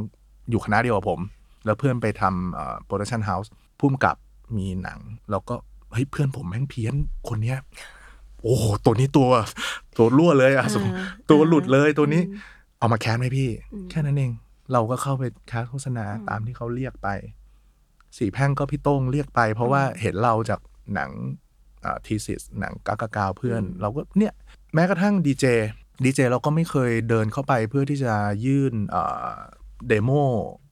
[0.51, 1.21] อยู่คณะเดียวกับผม
[1.65, 4.17] แล้วเพื่อนไปทำ production house ผู้กำกับ
[4.57, 4.99] มีหนัง
[5.31, 5.55] แล้วก็
[5.93, 6.95] เฮ้ยเพื่อนผมแม่งเพี้ยน
[7.29, 7.59] คนเนี้ย
[8.43, 9.29] โอ้โหตัวนี้ตัว
[9.97, 10.95] ตัวรั่วเลยอะสมมุติ
[11.31, 12.23] ตัวหลุดเลยตัวนี้
[12.79, 13.49] เอามา cast ไหมพี่
[13.91, 14.33] แค่นั้นเอง
[14.73, 17.09] เราก็เข้าไป cast โฆษณาตามที่เขาเรียกไป
[18.17, 20.61] สี่แพร่งก็พี่โต้งเรียกไป เพราะว่าเห็นเราจาก
[20.95, 21.11] หนัง
[22.07, 24.33] thesis หนังกากากาวเพื่อน เราก็เนี่ย
[24.75, 25.45] แม้กระทั่งดีเจ
[26.05, 28.75] ดีเจเราก็ไม่เคยเดินเข้าไปเพื่อที่จะยื่น
[29.89, 30.11] เดโม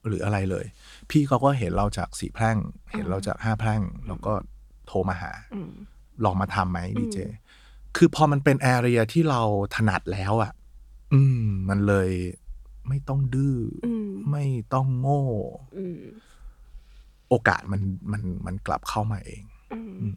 [0.07, 0.67] หรืออะไรเลย
[1.11, 2.57] พี่เขาก็เห็นเราจากสีแพร่ง
[2.93, 4.33] เห็นเราจากห้าแพร่ง แล้วก็
[4.87, 5.73] โทรมาหาอืม
[6.25, 7.19] ลองมาทำไหมดีเจ
[7.97, 9.43] คือพอมันเป็นแอเรียที่เรา
[9.75, 10.53] ถนัดแล้วอะ
[11.13, 12.11] อืม มันเลย
[12.89, 15.23] ไม่ต้องดื้อออืมไม่ต้องโง่
[15.77, 16.01] อืม
[17.31, 17.81] โอกาสมัน
[18.13, 19.79] มันมันกลับเข้ามาเองอื
[20.11, 20.15] ม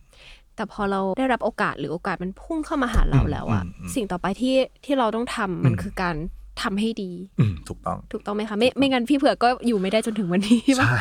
[0.55, 4.55] แต่พอเราได้รับโอกาสหรือโอกาสมันพุ่งเข้ามาหาเราแล้วอะอืมอืมสิ่งต่อไปที่
[4.85, 6.15] ที่เราต้องทำมันอืมคือการ
[6.61, 10.97] ทำให้ดีอืมถูกต้อง ถูกต้องไหมคะ ไม่ไม่งั้นพี่เผือกก็อยู่ไม่ได้จนถึงวันนี้ป่ะใช่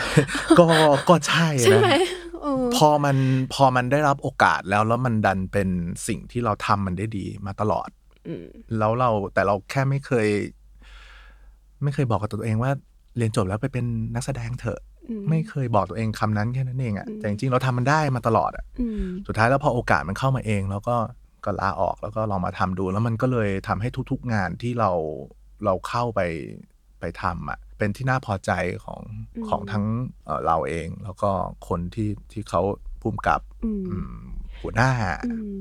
[0.60, 0.66] ก็
[1.08, 2.00] ก็ใช่ใช่ไหมนะ
[2.42, 3.16] เออพอมัน
[3.54, 5.68] พอมันได้รับโอกาสแล้วแล้วมันดันเป็น
[6.06, 7.88] สิ่งที่เราทำมันได้ดีมาตลอด
[8.28, 8.46] อืม
[8.78, 10.28] แล้วเราแต่เราแค่ไม่เคย
[11.82, 12.72] ไม่เคยบอกกับตัวเองว่า
[13.16, 14.91] เรียนจบแล้วไปเป็นนักแสดงเถอะอืม
[15.30, 20.96] ไม่เคยบอกตัวเองคำนั้นแค่นั้นเองอะอืมแต่จริงๆเราทำมันได้มาตลอดอะอืมสุดท้ายแล้วพอโอกาสมันเข้ามาเองแล้วก็
[21.44, 24.90] ก็ลาออกแล้วก็ลองมาทำดู แล้วมันก็เลยทำให้ทุกๆงานที่เรา
[25.64, 26.20] เราเข้าไป
[27.00, 28.50] ไปทำอะเป็นที่น่าพอใจ
[28.84, 29.00] ของ
[29.36, 29.84] อืมของทั้ง
[30.24, 31.30] เอ่อเราเอง แล้วก็
[31.68, 32.62] คนที่ที่เขา
[33.02, 34.14] ภูมิกับอืมอืม
[34.60, 34.90] หัวหน้า
[35.26, 35.56] อืม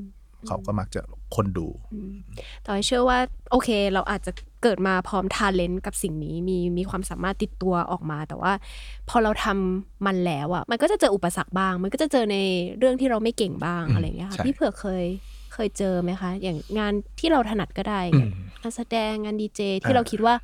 [0.47, 1.01] เขาก็มักจะ
[1.35, 2.13] คนดูอืม
[2.61, 3.19] แต่ว่าเชื่อว่า
[3.51, 4.31] โอเค เราอาจจะ
[4.63, 8.53] เกิดมาพร้อมทาเลนต์กับสิ่งนี้มีมีความสามารถติดตัวออกมา แต่ว่า
[9.09, 12.37] พอเราทำมันแล้วอะมันก็จะเจออุปสรรคบ้าง มันก็จะเจอใน
[12.77, 15.05] เรื่องที่เราไม่เก่งบ้างอืมอะไรอย่างเงี้ยค่ะใช่พี่เผือกเคย
[15.53, 18.29] เคยเจอไหมคะ อย่างงานที่เราถนัดก็ได้อืม
[18.61, 20.35] งานแสดงงานดีเจที่อ่าเราคิดว่า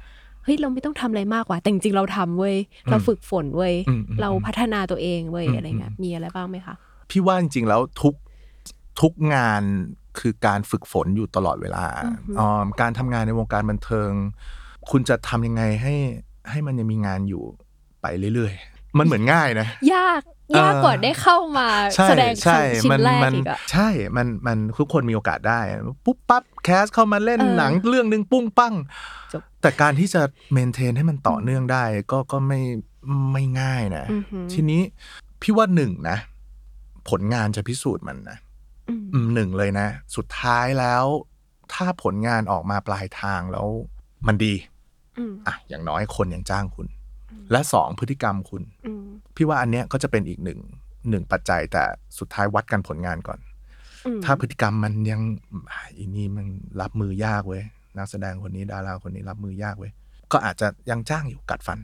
[0.44, 2.58] เฮ้ยเราไม่ต้องทำอะไรมากกว่า แต่จริงๆเราทำเว้ย
[2.90, 6.76] เราฝึกฝนเว้ยอืมอืมเราพัฒนาตัวเองเว้ยอืมอะไรเงี้ยอืมมีอะไรบ้างไหมคะ
[7.10, 8.14] พี่ว่าจริงๆแล้วทุก
[9.02, 9.64] ทุกงาน
[10.20, 14.12] คือการฝึกฝนอยู่ตลอดเวลาอือฮึออการทำงานในวงการบันเทิง
[14.90, 15.96] คุณจะทำยังไงให้
[16.50, 17.44] ให้มันยังมีงานอยู่
[18.02, 20.22] ไปเรื่อยๆ มันเหมือนง่ายนะ ยาก
[20.60, 25.60] ยากกว่าได้เข้ามาใช่แสดงใช่ชิ้มันแรกมันอีกอะใช่ มันมันทุกคนมีโอกาสได้
[26.06, 28.74] ปุ๊บปั๊บแคสเข้ามาเล่นเออหนังเรื่องหนึ่งปุ้งปั้ง
[29.34, 32.60] จบแต่การที่จะเมนเทนให้มันต่อเนื่องได้ ก็ก็ไม่
[33.34, 34.82] ไม่ง่ายนะอือหือทีนี้
[35.42, 36.18] พี่ว่าหนึ่งนะ
[37.10, 38.47] ผลงานจะพิสูจน์มันนะอืมอืม
[39.34, 41.04] หนึ่งเลยนะ สุดท้ายแล้ว
[41.74, 43.68] ถ้าผลงานออกมาปลายทางแล้ว
[44.28, 44.54] มันดี
[45.18, 46.88] อืมอะอย่างน้อยคนยังจ้างคุณ
[47.52, 50.60] และสองพฤติกรรมคุณอืมพี่ว่าอันเนี้ยก็จะเป็นอีกหนึ่ง
[51.10, 51.84] หนึ่งปัจจัยแต่
[52.20, 53.40] สุดท้ายวัดกันผลงานก่อน
[54.06, 55.22] อืมถ้าพฤติกรรมมันยัง
[55.72, 56.48] อะอีนี่มัน
[56.82, 57.64] รับมือยากเว้ย
[57.98, 59.92] นักแสดงคนนี้ดาราคนนี้รับมือยากเว้ย
[60.32, 61.80] ก็อาจจะยังจ้างอยู่กัดฟัน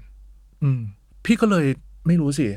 [0.64, 0.82] อืม
[1.26, 1.66] พี่ก็เลย
[2.08, 2.48] ไม่รู้สิ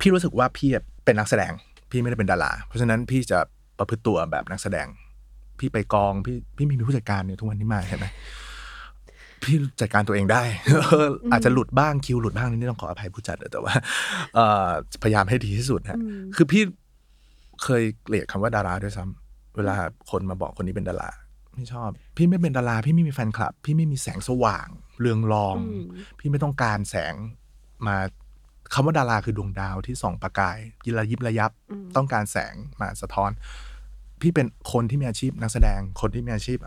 [0.00, 0.70] พี่รู้สึกว่าพี่
[1.04, 1.52] เป็นนักแสดง
[1.90, 3.38] พี่ไม่ได้เป็นดารา เพราะฉะนั้นพี่จะ
[3.78, 4.86] ประพฤติตัวแบบนักแสดง
[5.58, 8.06] พี่ไปกองพี่พี่ไมมีผู้จัดการเนี่ยทุกวันนี้มาเห็นไหม
[9.42, 10.42] พี่จัดการตัวเองได้
[11.32, 13.74] อาจจะหลุดบ้างคิวหลุดบ้างนี่ต้องขออภัยผู้จัดแต่ว่า
[14.34, 14.68] เอ่อ
[15.02, 16.62] พยายามให้ดีที่สุดฮะอืมคือพี่
[17.64, 19.74] เคยเกลียดคำว่าดาราด้วยซ้ำเวลา
[20.10, 21.10] คนมาบอกคนนี้เป็นดารา
[21.54, 24.68] ไม่ชอบ พี่ไม่เป็นดารา พี่ไม่มีแฟนคลับ พี่ไม่มีแสงสว่าง
[25.00, 25.84] เรืองรองอืม
[26.18, 27.14] พี่ไม่ต้องการแสง
[27.86, 27.96] มา
[28.72, 33.30] คำว่าดาราคือดวงดาวที่ส่องประกายยิระยิบระยับอืมต้องการแสงมาสะท้อน
[34.20, 36.58] พี่เป็นคนที่มีอาชีพนักแสดง คนที่มีอาชีพ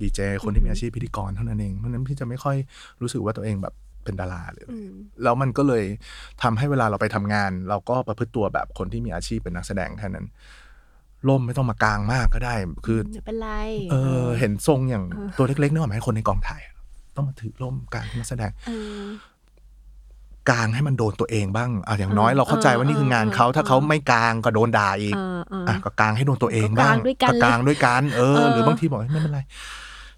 [0.00, 2.56] ดีเจ คนที่มีอาชีพพิธีกรเท่านั้นเอง เพราะฉะนั้นพี่จะไม่ค่อย
[3.00, 3.74] รู้สึกว่าตัวเองแบบ
[4.04, 4.90] เป็นดาราเลยอืม
[5.22, 5.84] แล้วมันก็เลย
[6.42, 10.26] ทำให้เวลาเราไปทำงาน เราก็ประพฤติตัวแบบคนที่มีอาชีพเป็นนักแสดงแค่นั้น
[11.28, 12.54] ล่มไม่ต้องมากลางมากก็ได้
[12.86, 13.50] คือไม่เป็นไร
[13.90, 16.74] เออ เห็นทรงอย่างเออตัวเล็กๆนึกออกไหมคนในกองถ่ายอะ
[17.16, 19.02] ต้องมาถือล่มกลางนักแสดงเออ
[20.50, 29.40] กลางให้มันโดนตัวเองบ้างอะอย่างน้อยเออเราเข้าใจว่านี่คืองานเขาเออถ้าเขาไม่กลางก็โดนด่าอีกเออเอออะก็กลางให้โดนตัวเองก็กบ้าลางงด้วยกันกลางด้วยกันเออเออ หรือบางทีบอกไม่เป็นไร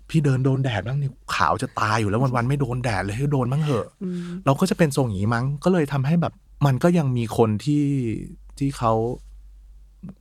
[0.08, 6.32] พี่เดินโดนแดดบ้างนี่ขาวจะตายอยู่แล้ววันๆไม่โดนแดดเลยให้โดนบ้างเหอะอืมเราก็จะเป็นทรงอย่างนี้มั้ง ก็เลยทำให้แบบ
[6.66, 7.84] มันก็ยังมีคนที่
[8.58, 8.92] ที่เขา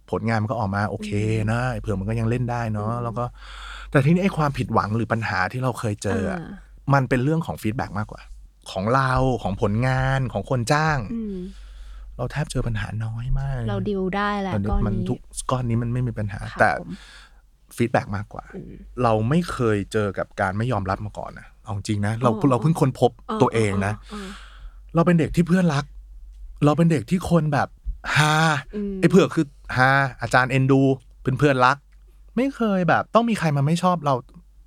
[0.09, 1.09] ผลงานมันก็ออกมาโอเค
[1.51, 3.25] นะไอ้เผื่อมันก็ยังเล่นได้เนาะแล้วก็
[3.91, 6.39] แต่ทีนี้ไอ้ความผิดหวังหรือปัญหาที่เราเคยเจออะ
[6.93, 8.21] มันเป็นเรื่องของ feedback มากกว่า
[8.71, 9.11] ของเรา
[9.43, 11.37] ของผลงานของคนจ้างอืม
[12.17, 15.19] เราแทบเจอปัญหาน้อยมาก เราดิวได้แหละตอนนี้ก้อนมันนี้ทุก
[15.51, 16.91] ก้อนนี้มันไม่มีปัญหาครับแต่ผม
[17.77, 23.11] feedback มากกว่าอืมเราไม่เคยเจอกับการไม่ยอมรับมาก่อนนะเอาจริงนะเราอ๋อเราเพิ่งค้นพบ
[23.41, 24.27] ตัวเองนะเออ
[24.95, 25.85] เราเป็นเด็กที่เพื่อนรัก
[26.65, 27.67] เราเป็นเด็กที่คนแบบ
[28.15, 28.53] ฮาม
[28.97, 29.45] ไอ้เผือกคือ
[29.77, 29.89] ฮา
[30.21, 30.81] อาจารย์เอ็นดู
[31.21, 31.77] เพื่อนๆรัก
[32.37, 34.15] ไม่เคยแบบ ต้องมีใครมาไม่ชอบเรา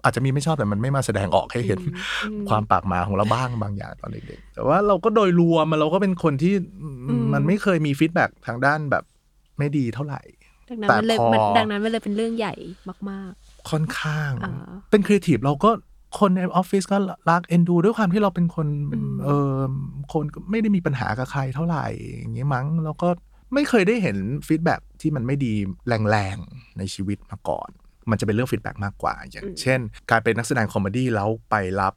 [0.04, 1.80] อาจจะมีไม่ชอบแต่มันไม่มาแสดงออกให้เห็น
[2.24, 6.54] อืมความปากหมาของเราบ้างบางอย่างตอนเด็กๆแต่ว่าเราก็โดยรวมมันเราก็เป็นคนที่
[7.08, 9.04] อืมมันไม่เคยมี feedback ทางด้านแบบ
[9.58, 10.20] ไม่ดีเท่าไหร่
[10.68, 12.54] ดังนั้นมันเลยแต่พอมันดังนั้นมันเลยเป็นเรื่องใหญ่
[13.10, 13.32] มาก
[13.70, 14.52] ค่อนข้างอ่า
[14.90, 15.70] เป็นครีเอทีฟเราก็
[16.18, 16.98] คนในออฟฟิศก็
[17.30, 19.58] รักเอ็นดู ด้วยความที่เราเป็นคนเป็นอืมเออ
[20.12, 21.86] คนก็ไม่ได้มีปัญหากับใครเท่าไหร่
[22.16, 23.08] อย่างนี้มั้ง แล้วก็
[23.54, 25.54] ไม่เคยได้เห็น feedback ที่มันไม่ดี
[26.10, 27.70] แรง ๆ ในชีวิตมาก่อน
[28.10, 29.80] มันจะเป็นเรื่อง feedback มากกว่า อย่างเช่น
[30.10, 31.94] การเป็นนักแสดง comedy แล้วไปรับ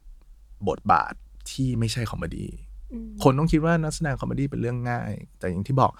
[0.68, 1.12] บทบาท
[1.50, 5.92] ที่ไม่ใช่ comedy ๆอืมคนต้องคิดว่านักแสดง comedy เป็นเรื่องง่าย แต่อย่างที่บอก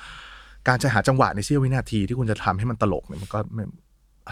[0.69, 3.65] การจะหาจังหวะในเสี้ยววินาทีที่คุณจะทำให้มันตลกเนี่ยมันก็ไม่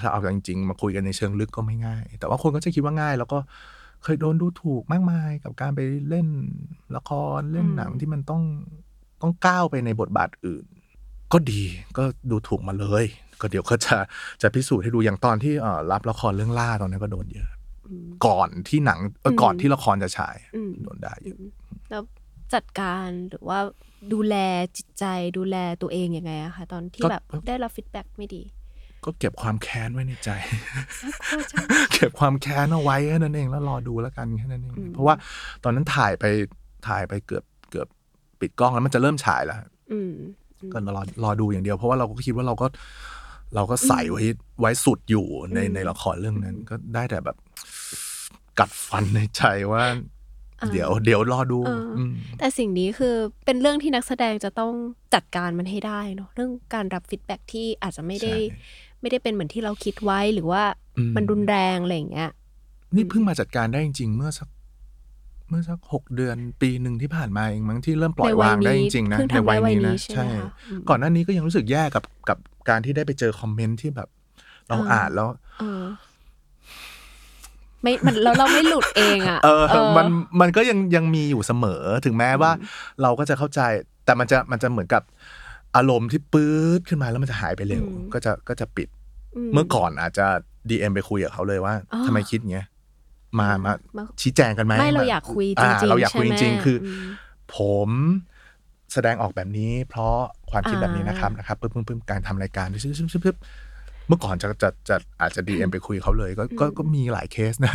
[0.03, 3.39] ถ้าเอาจริงๆ มาคุยกันในเชิงลึกก็ไม่ง่าย แต่ว่าคนก็จะคิดว่าง่าย แล้วก็
[4.03, 6.29] เคยโดนดูถูกมากมายกับการไปเล่น
[6.97, 8.43] ละครเล่นหนังที่มันต้อง
[9.22, 10.64] ต้องก้าวไปในบทบาทอื่น
[11.33, 11.62] ก็ดี
[11.99, 13.05] ก็ดูถูกมาเลย
[13.45, 13.97] ก็เดี๋ยวก็จะ
[14.42, 17.49] จะพิสูจน์ให้ดูอย่างตอนที่เอ่อรับละครเรื่องล่าตอนนั้นก็โดนเยอะ
[17.88, 21.38] อืมก่อนที่หนังเอออมก่อนที่ละครจะฉายอืมโดนด่าเยอะ
[21.90, 22.03] แล้ว
[22.55, 23.59] จัดการหรือว่า
[24.12, 24.36] ดูแล
[24.76, 25.05] จิตใจ
[25.38, 28.42] ดูแลตัวเองยังไงอะคะตอนที่ก็แบบได้รับฟีดแบ็กไม่ดี
[29.05, 30.30] ก็เก็บความแค้นไว้ในใจ
[31.05, 31.64] น่ากลัวจัง
[31.95, 35.14] เก็บความแค้นเอาไว้แค่นั้นเองแล้วรอดูแล้วกันแค่นั้นเองอืมเพราะว่า
[35.64, 36.24] ตอนนั้นถ่ายไป
[36.88, 37.88] ถ่ายไปเกือบเกือบ
[38.40, 39.59] ปิดกล้องแล้วมันจะเริ่มฉายแล้ว
[39.92, 40.14] อืม
[40.72, 42.66] ก็รอรอดูอย่างเดียวเพราะว่าเราก็คิดว่าเราก็
[43.55, 44.23] เราก็ใส่ไว้
[44.61, 47.37] ไว้สุดอยู่ในอืมในละครเรื่องนั้น ก็ได้แต่แบบ
[48.59, 49.43] กัดฟันในใจ
[49.73, 49.85] ว่า
[50.61, 54.73] อ่าเดี๋ยวเดี๋ยวรอดูเอออืมแต่สิ่งนี้คือเป็นเรื่องที่นักแสดงจะต้อง
[55.15, 58.57] จัดการมันให้ได้เนาะเรื่องการรับ feedback ที่อาจจะไม่ได้ใช่
[59.01, 60.63] ไม่ได้เป็นเหมือนที่เราคิดไว้หรือว่า
[60.99, 62.31] อืมมันรุนแรงอะไรอย่างเงี้ย
[62.95, 72.39] นี่เพิ่งมาจัดการได้จริงๆ เมื่อสักเมื่อสักหกเดือนปีหนึ่งที่ผ่านมาเองมั้งที่เริ่มปล่อยวางได้จริงๆนะเพิ่งในทำได้วัยวัยนี้นี้นะใช่ไหมคะอืมก่อนหน้านี้ก็ยังรู้สึกแย่กับกับ
[72.69, 74.09] การที่ได้ไปเจอ comment ที่แบบ
[74.69, 75.29] เราอ่าอ่านแล้ว
[75.61, 75.83] เออ
[77.83, 80.07] ไม่มันแล้วเราไม่หลุดเองอะเออเออมัน
[80.41, 82.51] มันก็ยังยังมีอยู่เสมอถึงแม้ว่า
[83.03, 83.61] เราก็จะเข้าใจ
[84.05, 85.03] แต่มันจะมันจะเหมือนกับ
[85.77, 87.85] อารมณ์ที่ปื๊ดขึ้นมาแล้วมันจะหายไปเร็ว
[88.15, 88.89] ก็จะก็จะปิด
[89.55, 90.27] เมื่อก่อนอาจจะ
[90.69, 92.67] DM ไปคุยกับเขาเลยว่าอ๋อทำไมคิดเงี้ย
[93.41, 97.07] มามามาชี้แจงกันไหมไม่เรามอยากคุยจริงๆเราอยากคุยจใช่ไหมริงๆคืออม
[97.57, 97.89] ผม
[98.93, 100.16] แสดงออกแบบนี้ เพราะ
[100.51, 103.37] ความคิดแบบนี้นะครับอ่านนะครับปึ๊บปึ๊บปึ๊บการทำรายการชึบชึบชึบชึบ
[104.09, 107.74] เมื่อก่อนจะจะจะอาจจะ DM ไปคุยเขาเลย ก็ก็ก็มีหลายเคสนะ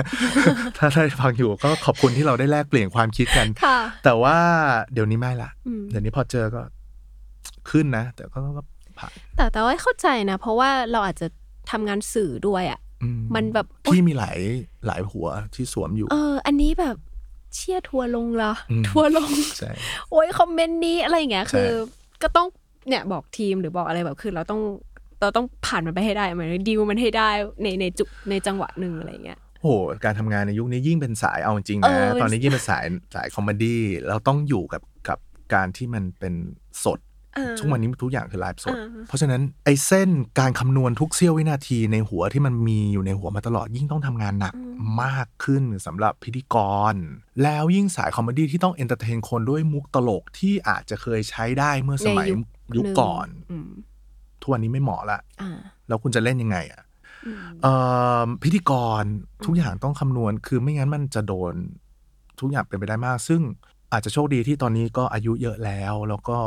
[0.78, 4.38] ถ้าได้ฟังอยู่ก็ขอบคุณที่เราได้แลกเปลี่ยนความคิดกันค่ะแต่ว่า
[4.94, 6.62] เดี๋ยวนี้ไม่ละอืมเดี๋ยวนี้พอเจอก็
[7.70, 8.64] ขึ้นนะ แต่ก็ก็
[9.00, 11.28] ผ่านแต่แต่ว่าเข้าใจนะ เพราะว่าเราอาจจะ
[11.72, 12.89] ทำงานสื่อด้วยอะอื
[13.36, 14.38] มันแบบพี่มีหลาย
[14.88, 16.98] หลายหัวที่สวมอยู่ เออ อันนี้แบบ
[17.56, 19.72] เชี่ยทัวร์ลงเหรออมทัวร์ลงใช่
[20.12, 21.72] โอ้ยคอมเมนต์นี้อะไรอย่างเงี้ยใช่คือ
[22.24, 22.48] ก็ต้อง
[22.88, 24.62] เนี่ยบอกทีมหรือบอกอะไรแบบคือเราต้อง
[25.22, 27.30] เราต้องผ่านมันไปให้ได้เหมือนดีลมันให้ได้
[27.64, 29.68] ในในจุดในจังหวะหนึ่งอะไรอย่างเงี้ยโห
[30.06, 32.86] การทำงานในยุคนี้ยิ่งเป็นสายเอาจริงๆเอนะอตอนนี้ยิ่งเป็นสาย
[33.16, 35.20] สาย comedy เราต้องอยู่กับกับ
[35.54, 36.34] การที่มันเป็น
[36.84, 37.09] สดเออ
[37.60, 40.10] ทุกวันนี้ทุกอย่างคือไลฟ์สดอ่าเพราะฉะนั้นไอ้เส้น
[40.40, 44.54] การคำนวณทุกเสี้ยววินาทีในหัวที่มันมีอยู่ในหัวมาตลอดยิ่งต้องทำงานหนัก
[45.04, 46.56] มากขึ้นสำหรับพิธีก
[46.94, 46.96] ร
[47.44, 53.70] แล้วยิ่งสาย comedy ที่ต้อง entertain คนด้วยมุกตลกที่อาจจะเคยใช้ได้เมื่อสมัยในยุคยุคหนึ่งก่อนอืม
[54.42, 55.58] ทุกวันนี้ไม่เหมาะละอ่า
[55.88, 56.82] แล้วคุณจะเล่นยังไงอะ
[57.26, 57.74] อืมเอ่
[58.24, 58.72] อพิธีก
[59.02, 59.04] ร
[59.46, 61.54] ทุกอย่างต้องคำนวณคือไม่งั้นมันจะโดน
[62.40, 63.42] ทุกอย่างเป็นไปได้มาก ซึ่ง
[63.92, 66.40] อาจจะโชคดีที่ตอนนี้ก็อายุเยอะแล้วแล้วก็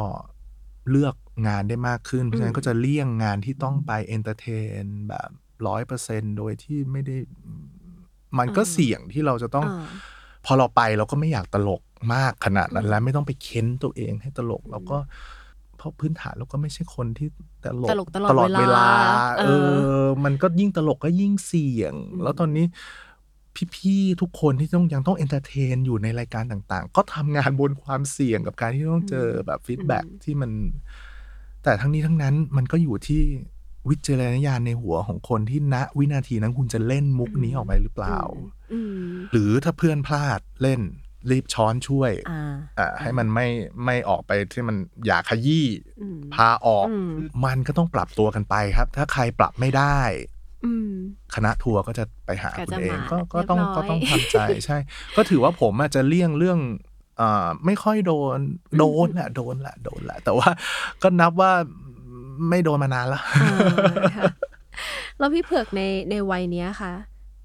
[0.90, 1.14] เลือก
[1.46, 5.28] งานได้มากขึ้น เพราะฉะนั้นก็จะเลี่ยงงานที่ต้องไป entertain แบบ
[5.66, 7.16] ร้อยเปอร์เซ็นต์โดยที่ไม่ได้
[8.38, 9.86] มันก็อ่าเสี่ยงที่เราจะต้องอ่า
[10.46, 11.82] พอเราไปเราก็ไม่อยากตลก
[12.14, 14.98] มากขนาดนั้นแล้วไม่ต้องไปเค้นตัวเองให้ตลกเราก็
[15.76, 17.28] เพราะพื้นฐานเราก็ไม่ใช่คนที่
[17.64, 18.88] ตลกตลกตลอดเวลาเวลา
[19.38, 19.48] เอเอ
[20.02, 22.66] อ มันก็ยิ่งตลกก็ยิ่งเสี่ยง แล้วตอนนี้
[23.74, 30.50] พี่ๆทุกคนที่ต้องยังต้อง entertain อยู่ในรายการต่างๆ ก็ทำงานบนความเสี่ยงกับการที่ต้องเจอแบบ feedback ที่มัน
[31.62, 33.22] แต่ทั้งนี้ทั้งนั้นมันก็อยู่ที่
[33.90, 38.18] วิจารณญาณในหัวของคนที่ณวินาทีนั้นคุณจะเล่นมุกนี้ออกไปหรือเปล่า
[38.72, 38.94] อืม
[39.32, 40.80] หรือถ้าเพื่อนพลาดเล่น
[41.30, 43.46] รีบช้อนช่วยอ่าอ่าให้มันไม่
[43.84, 44.76] ไม่ออกไปที่มัน
[45.06, 45.66] อยากขยี้
[46.00, 47.12] อืมพาออกอืม
[47.44, 49.98] มันก็ต้องปรับตัวกันไปครับ ถ้าใครปรับไม่ได้
[50.64, 50.91] อืม
[51.34, 54.76] คณะทัวร์ก็จะไปหาก็คุณจะเองมาก็ก็ต้องเรียบร้อยก็ต้องทำใจใช่
[55.16, 56.58] ก็ถือว่าผมอาจจะเลี่ยงเรื่อง
[57.20, 58.38] อ่าไม่ค่อยโดน
[58.78, 60.48] โดนแหละโดนแหละโดนแหละ แต่ว่า
[61.02, 61.52] ก็นับว่า
[62.48, 63.58] ไม่โดนมานานละอ่า
[64.16, 64.24] ค่ะ
[65.18, 66.92] แล้วพี่เผือกในในวัยเนี้ยค่ะ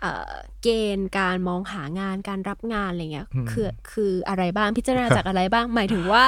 [0.01, 6.26] เอ่อเกณฑ์การมองหางานการรับงานอะไรเงี้ยอืมคือคืออะไรบ้างพิจารณาจากอะไรบ้างหมายถึงว่า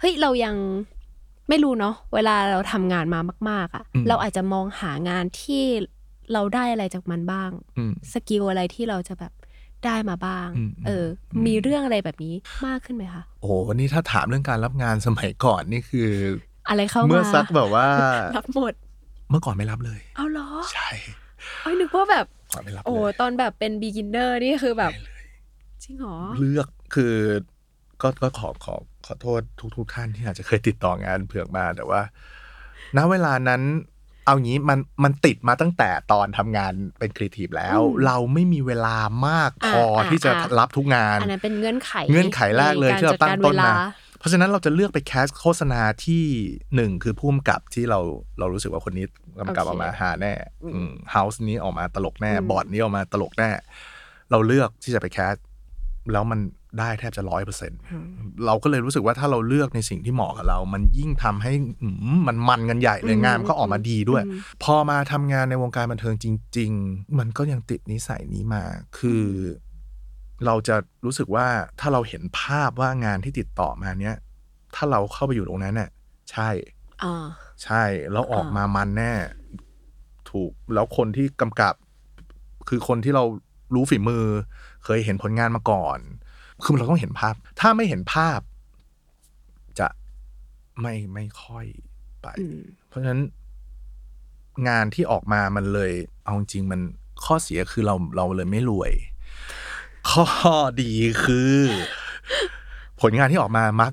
[0.00, 0.54] เฮ้ยเรายัง
[1.48, 3.20] ไม่รู้เนาะเวลาเราทำงานมา
[3.50, 5.64] มาก ๆอะ่ะอืมเราอาจจะมองหางานที่
[6.32, 9.32] เราได้อะไรจากมันบ้างอืมสกิลอะไรที่เราจะแบบ
[9.84, 12.34] ได้มาบ้างอืมเอออมมีเรื่องอะไรแบบนี้
[12.66, 16.10] มากขึ้นไหมคะโอ้โหวันนี้ถ้าถามเรื่องการรับงานสมัยก่อนนี่คือ
[16.68, 17.88] อะไรเข้ามาเมื่อสักแบบว่า
[18.36, 18.72] รับหมด
[19.30, 20.88] เมื่อก่อนไม่รับเลย เอาเหรอ ใช่
[21.62, 25.24] เอ้ยนึกว่าแบบก่อนไม่รับโอ้เลยตอนแบบเป็น beginner นี่คือแบบไม่เลย
[25.82, 27.14] จริงเหรอเลือกคือ
[28.02, 28.74] ก็ก็ขอขอ
[29.06, 32.00] ขอโทษทุกทุกท่านที่อาจจะเคยติดต่องานเผือกมาแต่ว่า
[32.96, 33.62] ณเวลานั้น
[34.28, 38.96] เอางี้มันมันติดมาตั้งแต่ตอนทำงานเป็นครีเอทีฟแล้วอืมเราไม่มีเวลา
[39.28, 46.24] มากพออ่าที่จะอ่ารับทุกงานอันนั้นเป็นเงื่อนไขเงื่อนไขแรกเลยที่เราตั้งต้นใกมาจัดกรเวลเพราะฉะนั้นเราจะเลือกไป cast โฆษณาที่
[46.74, 48.00] หนึ่งคือผู้กำกับที่เรา
[48.38, 49.04] เรารู้สึกว่าคนนี้
[49.38, 50.32] กำกับโอเคออกมาฮาแน่
[50.74, 53.50] อืม house นี้ออกมาตลกแน่อืมบอร์ดนี้ออกมาตลกแน่
[54.30, 55.34] เราเลือกที่จะไป cast
[56.12, 56.40] แล้วมัน
[56.78, 58.04] ได้แทบจะร้อยเปอร์เซ็นต์อืม
[58.46, 61.52] เราก็เลยรู้สึกว่าถ้าเราเลือกในสิ่งที่เหมาะกับเรา มันยิ่งทำให้
[61.82, 68.62] อืมมันมันกันใหญ่เลยอืมงานมันก็ออกมาดีด้วยอืมพอมาทำงานในวงการบันเทิงจริง ๆ มันก็ยังติดนิสัยนี้มา
[68.98, 69.24] คือ
[70.46, 71.46] เราจะรู้สึกว่า
[71.80, 74.16] ถ้าเราเห็นภาพว่างานที่ติดต่อมาเนี้ย
[74.74, 75.90] ถ้าเราเข้าไปอยู่ตรงนั้นเนี่ย
[76.30, 76.48] ใช่
[77.02, 77.26] อ่า
[77.64, 79.12] ใช่แล้วออกมามันแน่
[80.30, 81.74] ถูกแล้วคนที่กำกับ
[82.68, 83.24] คือคนที่เรา
[83.74, 84.24] รู้ฝีมือ
[84.84, 85.98] เคยเห็นผลงานมาก่อน
[86.64, 88.40] คือเราต้องเห็นภาพ ถ้าไม่เห็นภาพ
[89.78, 89.88] จะ
[90.80, 91.66] ไม่ไม่ค่อย
[92.22, 93.22] ไปอืมเพราะฉะนั้น
[94.68, 95.92] งานที่ออกมามันเลย
[96.24, 96.80] เอาจริงๆมัน
[97.24, 98.92] ข้อเสียคือเราเราเลยไม่รวย
[100.10, 100.22] ข้
[100.54, 100.92] อดี
[101.24, 101.56] คือ
[103.00, 103.92] ผลงานที่ออกมามัก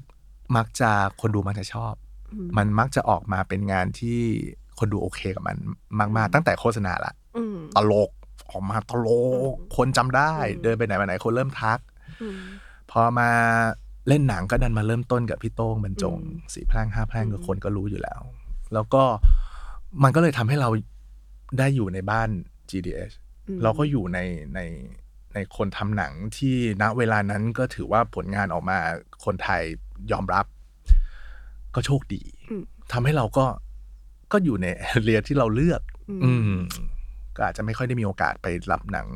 [0.57, 0.91] มักจะ
[1.21, 1.93] คนดูมักจะชอบ
[2.33, 4.19] อืมมันมักจะออกมาเป็นงานที่
[4.79, 5.57] คนดูโอเคกับมัน
[6.17, 8.09] มากๆตั้งแต่โฆษณาละอืมตลก
[8.49, 9.07] ออกมาตล
[9.53, 11.79] ก คนจำได้อืมเดินไปไหนมาไหนคนเริ่มทัก
[12.21, 12.54] อืมพ
[13.01, 13.29] อมา
[14.07, 18.21] เล่นหนังก็ดันมาเริ่มต้นกับพี่โต้งบรรจงอืมสีแพร่งห้าแพร่งอืมก็คนก็รู้อยู่แล้ว
[18.73, 19.03] แล้วก็
[20.03, 20.69] มันก็เลยทำให้เรา
[21.59, 22.29] ได้อยู่ในบ้าน
[22.69, 23.11] GDS
[23.47, 24.19] อืมเราก็อยู่ใน
[24.55, 24.59] ใน
[25.33, 28.77] ในคนทำหนังที่ณเวลานั้นก็ถือว่าผลงานออกมา
[29.25, 29.61] คนไทย
[30.11, 30.45] ยอมรับ
[31.75, 33.45] ก็โชคดีอืมทำให้เราก็
[34.31, 34.67] ก็อยู่ใน
[35.03, 36.63] เรียที่เราเลือกอืมอืม
[37.35, 39.07] ก็อาจจะไม่ค่อยได้มีโอกาสไปรับหนัง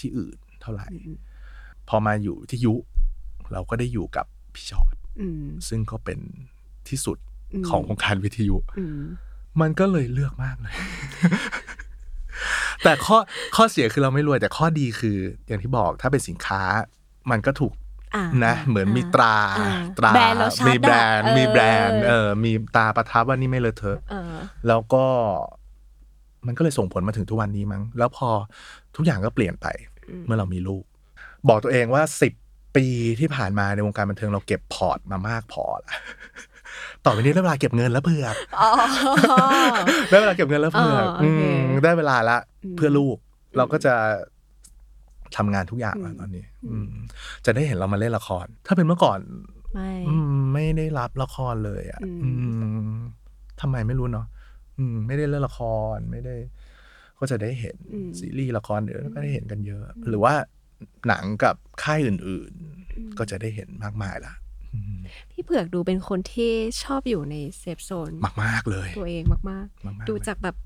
[0.00, 1.18] ที่อื่นเท่าไหร่อืม
[1.88, 2.74] พอมาอยู่ที่ยุ
[3.52, 6.18] เราก็ได้อยู่กับพี่ชอตอืมซึ่งก็เป็น
[6.88, 7.18] ที่สุด
[7.52, 9.00] อืมของวงการวิทยุอืม
[9.60, 10.74] มันก็เลยเลือกมากเลย
[12.84, 13.18] แต่ข้อ
[13.56, 15.16] ข้อเสียคือเราไม่รวย แต่ข้อดีคือ
[15.46, 16.62] อย่างที่บอกถ้าเป็นสินค้า
[17.30, 17.72] มันก็ถูก
[18.14, 24.34] อ่านะเหมือนมีตราอ่าตราแบรนด์เราชัดมีแบรนด์อะมีแบรนด์เออเออมีตราประทับว่านี่ไม่เลอะเทอะเออ
[24.68, 25.04] แล้วก็
[26.46, 28.28] มันก็เลยส่งผลมาถึงทุกวันนี้มั้ง แล้วพอ
[28.96, 29.66] ทุกอย่างก็เปลี่ยนไป
[30.08, 30.84] อืมเมื่อเรามีลูก
[31.48, 32.32] บอกตัวเองว่าสิบ
[32.76, 32.86] ปี
[33.20, 35.92] ที่ผ่านมาในวงการบันเทิงเราเก็บพอร์ตมามากพอละ
[37.04, 38.70] ต่อไปนี้ได้เวลาเก็บเงินแล้วเพื่อกอ๋อ
[40.10, 43.16] ได้เวลาเก็บเงินแล้วเพื่อกอ๋อโอเคมได้เวลาละอืมเพื่อลูก
[43.56, 43.94] เราก็จะ
[45.36, 47.04] ทำงานทุกอย่างแล้วอืมตอนนี้ อืมอืม
[47.44, 49.18] จะได้เห็นเรามาเล่นละคร ถ้าเป็นเมื่อก่อน
[49.74, 52.30] ไม่อืมไม่ได้รับละครเลยอะอืมอื
[52.96, 52.98] ม
[53.60, 54.26] ทำไมไม่รู้เนาะ
[54.78, 55.60] อืมไม่ได้เล่นละค
[55.94, 56.34] รไม่ได้
[57.18, 60.34] ก็จะได้เห็นอืมซีรีส์ละครเดี๋ยวก็ได้เห็นกันเยอะ หรือว่า
[61.08, 62.52] หนังกับค่ายอื่น
[62.92, 64.34] อืมๆก็จะได้เห็นมากมายละ
[64.74, 64.98] อืม
[65.30, 68.12] พี่เผือกดูเป็นคนที่ชอบอยู่ในเซฟโซน
[68.44, 70.56] มาก ๆ เลย ตัวเองมากมากๆๆดูเลยจากแบบ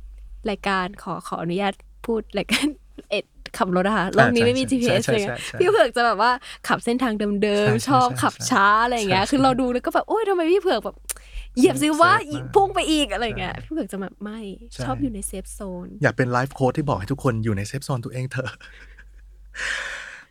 [0.51, 2.67] รายการขอขออนุญาตพูดรายการ
[3.11, 3.25] เอ็ด
[3.59, 6.31] ขับรถอะค่ะโลกนี้ไม่มีใช่ GPS ใช่เลยใช่ใช่พี่เผือกจะแบบว่า
[6.69, 10.97] ขับเส้นทางเดิมใช่ๆชอบใช่ขับใช่ช้าอะไรอย่างเงี้ยใช่คือเราดูแล้วก็แบบโอ้ยทำไมพี่เผือกแบบ
[11.57, 14.41] เหยียบสิว่า safe มากพุ่งไปอีกอะไรอย่างเงี้ยพี่เผือกจะแบบไม่
[14.73, 18.51] ใช่ชอบอยู่ใน safe zone อยากเป็น life coach ที่บอกให้ทุกคนอยู่ใน safe zone ตัวเองเถอะ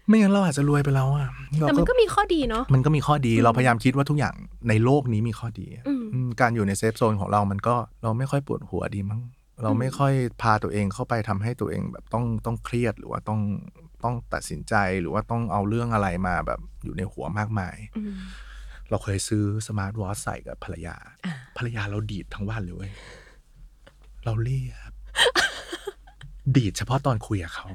[0.07, 1.29] ไม่งั้นเราอาจจะรวยไปแล้วอะ
[1.59, 4.35] เราแต่มันก็มีข้อดีเนาะมันก็มีข้อดีเราพยายามคิดว่าทุกอย่าง
[4.69, 9.21] ในโลกนี้มีข้อดีอะอืมอืมการอยู่ใน safe zone ของเรามันก็เราไม่ค่อยปวดหัวดีมั้ง
[9.63, 13.39] เราไม่ค่อยพาตัวเองเข้าไปทำให้ตัวเองแบบต้องต้องเครียดหรือว่าต้อง
[14.03, 18.13] ต้องตัดสินใจหรือว่าต้องเอาเรื่องอะไรมาแบบอยู่ในหัวมากมายอืม
[18.89, 20.95] เราเคยซื้อสมาร์ทวอทใส่กับภรรยา
[21.25, 22.91] อ่าภรรยาเราดีดทั้งวันเลยเว้ย
[24.25, 24.93] เราเรียบ
[26.55, 27.65] ดีดเฉพาะตอนคุยกับเขา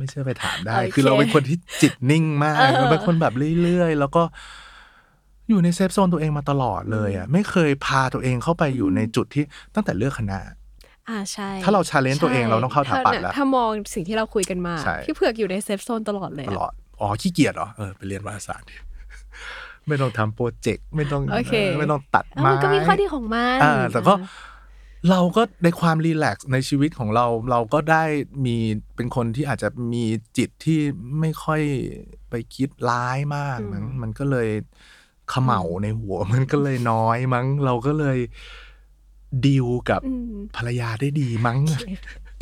[0.00, 4.22] ไม่เชื่อไปถามได้โอเคคือเราเป็นคนที่จิตนิ่งมากเออเราเป็นคนแบบเรื่อยๆ แล้วก็
[5.48, 9.44] อยู่ใน safe zone ตัวเองมาตลอดเลยอะไม่เคยพาตัวเองเข้าไปอยู่ในจุดที่
[9.74, 10.38] ตั้งแต่เลือกคณะ
[11.08, 18.74] อ่าใช่ถ้าเรา challenge ตัวเองเราต้องเข้าถาปัดถ้แล้ว ถ้ามองสิ่งที่เราคุยกันมาใช่พี่เผือกอยู่ใน safe zone ตลอดเลยอะอด อ๋อ ขี้เกียจเหรอ เออ ไปเรียนวารสารดิ
[19.88, 24.12] ไม่ต้องทำโปรเจกต์ ไม่ต้องโอเคเออไม่ต้องตัดเอ้าไม้มันก็มีข้อดีของมันอ่าแต่ก็
[25.08, 28.04] เราก็ในความรีแลกซ์ในชีวิตของเราเราก็ได้
[28.44, 28.56] มี
[28.96, 30.04] เป็นคนที่อาจจะมี
[30.38, 30.80] จิตที่
[31.20, 31.62] ไม่ค่อย
[32.30, 34.48] ไปคิดร้ายมากมั้งมันก็เลย
[35.30, 38.18] เขม่าในหัวมันก็เลยน้อยมั้ง เราก็เลย
[39.46, 41.58] ดีลกับอืมภรรยาได้ดีมั้ง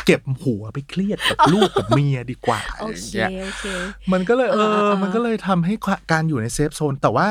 [0.07, 3.65] เก็บหัวไปเครียดกับลูกกับเมียดีกว่าโออย่างเคเงี้ยโอเค
[4.13, 5.75] มันก็เลยเออ่าออ่ามัมันก็เลยทำให้
[6.13, 7.27] การอยู่ใน safe zone แต่ว่า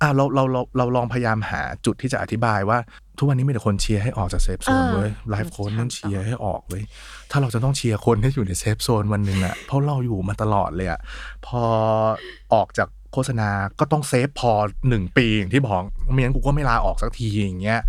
[0.00, 2.78] อ่าเราเราเราเราลองพยายามหาจุดที่จะอธิบายว่า
[3.18, 6.82] ทุกวันนี้มีแต่คนเชียร์ให้ออกจาก safe zone อ่าเว้ย life coach นั่นถามต่อเชียร์ให้ออกเว้ย
[7.30, 11.00] ถ้าเราจะต้องเชียร์คนให้อยู่ใน safe zone วันหนึ่งอะเพราะเราอยู่มาตลอดเลยอะ
[11.46, 11.60] พอ
[12.54, 13.48] ออกจากโฆษณา
[13.80, 14.52] ก็ต้อง safe พอ
[14.88, 17.80] หนึ่งปีอย่างที่บอกไม่งั้นกูก็ไม่ลาออกสักทีอย่างเงี้ย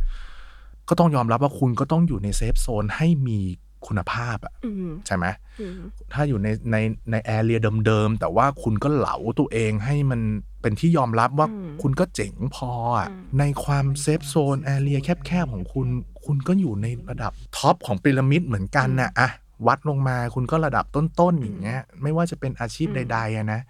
[0.89, 3.39] ก็ต้องยอมรับว่าคุณก็ต้องอยู่ใน safe zone ให้มี
[3.87, 5.25] คุณภาพอะอืมใช่ไหม
[5.61, 5.79] อืม
[6.13, 6.77] ถ้าอยู่ในใน
[7.11, 10.21] ใน area เดิมๆแต่ว่าคุณก็เหลาตัวเองให้มัน
[10.61, 15.87] เป็นที่ยอมรับว่าอืมคุณก็เจ๋งพออะอืมในความ safe zone area แคบๆของคุณ
[16.25, 19.29] คุณก็อยู่ในระดับ top ของพีระมิดเหมือนกันนะอะ
[19.67, 23.61] วัดลงมาคุณก็ระดับต้นๆอย่างเงี้ย ไม่ว่าจะเป็นอาชีพใดๆอะนะ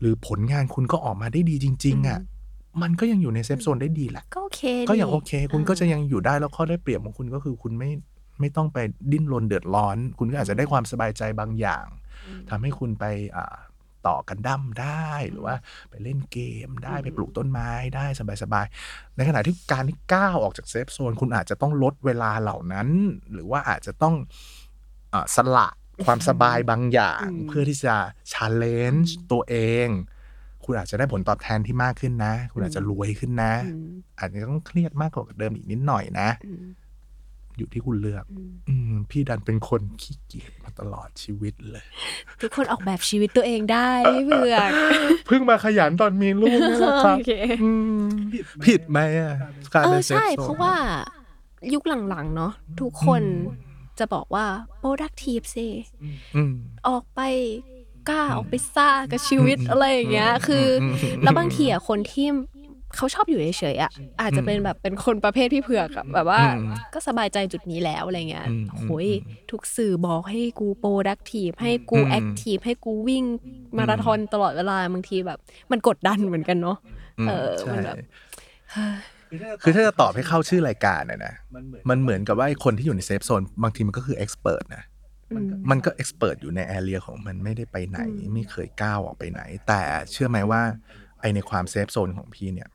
[0.00, 2.18] หรือผลงานคุณก็ออกมาได้ดีจริง ๆอะ
[2.82, 7.90] มันก็ยังอยู่ใน safe zone ได้ดีแหละก็โอเคก็ยังนี่โอเค คุณก็จะยังอยู่ได้แล้วข้อได้เปรียบของคุณก็คือคุณไม่
[8.40, 8.78] ไม่ต้องไป
[9.12, 11.86] ดิ้นรนเดือดร้อน คุณก็อาจจะได้ความสบายใจบางอย่าง
[12.50, 13.04] ทำให้คุณไป
[13.36, 13.56] อ่า
[14.06, 15.54] ต่อกันดั้มได้หรือว่า
[15.90, 18.06] ไปเล่นเกมได้ไปปลูกต้นไม้ได้
[18.42, 22.88] สบายๆ ในขณะที่การที่ก้าวออกจาก safe zone คุณอาจจะต้องลดเวลาเหล่านั้น
[23.32, 24.14] หรือว่าอาจจะต้อง
[25.14, 25.68] อาสละ
[26.04, 27.94] ความสบายบางอย่างอืมเพื่อที่จะ
[28.32, 29.56] challenge ตัวเอ
[29.86, 29.88] ง
[30.64, 36.28] คุณอาจจะได้ผลตอบแทนที่มากขึ้นนะ คุณอาจจะรวยขึ้นนะอืมอาจจะต้องเครียดมากกว่าเดิมอีกนิดหน่อยนะ
[37.54, 41.84] อืมอยู่ที่คุณเลือกอืมอืมพี่ดันเป็นคนขี้เกียจมาตลอดชีวิตเลย
[42.40, 44.56] ทุกคนออกแบบชีวิตตัวเองได้ไม่เบื่อ
[45.26, 47.32] เพิ่งมาขยันตอนมีลูกนี่แหละครับโอเค
[47.64, 48.02] อืม
[48.66, 49.34] ผิดไหมอะ
[49.72, 50.74] กลายเป็น safe zone ใช่เพราะว่า
[51.74, 53.22] ยุคหลังๆ เนาะทุกคน
[53.98, 54.46] จะบอกว่า
[54.82, 55.68] productive สิ
[56.36, 56.54] อืม
[56.88, 57.20] ออกไป
[58.08, 62.26] กล้าออกไปซ่ากับชีวิตอะไรอย่างเงี้ย คืออมแล้วบางทีอะคนที่
[62.96, 63.90] เขาชอบอยู่เฉยๆอะ
[64.20, 69.08] อาจจะเป็นแบบเป็นคนประเภทพี่เผือกอะแบบว่าอืมก็สบายใจจุดนี้แล้วอะไรเงี้ยอืมโอ้ย
[69.50, 73.24] ทุกสื่อบอกให้กู productive ให้กูอืม active ให้กูวิ่ง
[73.76, 75.38] มาราธอนตลอดเวลาบางทีแบบ
[75.70, 76.76] มันกดดันเหมือนกันเนาะ
[77.18, 77.96] อืมเออใช่มันแบบ
[79.62, 81.34] คือถ้าจะตอบให้เข้าชื่อรายการน่ะนะ
[81.88, 84.84] มันเหมือนกับว่าไอ้คนที่อยู่ใน safe zone บางทีมันก็คือ expert นะ
[85.32, 89.80] อืมมันก็ expert อยู่ใน area ของมันไม่ได้ไปไหนอืมไม่เคยก้าวออกไปไหน แต่
[90.10, 90.62] เชื่อไหมว่า
[91.20, 92.68] ไอ้ในความ safe zone ของพี่เนี่ย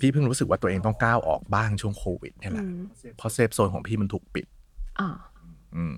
[0.00, 2.80] พี่เพิ่งรู้สึกว่าตัวเองต้องก้าวออกบ้างช่วงโควิดเนี่ยแหละอืม
[3.16, 4.46] เพราะ safe zone ของพี่มันถูกปิด
[5.00, 5.08] อ่า
[5.76, 5.96] อืม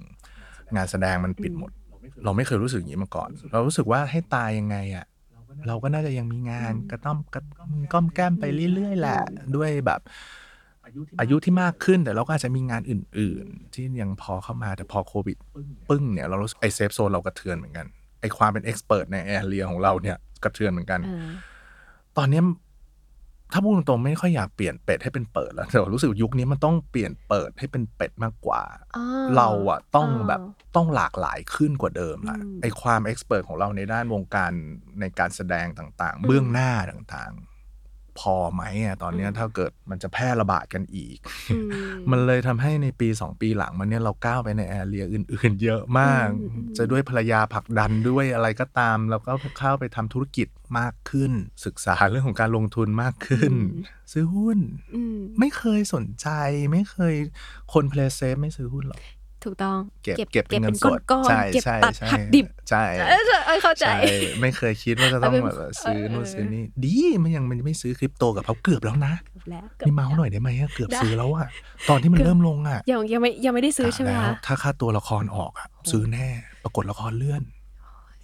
[0.77, 1.71] งานแสดงมันปิดหมด
[2.25, 5.07] เราไม่เคยรู้สึกอย่างนี้มาก่อน เรารู้สึกว่าให้ตายยังไงอะ่ะ
[5.67, 7.43] เราก็น่าจะยังมีงานกระต้อมกระ
[7.93, 8.45] ก้อมแก้มไป
[8.75, 9.21] เรื่อยๆแหละ
[9.57, 10.01] ด้วยแบบ
[11.21, 15.37] อายุที่มากขึ้นแต่เราก็อาจจะมีงานอื่น ๆ ที่ยังพอเข้ามาแต่พอโควิด
[15.89, 17.87] ปึ้งเนี่ยเรารู้สึกไอ้ safe zone เรากระเทือนเหมือนกัน
[18.21, 21.31] ไอ้ความเป็น expert ใน area ของเราเนี่ยกระเทือนเหมือนกันอ่า
[22.17, 22.43] ตอนเนี้ย
[23.53, 28.63] ถ้าพูดตรงๆไม่ค่อยอยากเปลี่ยนเป็ดให้เป็น pert แล้วแต่รู้สึกยุคนี้มันต้องเปลี่ยน pert ให้เป็นเป็ดมากกว่า
[28.97, 29.03] อ่
[29.37, 30.41] เราอะต้องอ่าแบบ
[30.77, 34.53] ต้องหลากหลายขึ้นกว่าเดิมละอืมไอความเอ็กซ์เพรสของเราในด้านวงการ
[35.01, 37.58] ในการแสดงต่างๆเบื้องหน้าต่างๆ
[38.19, 41.19] พอไหมอะตอนเนี้ยถ้าเกิดมันจะแพร่ระบาดกันอีก
[41.53, 41.71] อืม
[42.11, 50.49] มันเลยทำให้ในปี 2 ปีหลังมันเนี่ยเราก้าวไปในแอเรียอื่น ๆ เยอะมากอืมอืม จะด้วยภรรยาผลักดันด้วยอะไรก็ตาม แล้วก็เข้าไปทำธุรกิจ
[50.79, 51.33] มากขึ้น
[51.67, 53.53] ศึกษาเรื่องของการลงทุนมากขึ้น
[54.13, 54.59] ซื้อหุ้น
[54.95, 56.29] อืม ไม่เคยสนใจ
[56.73, 57.15] ไม่เคย
[57.73, 59.01] คน play safe ไม่ซื้อหุ้นหรอก
[59.45, 63.99] ถูกต้องเก็บเก็บเป็นเงินสดก้อนใช่ๆเก็บใช่ตัดใช่หักดิบใช่เออเออเข้าใจใช่
[64.41, 71.49] ไม่เคยคิดว่าจะต้องเอาเป็นแบบว่าซื้อนู่นเออซื้อนี่ดีมันยังมันไม่ซื้อคริปโตกับเขาเกือบแล้วนะเกือบแล้วนี่เม้าท์หน่อยได้ไหมอะเกือบได้ซื้อแล้วอะ
[71.89, 76.29] ตอนที่มันเริ่มลงอะยังยังไม่ยังไม่ได้ซื้อใช่ไหมแล้วคะถ้าค่าตัวละครออกอะซื้อแน่
[76.63, 77.43] ปรากฏละครเลื่อน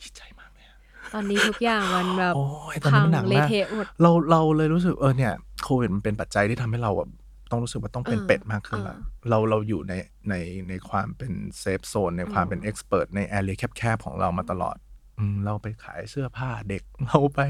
[0.02, 0.76] ดีใจมากเลยอะ
[1.14, 5.32] ตอนนี้ทุกอย่างมันแบบโอ้ยตอนนี้มันหนักเละมากเทะหมดเราเราเลยรู้สึกเออเนี่ย
[5.64, 7.10] โควิดมันเป็นปัจจัยที่ทำให้เราแบบ
[7.54, 9.92] ต้องรู้สึกว่าต้องเป็นเออเป็ดมากขึ้นละเออเราเราอยู่ใน
[10.28, 10.34] ใน
[10.68, 14.76] ในความเป็น safe zone ในความเป็น expert ใน area แคบๆของเรามาตลอด
[15.18, 17.40] อืมเราไปขายเสื้อผ้าเด็ก เราไป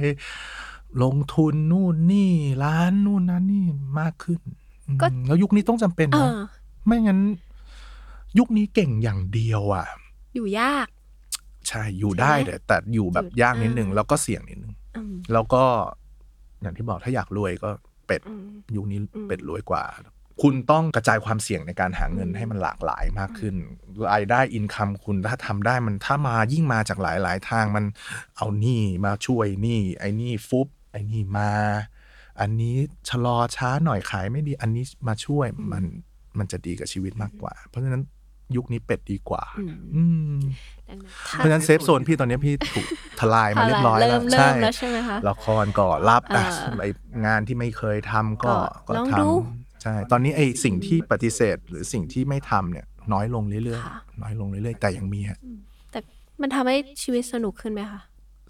[1.03, 2.33] ลงทุนนู่นนี่
[2.65, 3.67] ร้านนู่นนั่นนี่
[4.01, 4.41] มากขึ้น
[4.87, 6.37] อืมก็แล้วยุคนี้ต้องจำเป็นเอนะอ
[6.87, 7.21] ไม่งั้น
[8.39, 9.87] ยุคนี้เก่งอย่างเดียวอะ
[10.35, 10.87] อยู่ยาก
[11.69, 15.63] ใช่อยู่ได้ใช่ไหมแต่แต่อยู่แบบอยู่ยากนิดนึงอ่าแล้วก็เสี่ยงนิดนึงอืมแล้วก็
[16.63, 17.71] อย่างที่บอกถ้าอยากรวยก็
[18.07, 18.47] เป็ดอืม
[18.77, 19.85] ยุคนี้อืมเป็ดรวยกว่า
[20.43, 23.55] คุณต้องกระจายความเสี่ยงในการหาเงินอืมให้มันหลากหลายมากขึ้น
[24.13, 27.85] รายได้อินคัมคุณถ้าทำได้มันถ้ามายิ่งมาจากหลายหลาย ๆ ทางมัน
[28.37, 31.53] เอานี่มาช่วยนี่ ไอ้นี่ฟุบไอ้นี่มา
[32.41, 32.77] อันนี้
[33.09, 35.85] ชะลอช้าหน่อยขายไม่ดี อันนี้มาช่วยมัน
[36.39, 38.03] มันจะดีกับชีวิตมากกว่า เพราะฉะนั้น
[38.57, 40.05] ยุคนี้เป็ดดีกว่า อืมอื
[40.37, 40.39] ม
[40.85, 42.87] แต่ดังนั้นเพราะฉะนั้นเซฟโซนพี่ตอนนี้พี่ถูก
[43.21, 46.87] ทลายมาเรียบร้อยเริ่แล้วมเริ่มแล้วใช่ไหมคะละครก็รับอะเออไอ
[47.27, 48.55] งานที่ไม่เคยทำก็
[48.89, 55.39] ก็ก็ลองทดูำใช่ ตอนนี้ไอสิ่งที่ปฏิเสธ หรือสิ่งที่ไม่ทำเนี่ย น้อยลงเรื่อยค่ะๆน้อยลงเรื่อยๆแต่ยังมีฮะ
[55.91, 55.99] แต่
[56.41, 58.01] มันทำให้ชีวิตสนุกขึ้นไหมคะ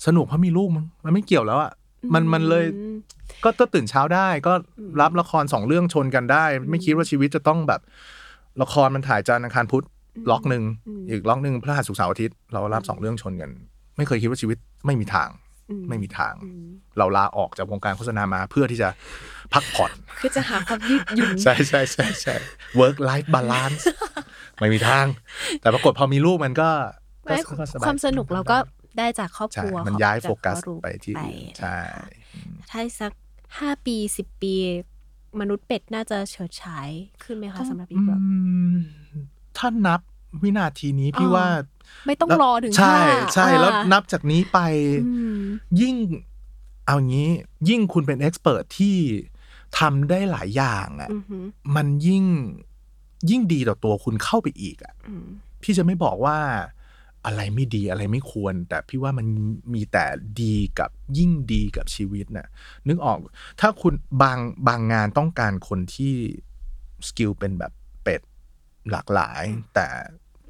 [0.06, 1.72] สนุกเพราะมีลูกมั้งมันไม่เกี่ยวแล้วอะ
[2.14, 2.96] มันมันเลยอืม
[3.44, 4.52] ก็ต้องตื่นเช้าได้ก็
[5.00, 7.80] รับละครสองเรื่องชนกันได้ ไม่คิดว่าชีวิตจะต้องแบบ
[8.62, 9.84] ละครมันถ่ายจันทร์อังคารพุธ
[10.30, 13.50] ล็อกหนึ่งอืมอีกล็อกหนึ่งพฤหัสศุกร์เสาร์อาทิตย์เรารับสองเรื่องชนกัน
[13.96, 15.28] ไม่เคยคิดว่าชีวิตไม่มีทาง
[15.70, 16.66] อืมไม่มีทางอืม
[16.98, 18.88] เราลาออกจากวงการโฆษณามาเพื่อที่จะ
[19.52, 22.34] พักผ่อนคือจะหาความยืดหยุ่นใช่ใช่ใช่ใช่
[22.80, 23.82] work life balance
[24.58, 25.06] ไม่มีทาง
[25.60, 26.70] แต่ปรากฏพอมีลูกมันก็
[27.24, 28.58] ไม่ก็สบยความสนุกเราก็
[28.98, 31.78] ได้จากครอบคใช่รัวมันของย้ายจโฟกัสครอบครัวไปที่อื่นไปใช่
[32.70, 33.12] ถ้าสัก
[33.58, 34.54] ห้าปีสิบปี
[35.40, 36.88] มนุษย์เป็ดน่าจะเฉิดฉาย
[37.22, 38.36] ขึ้นไหมคะสำหรับพี่เผือกอื
[38.74, 38.76] ม
[39.56, 40.00] ถ้านับ
[40.42, 41.46] วินาทีนี้พี่อ๋อว่า
[42.06, 44.58] ไม่ต้องรอถึงใช่ห้าใช่อ่าแล้วนับจากนี้ไป
[45.06, 45.38] อืม
[45.80, 45.94] ยิ่ง
[46.86, 47.28] เอางี้
[47.68, 48.96] ยิ่งคุณเป็นเอ็กซ์เพรสที่
[49.78, 51.44] ทำได้หลายอย่างอะอือหือ
[51.76, 52.24] มันยิ่ง
[53.30, 55.26] ยิ่งดีต่อตัวคุณเข้าไปอีกอะอืม
[55.62, 56.38] พี่จะไม่บอกว่า
[57.26, 59.26] อะไรไม่ดีอะไรไม่ควร แต่พี่ว่ามัน
[59.74, 60.04] มีแต่
[60.42, 62.48] ดีกับยิ่งดีกับชีวิตน่ะ
[62.88, 63.18] นึกออก
[63.60, 66.14] ถ้าคุณบางบางงานต้องการคนที่
[67.08, 67.72] skill เป็นแบบ
[68.02, 68.20] เป็ด
[68.90, 69.44] หลากหลาย
[69.74, 69.86] แต่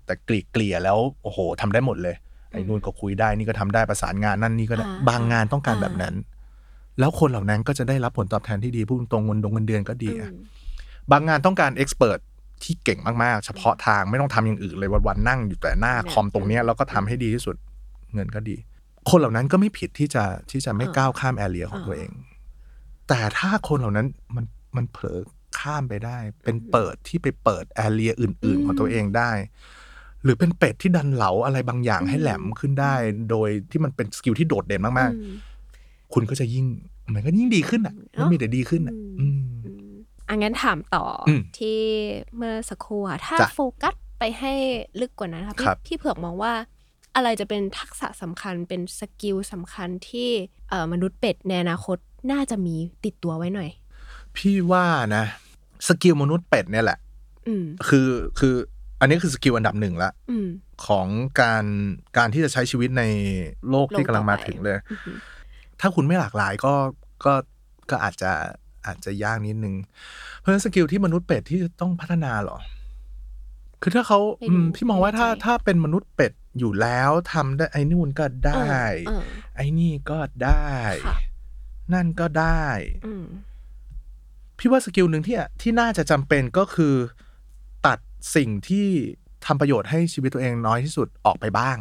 [0.04, 2.16] แต่เกลี่ยเกลี่ยแล้วโอ้โหทำได้หมดเลย
[2.50, 6.14] ไอ้นู่นก็คุยได้นี่ก็ทำได้ประสานงานนั่นนี่ก็ได้อ่าบางงานต้องการอ่าแบบนั้น
[6.98, 10.40] แล้วคนเหล่านั้นก็จะได้รับผลตอบแทนที่ดีพูดตรงๆเงินดงเงินเดือนก็ดีอะอืม
[11.10, 12.18] บางงานต้องการ expert
[12.62, 17.56] ที่เก่งมากๆ เฉพาะทางไม่ต้องทำอย่างอื่นเลยวันๆนั่งอยู่แต่หน้าเนี่ยคอมตรงเนี้ยแล้วก็ทำให้ดีที่สุด
[18.14, 18.56] เงินก็ดี
[19.10, 22.10] คนเหล่านั้นก็ไม่ผิดที่จะที่จะไม่อ่าก้าวข้าม area ของอ่าตัวเอง
[23.08, 24.44] แต่ถ้าคนเหล่านั้นมัน
[24.76, 25.20] มันเผลอ
[25.58, 29.30] ข้ามไปได้ เป็น pert ที่ไปเปิด area อื่น ๆ ของตัวเองได้
[30.22, 32.94] หรือเป็นเป็ดที่ดันเหลาอะไรบางอย่างให้แหลมขึ้นได้
[33.30, 36.66] โดยที่มันเป็น skill ที่โดดเด่นมากอืมๆคุณก็จะยิ่ง
[37.14, 39.53] มันก็ยิ่งดีขึ้นอะมันมีแต่ดีขึ้นอะ อือืมม
[40.34, 41.80] อืมอังั้นถามต่ออมที่
[42.36, 44.52] เมื่อสักครู่อะถ้าจะโฟกัสไปให้
[45.00, 46.52] ลึกกว่านั้นครับพี่ครับพี่เผือกมองว่า
[47.16, 50.30] อะไรจะเป็นทักษะสำคัญเป็น skill สำคัญที่
[50.68, 51.96] เอ่อมนุษย์เป็ดในอนาคต
[52.32, 53.70] น่าจะมีติดตัวไว้หน่อย
[54.36, 55.24] พี่ว่านะ
[55.88, 56.98] skill มนุษย์เป็ดเนี่ยแหละ
[57.48, 58.08] อืมคือ
[58.38, 58.54] คือ
[59.00, 60.48] อันนี้คือ skill อันดับหนึ่งละอืม
[60.86, 61.06] ของ
[61.40, 61.64] การ
[62.16, 63.04] การที่จะใช้ชีวิตใน
[63.70, 65.16] โลกที่กำลังมาถึงเลยอือหือ
[65.80, 66.74] ถ้าคุณไม่หลากหลายก็
[67.24, 67.32] ก็
[67.90, 68.32] ก็อาจจะ
[68.86, 69.74] อาจจะยากนิดนึง
[70.38, 72.58] เพราะฉะนั้น skill ที่มนุษย์เป็ดที่ต้องพัฒนาเหรอ
[73.82, 78.74] คือถ้าเขาไม่รู้อืมพี่มองว่าถ้าไม่แน่ใจถ้าเป็นมนุษย์เป็ดอยู่แล้วทำได้ไอ้นู่นก็ได้
[79.06, 79.22] เออ
[79.56, 80.68] ไอ้นี่ก็ได้
[81.06, 81.16] ค่ะ
[81.94, 82.66] นั่นก็ได้
[83.06, 83.24] อืม
[84.58, 86.94] พี่ว่า skill หนึ่งที่ที่น่าจะจำเป็นก็คือ
[87.86, 87.98] ตัด
[88.36, 88.88] สิ่งที่
[89.46, 91.76] ทำประโยชน์ให้ชีวิตตัวเองน้อยที่สุดออกไปบ้าง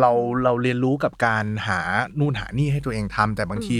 [0.00, 0.12] เรา
[0.44, 1.80] เราเรียนรู้กับการหา
[2.18, 3.78] นู่นหานี่ให้ตัวเองทำแต่บางที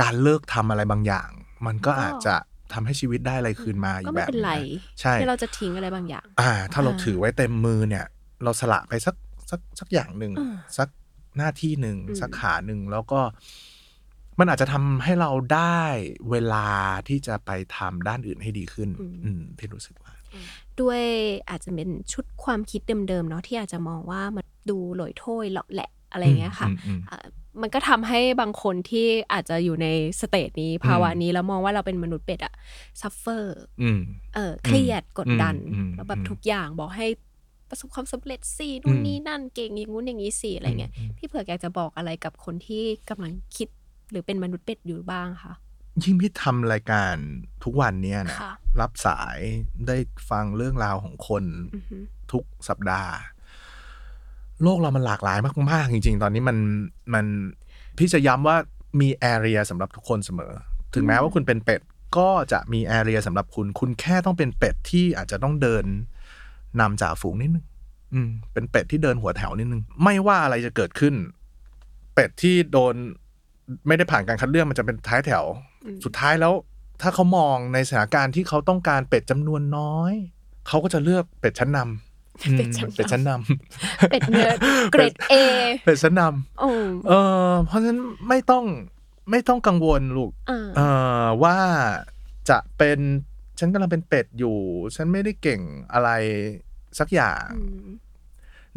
[0.00, 1.30] การเลิกทำอะไรบางอย่าง
[1.66, 2.34] มันก็ก็อาจจะ
[2.72, 8.04] ทำให้ชีวิตได้อะไรคืนมาอีก็กไม่แบบเป็นไรหงะใช่ที่เราจะทิ้งอะไรบางอย่าง อ่า ถ้าเราอ่าถือไว้เต็มมือเนี่ย
[8.44, 9.14] เราสละไปสัก
[9.50, 10.88] สักสักอย่างหนึ่งอ่าสัก
[11.36, 13.20] หน้าที่หนึ่งอืมสักขาหนึ่งแล้วก็
[14.38, 15.82] มันอาจจะทำให้เราได้
[16.30, 16.68] เวลา
[17.08, 18.88] ที่จะไปทำด้านอื่นให้ดีขึ้น
[19.24, 20.12] อืมพี่รู้สึกว่า
[20.80, 21.02] ด้วย
[21.50, 26.92] อาจจะเป็นชุดความคิดเดิมๆเนาะที่อาจจะมองว่ามันดูหลอยถ้วยเหลาะแหละอะไรอย่างเงี้ยค่ะอื
[27.54, 29.86] มอืมอะมันก็ทำให้บางคนที่อาจจะอยู่ใน
[30.20, 32.54] stage นี้ภาวะนี้แล้วมองว่าเราเป็นมนุษย์เป็ดอะ
[33.00, 34.00] suffer อืม
[34.34, 37.06] เออเครียดกดดันอืมแล้วแบบอืมทุกอย่างบอกให้
[37.68, 43.68] ประสบความสำเร็จสินู่นอืมนี่นั่นเก่งอย่างงู้นอย่างนี้สิอะไรเงี้ยอืมพี่เผือกอยากจะบอกอะไรกับคนที่กำลังคิด
[44.10, 45.52] หรือเป็นมนุษย์เป็ดอยู่บ้างคะ
[46.02, 47.14] ยิ่งพี่ทำรายการ
[47.64, 49.38] ทุกวันเนี้ยนะค่ะรับสาย
[49.86, 49.96] ได้
[50.30, 51.44] ฟังเรื่องราวของคน
[51.74, 53.12] อือหือทุกสัปดาห์
[54.62, 55.38] โลกเรามันหลากหลาย
[55.70, 56.56] มากๆจริง ๆ ตอนนี้มัน
[57.14, 57.26] มัน
[57.98, 58.56] พี่จะย้ำว่า
[59.00, 60.52] มีแอเรียสำหรับทุกคนเสมอ
[60.94, 61.80] ถึงแม้ว่าคุณเป็นเป็ด
[62.16, 65.84] ก็จะมีแอเรียสำหรับคุณ คุณแค่ต้องเป็นเป็ดที่อาจจะต้องเดิน
[66.80, 67.64] นำจ่าฝูงนิดนึง
[68.14, 71.14] อืม เป็นเป็ดที่เดินหัวแถวนิดนึง ไม่ว่าอะไรจะเกิดขึ้น
[72.14, 72.94] เป็ดที่โดน
[73.86, 75.44] ไม่ได้ผ่านการคัดเลือกมันจะเป็นท้ายแถว
[75.84, 76.52] อืมสุดท้ายแล้ว
[77.00, 80.12] ถ้าเขามองในสถานการณ์ที่เขาต้องการเป็ดจำนวนน้อย
[80.68, 81.92] เขาก็จะเลือกเป็ดชั้นนำอืม
[82.56, 84.52] เป็ดชั้นนำเป็ดชั้นนำเป็ดเนื้อ
[84.92, 85.34] เกรดเอ
[85.84, 86.22] เป็ดชั้นน
[86.60, 87.12] โอ้ำเอ
[87.48, 88.64] อเพราะฉะนั้นไม่ต้อง
[89.30, 90.80] ไม่ต้องกังวลลูกอ่าเอ
[91.22, 91.56] อว่า
[92.50, 92.98] จะเป็น
[93.58, 94.56] ฉันกำลังเป็นเป็ดอยู่
[94.96, 95.60] ฉันไม่ได้เก่ง
[95.92, 96.10] อะไร
[96.98, 97.86] สักอย่างอืม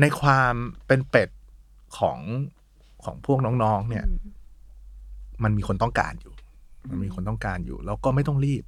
[0.01, 0.53] ในความ
[0.87, 1.29] เป็นเป็ด
[1.97, 2.19] ของ
[3.03, 4.05] ของพวกน้องๆเนี่ย
[5.43, 6.33] มันมีคนต้องการอยู่
[6.89, 8.63] มันมีคนต้องการอยู่ แล้วก็ไม่ต้องรีบ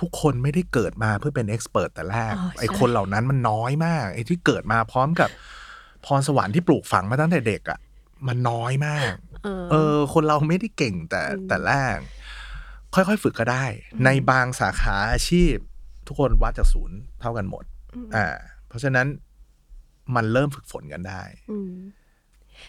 [0.00, 5.30] ทุกคนไม่ได้เกิดมาเพื่อเป็นเอ็กซ์เพรสแต่แรกอ๋อใช่ไอ้คนเหล่านั้นมันน้อยมาก ไอ้ที่เกิดมาพร้อมกับ
[6.06, 7.78] พรสวรรค์ที่ปลูกฝังมาตั้งแต่เด็กอะ่ะ
[8.26, 11.98] มันน้อยมาก เออเออคนเราไม่ได้เก่งแต่อืมแต่แรก
[12.94, 13.64] ค่อยๆฝึกก็ได้
[14.04, 15.54] ในบางสาขาอาชีพ
[16.06, 17.64] ทุกคนวัดจากศูนย์เท่ากันหมด
[18.16, 18.26] อ่า
[18.68, 19.06] เพราะฉะนั้น
[20.14, 21.72] มันเริ่มฝึกฝนกันได้อืม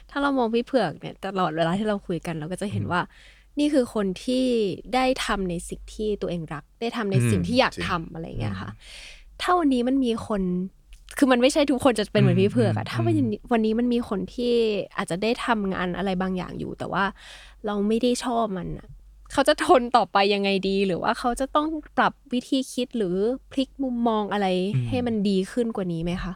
[0.10, 3.02] ถ้าเรามองพี่เผือกเนี่ยตลอดเวลาที่เราคุยกันเราก็จะเห็นว่า
[3.60, 4.46] นี่คือคนที่
[4.96, 8.70] ได้ทำในสิ่งที่ตัวเองรัก ได้ทำในสิ่งที่อยากจริงทำอะไรอย่างเงี้ยค่ะ
[9.42, 10.42] ถ้าวันนี้มันมีคน
[11.18, 14.54] คือมันไม่ใช่ทุกคนจะเป็นเหมือนพี่เผือกอะอืมถ้าวันนี้วันนี้มันมีคนที่
[14.98, 17.04] อาจจะได้ทำงานอะไรบางอย่างอยู่ แต่ว่า
[17.66, 18.88] เราไม่ได้ชอบมันอะ
[19.32, 23.16] เขาจะทนต่อไปยังไงดี หรือว่าเขาจะต้องปรับวิธีคิดหรือ
[23.52, 24.48] พลิกมุมมองอะไร
[24.90, 26.34] ให้มันดีขึ้นกว่านี้ไหมคะ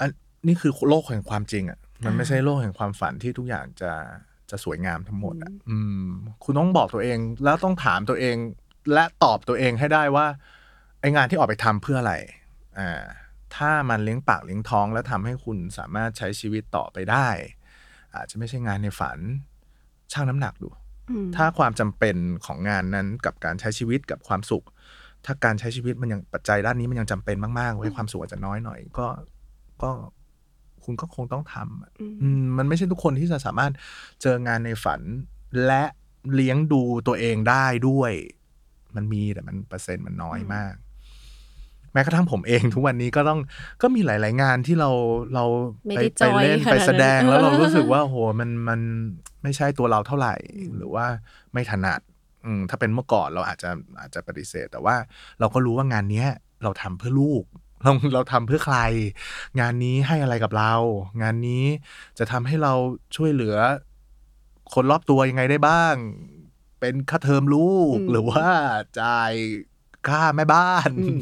[0.00, 0.10] อัน
[0.46, 3.92] นี่คือโลกแห่งความจริงอะมันอ่าไม่ใช่โลกแห่งความฝันที่ทุกอย่างจะ
[4.54, 6.08] จะสวยงามทั้งหมดอะอืม
[6.44, 8.36] คุณต้องบอกตัวเองแล้วต้องถามตัวเอง
[8.92, 10.26] และตอบตัวเองให้ได้ว่า
[11.00, 12.14] ไองานที่ออกไปทำเพื่ออะไร
[12.78, 13.02] อ่า
[13.56, 17.28] ถ้ามันเลี้ยงปากเลี้ยงท้องแล้วทำให้คุณสามารถใช้ชีวิตต่อไปได้
[18.14, 19.18] อาจจะไม่ใช่งานในฝัน
[20.12, 20.68] ชั่งน้ำหนักดู
[21.10, 24.64] อืมถ้าความจำเป็นของงานนั้นกับการใช้ชีวิตกับความสุข
[25.24, 29.06] ถ้าการใช้ชีวิตมันยังปัจจัยด้านนี้มันยังจำเป็นมากๆไว้ยความสุขอาจจะน้อยหน่อย ก็
[29.82, 29.90] ก็
[30.84, 33.72] คุณก็คงต้องทำอะอืมอืมมันไม่ใช่ทุกคนที่จะสามารถ
[34.22, 35.00] เจองานในฝัน
[35.66, 35.82] และ
[36.34, 38.12] เลี้ยงดูตัวเองได้ด้วย
[38.96, 40.74] มันมีแต่มันเปอร์เซ็นต์มันน้อยมาก
[41.92, 43.40] แม้กระทั่งผมเองทุกวันนี้ก็ต้อง
[43.82, 44.90] ก็มีหลาย ๆ งานที่เรา
[45.34, 45.44] เรา
[45.86, 48.80] ไม่ไปได้ไปเล่นจอยขนาดนั้นไปแสดงแล้วเราเออรู้สึกว่าโหมันมัน
[49.42, 50.34] ไม่ใช่ตัวเราเท่าไหร่
[50.76, 51.06] หรือว่า
[51.52, 52.00] ไม่ถนัด
[52.44, 53.70] อืมถ้าเป็นเมื่อก่อนเราอาจจะ
[54.00, 54.96] อาจจะปฏิเสธ แต่ว่า
[55.40, 56.28] เราก็รู้ว่างานเนี้ย
[56.62, 57.44] เราทำเพื่อลูก
[57.84, 58.78] เราเราทำเพื่อใคร
[59.60, 60.72] งานนี้ให้อะไรกับเรา
[61.22, 61.64] งานนี้
[62.18, 62.72] จะทำให้เรา
[63.16, 63.56] ช่วยเหลือ
[64.74, 65.94] คนรอบตัวยังไงได้บ้าง
[66.80, 68.46] เป็นค่าเทอมลูกอืมหรือว่า
[69.00, 69.32] จ่าย
[70.08, 71.20] ค่าแม่บ้านอืม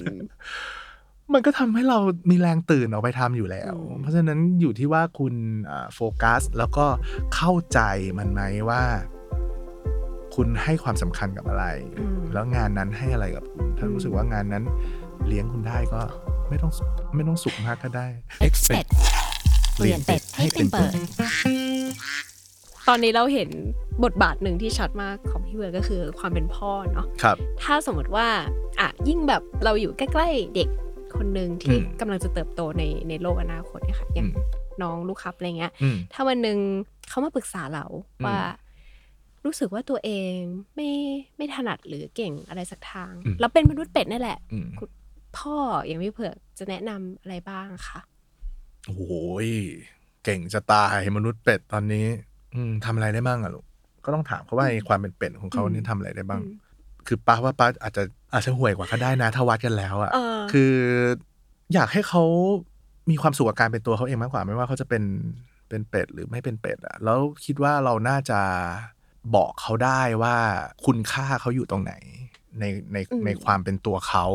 [1.33, 1.99] มันก็ทำให้เรา
[2.31, 5.35] มีแรงตื่นออกไปทำอยู่แล้วอืมเพราะฉะนั้นอยู่ที่ว่าคุณ
[5.71, 6.87] อ่าโฟกัส แล้วก็
[7.35, 7.81] เข้าใจ
[8.19, 8.83] มันไหมว่า
[10.35, 11.65] คุณให้ความสำคัญกับอะไร
[11.99, 14.65] อืมแล้วงานนั้นให้อะไรกับคุณ ถ้าอืมรู้สึกว่างานนั้น
[15.27, 16.01] เลี้ยงคุณได้ก็
[16.49, 16.73] ไม่ต้อง
[17.15, 18.07] ไม่ต้องสุขมากก็ได้
[18.47, 18.89] Expect
[19.75, 20.93] เปลี่ยนเป็ดให้เป็นเปิด
[22.89, 23.49] ตอนนี้เราเห็น
[24.05, 28.29] บทบาทหนึ่งที่ชัดมากของพี่เวิร์ดก็คือความเป็นพ่อเนาะครับ ถ้าสมมติว่า
[28.81, 30.69] อะยิ่งแบบเราอยู่ใกล้ๆเด็ก
[31.17, 34.45] คนหนึ่งที่อืมกำลังจะเติบโตในในโลกอนาคตเนี่ยค่ะอย่างอืม
[34.83, 36.59] น้องลูกครับอะไรเงี้ยอืมถ้าวันหนึ่ง
[37.09, 37.85] เขามาปรึกษาเรา
[38.21, 38.39] อืมว่า
[39.45, 40.35] รู้สึกว่าตัวเอง
[40.75, 40.91] ไม่
[41.37, 44.67] ไม่ถนัดหรือเก่งอะไรสักทางอืมเราเป็นมนุษย์เป็ดนั่นแหละอืม
[45.39, 45.57] พ่อ
[45.87, 48.01] อย่างพี่เผือกจะแนะนำอะไรบ้างคะ
[48.87, 49.03] โอ้โห
[49.47, 49.49] ย
[50.25, 52.07] เก่งจะตายมนุษย์เป็ดตอนนี้
[52.55, 53.67] อืมทำอะไรได้บ้างอะลูก
[54.05, 56.55] ก็ต้องถามเขาว่าไอ้ความเป็นเป็ดของเขาอืมนี่ทำอะไรได้บ้างอืม
[57.07, 58.03] คือป้าว่าป้าอาจจะ
[58.33, 60.75] อาจจะห่วยกว่าก็ได้นะถ้าวัดกันแล้วอะเออคือ
[61.75, 62.23] อยากให้เขา
[63.11, 65.03] มีความสุขกับการเป็นตัวเขาเองมากกว่าไม่ว่าเขาจะเป็น
[65.69, 68.41] เป็นเป็ดหรือไม่เป็นเป็ดอะแล้วคิดว่าเราน่าจะ
[69.35, 70.37] บอกเขาได้ว่า
[70.87, 71.93] คุณค่าเขาอยู่ตรงไหน
[72.59, 74.27] ในในอืมในความเป็นตัวเขา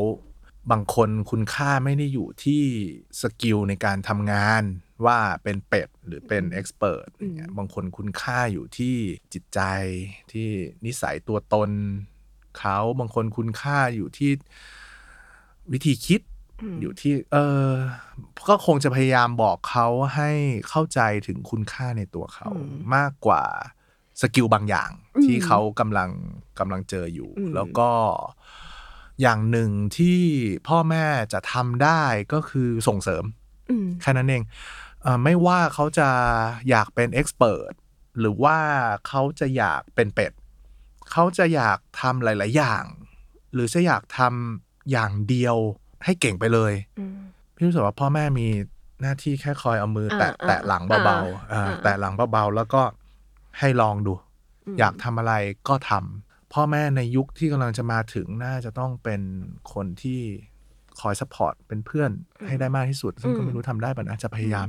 [0.72, 2.64] บางคนคุณค่าไม่ได้อยู่ที่
[3.22, 4.64] skill ในการทำงาน
[5.06, 8.96] ว่าเป็นเป็ดหรือเป็น expert อย่างเงี้ยบางคนคุณค่าอยู่ที่
[9.34, 9.62] จิตใจ
[10.32, 10.50] ที่
[10.86, 11.70] นิสัยตัวตน
[12.58, 14.32] เขาบางคนคุณค่าอยู่ที่
[15.72, 16.22] วิธีคิด
[16.62, 17.38] อืมอยู่ที่ เอ
[17.68, 17.70] อ
[18.48, 20.32] ก็คงจะพยายามบอกเขาให้
[20.70, 23.44] เข้าใจถึงคุณค่าในตัวเขาอืมมากกว่า
[24.22, 26.10] สกิลบางอย่างอืมที่เขากำลัง
[26.60, 27.90] กำลังเจออยู่อืมแล้วก็
[29.22, 30.20] อย่างหนึ่งที่
[30.68, 32.04] พ่อแม่จะทำได้
[32.34, 33.24] ก็คือส่งเสริม
[33.70, 34.44] อืมแค่นั้นเอง
[35.02, 36.10] เอ่อไม่ว่าเขาจะ
[36.70, 37.74] อยากเป็นเอ็กซ์เพรส
[38.20, 38.58] หรือว่า
[39.08, 40.32] เขาจะอยากเป็นเป็ด
[41.12, 42.84] เขาจะอยากทำหลาย ๆ อย่าง
[43.54, 45.58] หรือจะอยากทำอย่างเดียว
[46.06, 47.18] ให้เก่งไปเลยอืม
[47.56, 48.48] พี่รู้สึกว่าพ่อแม่มี
[49.02, 51.20] หน้าที่แค่คอยเอามือ แตะอ่าแตะหลังเบาๆอ่า
[51.52, 52.82] อ่าอ่าแตะหลังเบาๆแล้วก็
[53.60, 54.14] ให้ลองดู
[54.66, 55.34] อืมอยากทำอะไร
[55.68, 56.27] ก็ทำ
[56.58, 59.22] พ่อแม่ในยุคที่กำลังจะมาถึงน่าจะต้องเป็น
[59.74, 60.22] คนที่
[61.02, 62.12] คอย support เป็นเพื่อน
[62.48, 64.68] ให้ได้มากที่สุด ซึ่งก็ไม่รู้ทำได้ปะนะจะพยายาม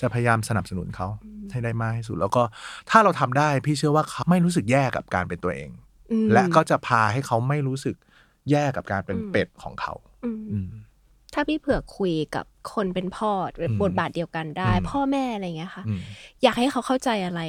[0.00, 1.08] จะพยายามสนับสนุนเขา
[1.50, 2.42] ให้ได้มากที่สุด แล้วก็
[2.90, 5.70] ถ้าเราทำได้พี่เชื่อว่าเขาไม่รู้สึกแย่กับการเป็นตัวเอง
[6.12, 7.96] อืมและก็จะพาให้เขาไม่รู้สึก
[8.50, 9.94] แย่กับการเป็นอืมเป็ดของเขา
[10.24, 10.66] อืมอืม
[11.34, 16.00] ถ้าพี่เผือกคุยกับคนเป็นพ่อหรือมบทบาทเดียวกันได้อืมพ่อแม่อะไรเงี้ยค่ะอืม
[16.42, 17.40] อยากให้เขาเข้าใจอะไร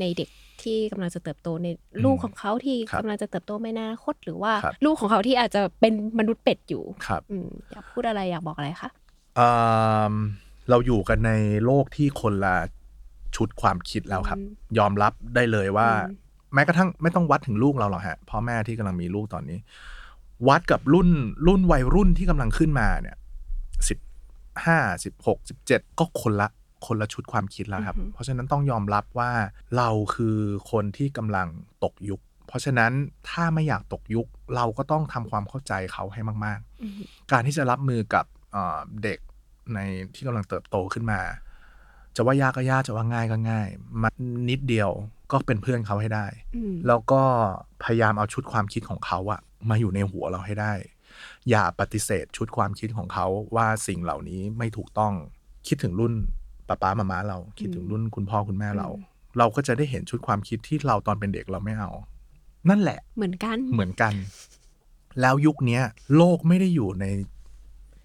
[0.00, 0.28] ในเด็ก
[0.62, 1.68] ที่กำลังจะเติบโตใน
[2.04, 8.90] ลูกของเขาที่ครับกำลังจะเติบโตในอนาคตหรือว่าครับลูกของเขาที่อาจจะเป็นมนุษย์เป็ดอยู่ครับอืมอยากพูดอะไรอยากบอกอะไรคะ
[9.38, 9.48] อื
[10.12, 10.14] ม
[10.70, 11.32] เราอยู่กันใน
[11.64, 12.56] โลกที่คนละ
[13.36, 14.48] ชุดความคิดแล้วครับอืม
[14.78, 16.18] ยอมรับได้เลยว่าอืม
[16.54, 19.58] แม้กระทั่งไม่ต้องวัดถึงลูกเราหรอกฮะพ่อแม่ที่กำลังมีลูกตอนนี้
[20.48, 21.08] วัดกับรุ่น
[21.46, 23.16] รุ่นวัยรุ่นที่กำลังขึ้นมาเนี่ย
[23.88, 23.98] สิบ
[24.64, 26.48] ห้าสิบหกสิบเจ็ดก็คนละ
[26.86, 29.30] คนละชุดความคิดแล้วครับอือฮึเพราะฉะนั้นต้องยอมรับว่า
[29.76, 30.38] เราคือ
[30.70, 31.48] คนที่กำลัง
[31.84, 32.92] ตกยุค เพราะฉะนั้น
[33.30, 34.26] ถ้าไม่อยากตกยุค
[34.56, 39.18] เราก็ต้องทำความเข้าใจเขาให้มากอืมๆการที่จะรับมือกับเอ่อเด็ก
[39.74, 39.78] ใน
[40.14, 41.20] ที่กำลังเติบโตขึ้นมา
[42.16, 43.68] จะว่ายากก็ยากจะว่าง่ายก็ง่าย
[44.02, 44.14] มัน
[44.50, 44.90] นิดเดียว
[45.32, 46.26] ก็เป็นเพื่อนเขาให้ได้
[46.56, 47.22] อืมแล้วก็
[47.84, 50.72] พยายามเอาชุดความคิดของเขาอะมาอยู่ในหัวเราให้ได้
[51.50, 53.26] อย่าปฏิเสธชุดความคิดของเขา
[53.56, 55.12] ว่าสิ่งเหล่านี้ไม่ถูกต้อง
[55.68, 56.14] คิดถึงรุ่น
[56.68, 58.88] ป้าป้ามาม้าเราคิดถึงรุ่นคุณพ่อคุณแม่เรา
[59.38, 61.90] เราก็จะได้เห็นชุดความคิดที่เราตอนเป็นเด็กเราไม่เอา
[62.68, 64.14] นั่นแหละ เหมือนกันเหมือนกัน
[65.20, 65.82] แล้วยุคเนี้ย
[66.16, 67.06] โลกไม่ได้อยู่ใน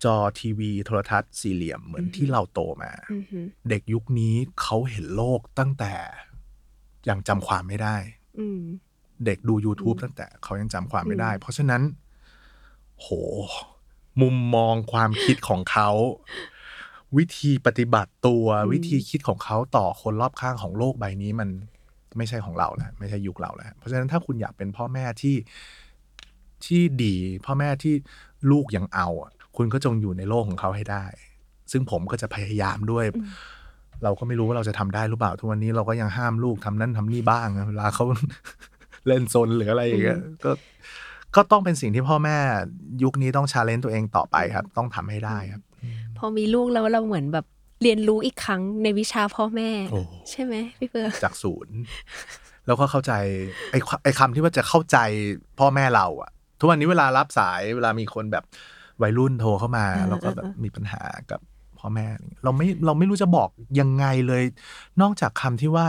[0.03, 5.93] จอทีวีโทรทัศน์สี่เหลี่ยมเหมือนที่เราโตมาอือหือเด็กยุคนี้เขาเห็นโลกตั้งแต่
[7.09, 7.97] ยังจำความไม่ได้
[8.39, 8.61] อืม
[9.25, 11.81] เด็กดู YouTube ตั้งแต่เขายังจำความไม่ได้ เพราะฉะนั้น
[13.01, 13.07] โห
[14.21, 15.89] มุมมองความคิดของเขา
[17.17, 21.49] วิธีปฏิบัติตัวอืมวิธีคิดของเขาต่อคนรอบข้างของโลกใบนี้มัน
[22.17, 25.35] ไม่ใช่ของเราแล้วไม่ใช่ยุคเราแล้วเพราะฉะนั้นถ้าคุณอยากเป็นพ่อแม่ที่
[26.65, 27.93] ที่ดีพ่อแม่ที่
[28.51, 31.05] ลูกยังเอาอะคุณก็จงอยู่ในโลกของเขาให้ได้
[31.71, 33.05] ซึ่งผมก็จะพยายามด้วย
[34.03, 38.05] เราก็ไม่รู้ว่าเราจะทำได้หรือเปล่าทุกวันนี้เราก็ยังห้ามลูกทำนั่นทำนี่บ้างนะเวลาเขา
[39.07, 40.51] เล่นซนหรืออะไรอย่างเงี้ยก็
[41.35, 42.37] ก็ต้องเป็นสิ่งที่พ่อแม่
[43.03, 45.61] ยุคนี้ต้องชาเลนจ์ตัวเองต่อไปครับ ต้องทำให้ได้ครับ
[46.19, 47.45] พอมีลูกแล้วเราเหมือนแบบ
[47.83, 49.99] เรียนรู้อีกครั้งในวิชาพ่อแม่โอ้
[50.29, 51.75] ใช่ไหมพี่เฟืองจากศูนย์
[52.67, 53.13] แล้วก็เข้าใจ
[53.71, 54.97] ไอ้ควไอ้คำที่ว่าจะเข้าใจ
[55.59, 58.43] พ่อแม่เราอะทุกวันนี้เวลารับสายเวลามีคนแบบ
[59.01, 61.01] วัยรุ่นโทรเข้ามาเออแล้วก็แบบเออเออมีปัญหา
[61.31, 61.39] กับ
[61.79, 63.49] พ่อแม่อะไรเงี้ยเราไม่เราไม่รู้จะบอก
[63.79, 64.43] ยังไงเลย
[65.01, 65.87] นอกจากคำที่ว่า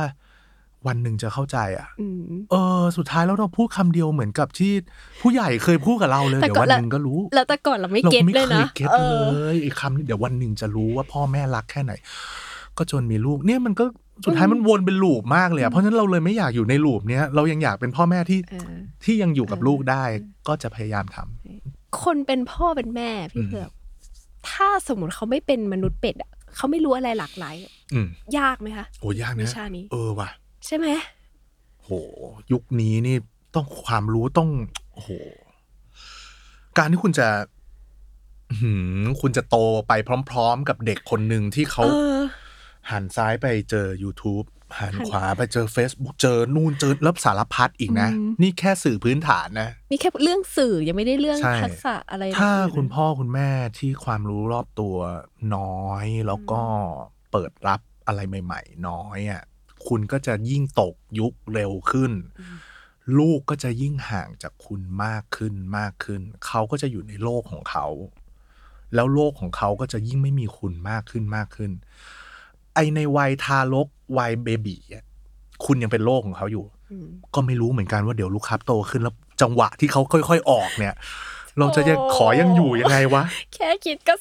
[0.88, 2.20] วันหนึ่งจะเข้าใจอะอืม
[2.50, 4.72] เออ สุดท้ายแล้วเราพูดคำเดียวเหมือนกับที่
[5.20, 9.14] ผู้ใหญ่เคยพูดกับเราเลยแต่เดี๋ยวก่อวันนหนึ่งก็รู้แล้วแต่ก่อนเราไม่เราเก็ตไม่เลยเคนะยเก็ตเอเล
[9.48, 11.92] อยไอ้คำนี้เดี๋ยววันหนึ่งจะรู้ว่าพ่อแม่รักแค่ไหน
[12.78, 13.84] ก็จนมีลูกเนี่ยมันก็
[14.24, 18.72] สุดท้ายมันวนเป็นลูปมากเลยอะเพราะฉะนั้นเราเลยไม่อยากอยู่ในลูปเนี้ยเรายังอยากเป็นพ่อแม่ที่เออ
[19.04, 20.04] ที่ยังอยู่กับเออลูกได้
[20.48, 23.70] ก็จะพยายามทำคนเป็นพ่อเป็นแม่พี่อืมเผือก
[24.50, 28.08] ถ้าสมมติเขาไม่เป็นมนุษย์เป็ดอะเขาไม่รู้อะไรหลากหลายอะอืม
[28.38, 30.28] ยากไหมคะโอ้ยากวินะชานี้ เออว่ะ
[30.66, 30.86] ใช่ไหม
[31.82, 31.90] โห
[32.52, 33.16] ยุคนี้นี่
[33.54, 34.50] ต้องความรู้ต้อง
[34.92, 35.10] โอ้โห
[36.78, 37.28] การที่คุณจะ
[38.50, 39.56] อื้อหือคุณจะโต
[39.88, 39.92] ไป
[40.30, 42.18] พร้อม ๆ กับเด็กคนหนึ่งที่เขาเออ
[42.90, 44.46] หันซ้ายไปเจอ YouTube
[44.78, 54.96] หันหันขวาไปเจอ Facebook เจอนู่นเจอแล้วสารพัดอีกนะ อืม นี่แค่สื่อพื้นฐานนะนี่แค่เรื่องสื่อยังไม่ได้เรื่องใช่ ทักษะอะไรถ้าอื่นคุณพ่อคุณแม่ที่ความรู้รอบตัว
[55.56, 56.62] น้อย แล้วก็
[57.32, 59.42] เปิดรับอะไรใหม่ ๆ น้อยอะ
[59.88, 62.12] คุณก็จะยิ่งตกยุคเร็วขึ้น
[63.18, 67.86] ลูกก็จะยิ่งห่างจากคุณมากขึ้นมากขึ้น เขาก็จะอยู่ในโลกของเขา
[68.94, 71.70] แล้วโลกของเขาก็จะยิ่งไม่มีคุณมากขึ้นมากขึ้น
[72.74, 75.04] ไอในวัยทารกวัยเบบีอะ
[75.64, 80.94] คุณยังเป็นโลกของเขาอยู่อืมก็ไม่รู้เหมือนกันว่าเดี๋ยวลูกค้าโตขึ้นแล้วจังหวะที่เขาค่อย ๆ ออกเนี่ย
[81.58, 83.22] เราจะยังโอ้ขอยังอยู่ยังไงวะ
[83.54, 84.14] แค่คิดก็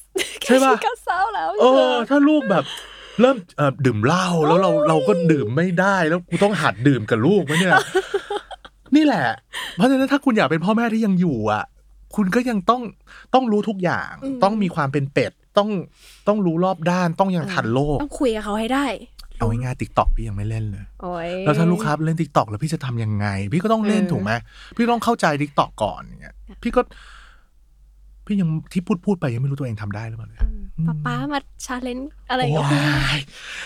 [0.45, 2.65] ใช่แค่ปะคิดก็เศร้าแล้ว เอพี่ผือกถ้าลูกแบบ
[3.21, 7.73] เริ่มเอ่อดื่มเหล้าแล้วเราเราก็ดื่มไม่ได้แล้วกูต้องหัดดื่มกับลูกไหมเนี่ย
[8.95, 9.25] นี่แหละ
[9.75, 11.63] เพราะฉะนั้นถ้าคุณอยากเป็นพ่อแม่ที่ยังอยู่อะ
[12.15, 12.81] คุณก็ยังต้อง
[13.33, 14.11] ต้องรู้ทุกอย่าง
[14.43, 15.69] ต้องมีความเป็นเป็ดต้อง
[16.27, 18.85] ต้องรู้รอบด้านต้องยังทันโลก ต้องคุยกับเขาให้ได้
[19.37, 24.31] เอาง่ายๆ TikTok พี่ยังไม่เล่นเลยโอ้ยแล้วถ้าลูกค้าเล่น TikTok แล้วพี่จะทำยังไง พี่ก็ต้องเล่นเออถูกไหม
[24.75, 26.81] พี่ต้องเข้าใจ TikTok ก่อนอย่างเงี้ยพี่ก็
[28.25, 32.79] พี่ยังที่พูดพูดไปยังไม่รู้ตัวเองทำได้หรือเปล่าเลยเออ ป๊าป๊ามา challenge อะไรโอ้กับพี่
[33.17, 33.19] ย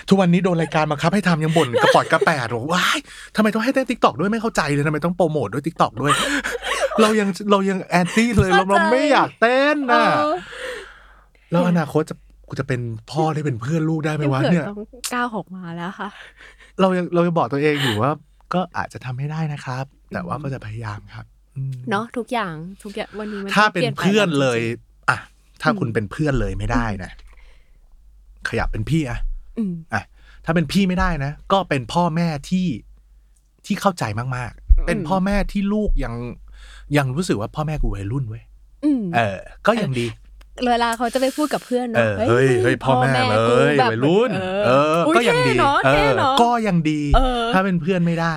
[0.10, 2.98] ทุกวันนี้โดนรายการบังคับให้ทำยังบ่นกระปอดกระแปดบอกว้าย
[3.36, 6.14] ทำไมต้องให้เต้น TikTok ด้วยไม่เข้าใจเลยทำไมต้องโปรโมทด้วย TikTok ด้วย
[7.02, 10.32] เรายังเรายัง anti เลยเราเราไม่อยากเต้นเอนะอ
[11.52, 12.16] แล้วอนาคตจะ
[12.50, 12.82] กูจะเป็น
[13.12, 14.80] พ่อที่เป็นเพื่อนลูกได้ไหมพี่วะเผือกเนี่ยต้อง
[15.14, 16.10] ก้าวออกมาแล้วค่ะ
[16.82, 18.12] เรายังเรายังบอกตัวเองอยู่ว่า
[18.54, 21.26] ก็อาจจะทำไม่ได้นะครับ แต่ว่าก็จะพยายามครับ
[21.58, 24.91] อืมเนาะทุกอย่างทุกอย่างวันนี้มันถ้าต้องเป็นลี่ยไเพื่อนเลยจริงอะ
[25.62, 27.12] ถ้าคุณเป็นเพื่อนเลยไม่ได้นะ
[28.50, 30.04] ขยับเป็นพี่อะๆอืมอะ
[30.46, 32.68] ถ้าเป็นพี่ไม่ได้นะ ก็เป็นพ่อแม่ที่
[33.66, 36.14] ที่เข้าใจมากอืมๆเป็นพ่อแม่ที่ลูกยัง
[36.98, 38.44] ยังรู้สึกว่าพ่อแม่กูวัยรุ่นเว้ย
[38.84, 40.08] อืมเออ ก็ยังดี
[40.68, 44.32] เวลาเขาจะไปพูดกับเพื่อนเอเนาะอเฮ้ยเฮ้ยพ่อแม่เลกูยแบบวัยรุ่น
[44.66, 48.36] เอออุ๊ก็ยังดีเท่เนาะเอเท่อเนาะก็ยังดีเออถ้าเป็นเพื่อนไม่ได้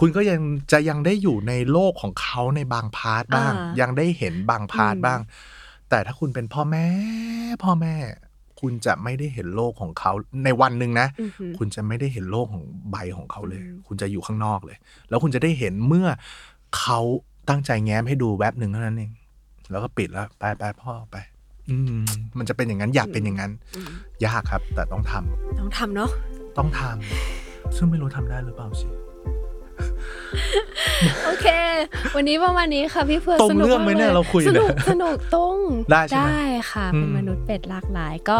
[0.00, 0.40] คุณก็ยัง
[0.72, 5.20] จะยังได้อยู่ในโลกของเขาในบาง part บ้างอ่ายัยังได้เห็นบาง part อืมบ้าง
[5.94, 6.86] แต่ถ้าคุณเป็นพ่อแม่
[7.64, 7.94] พ่อแม่
[8.60, 10.12] คุณจะไม่ได้เห็นโลกของเขา
[10.44, 14.76] ในวันหนึ่งนะ อือหือ คุณจะไม่ได้เห็นโลกของใบของเขาเลยอืมคุณจะอยู่ข้างนอกเลย
[15.08, 16.06] แล้วคุณจะได้เห็นเมื่อ
[16.78, 17.00] เขา
[17.48, 19.12] ตั้งใจแง้มให้ดูแวบหนึ่งเท่านั้นเอง
[19.70, 21.16] แล้วก็ปิดแล้วไปไปพ่อไป
[21.70, 22.04] อืม
[22.38, 23.86] มันจะเป็นอย่างนั้นอยากเป็นอย่างนั้น อืม
[24.26, 26.10] ยากครับ แต่ต้องทำต้องทำเนาะ
[26.58, 28.88] ต้องทำซึ่งไม่รู้ทำได้หรือเปล่าสิ
[31.24, 31.46] โอเค
[32.16, 35.56] วันนี้ประมาณนี้ค่ะพี่เพื่อนตรงสนุกเรื่องไหมากลเนี่ยเราคุยสนุกเนี่ยสนุกตรง
[35.90, 36.42] ได้ใช่ไหมได้
[36.72, 38.38] ค่ะอืมเป็นมนุษย์เป็ดหลากหลายก็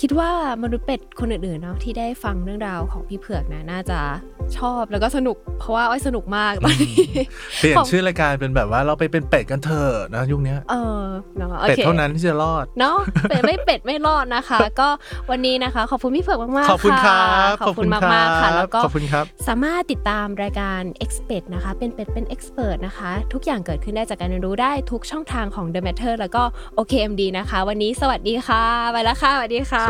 [0.00, 0.30] คิดว่า
[0.62, 3.98] มนุษย์เป็ดคนอื่นๆเนาะที่ได้ฟังเรื่องราวของพี่เผือกนะน่าจะ
[4.58, 7.04] ชอบแล้วก็สนุกเพราะว่าอ้อยสนุกมากตอนนี้
[7.58, 11.02] เปลี่ยนของชื่อรายการเป็นแบบว่าเราไปเป็นเป็ดกันเถอะนะยุคเนี้ยเออ
[11.38, 12.98] เนาะโอเป็ดเคเท่านั้นที่จะรอดเนาะ
[13.30, 14.88] เป็ดไม่เป็ดไม่รอดนะคะ ก็
[15.30, 26.42] วันนี้นะคะ ขอบคุณพี่เผือกมากๆขอบคุณครับขอบคุณมากๆค่ะแล้วก็ขอบคุณครับสามารถติดตามรายการ Expert นะคะ เป็นเป็ดเป็น Expert นะคะ ทุกอย่างเกิดขึ้นได้จากการเรียนรู้ได้ทุกช่องทางของ The Matter แล้วก็
[26.78, 29.84] OKMD นะคะ วันนี้สวัสดีค่ะไปแล้วค่ะสวัสดีค่ะ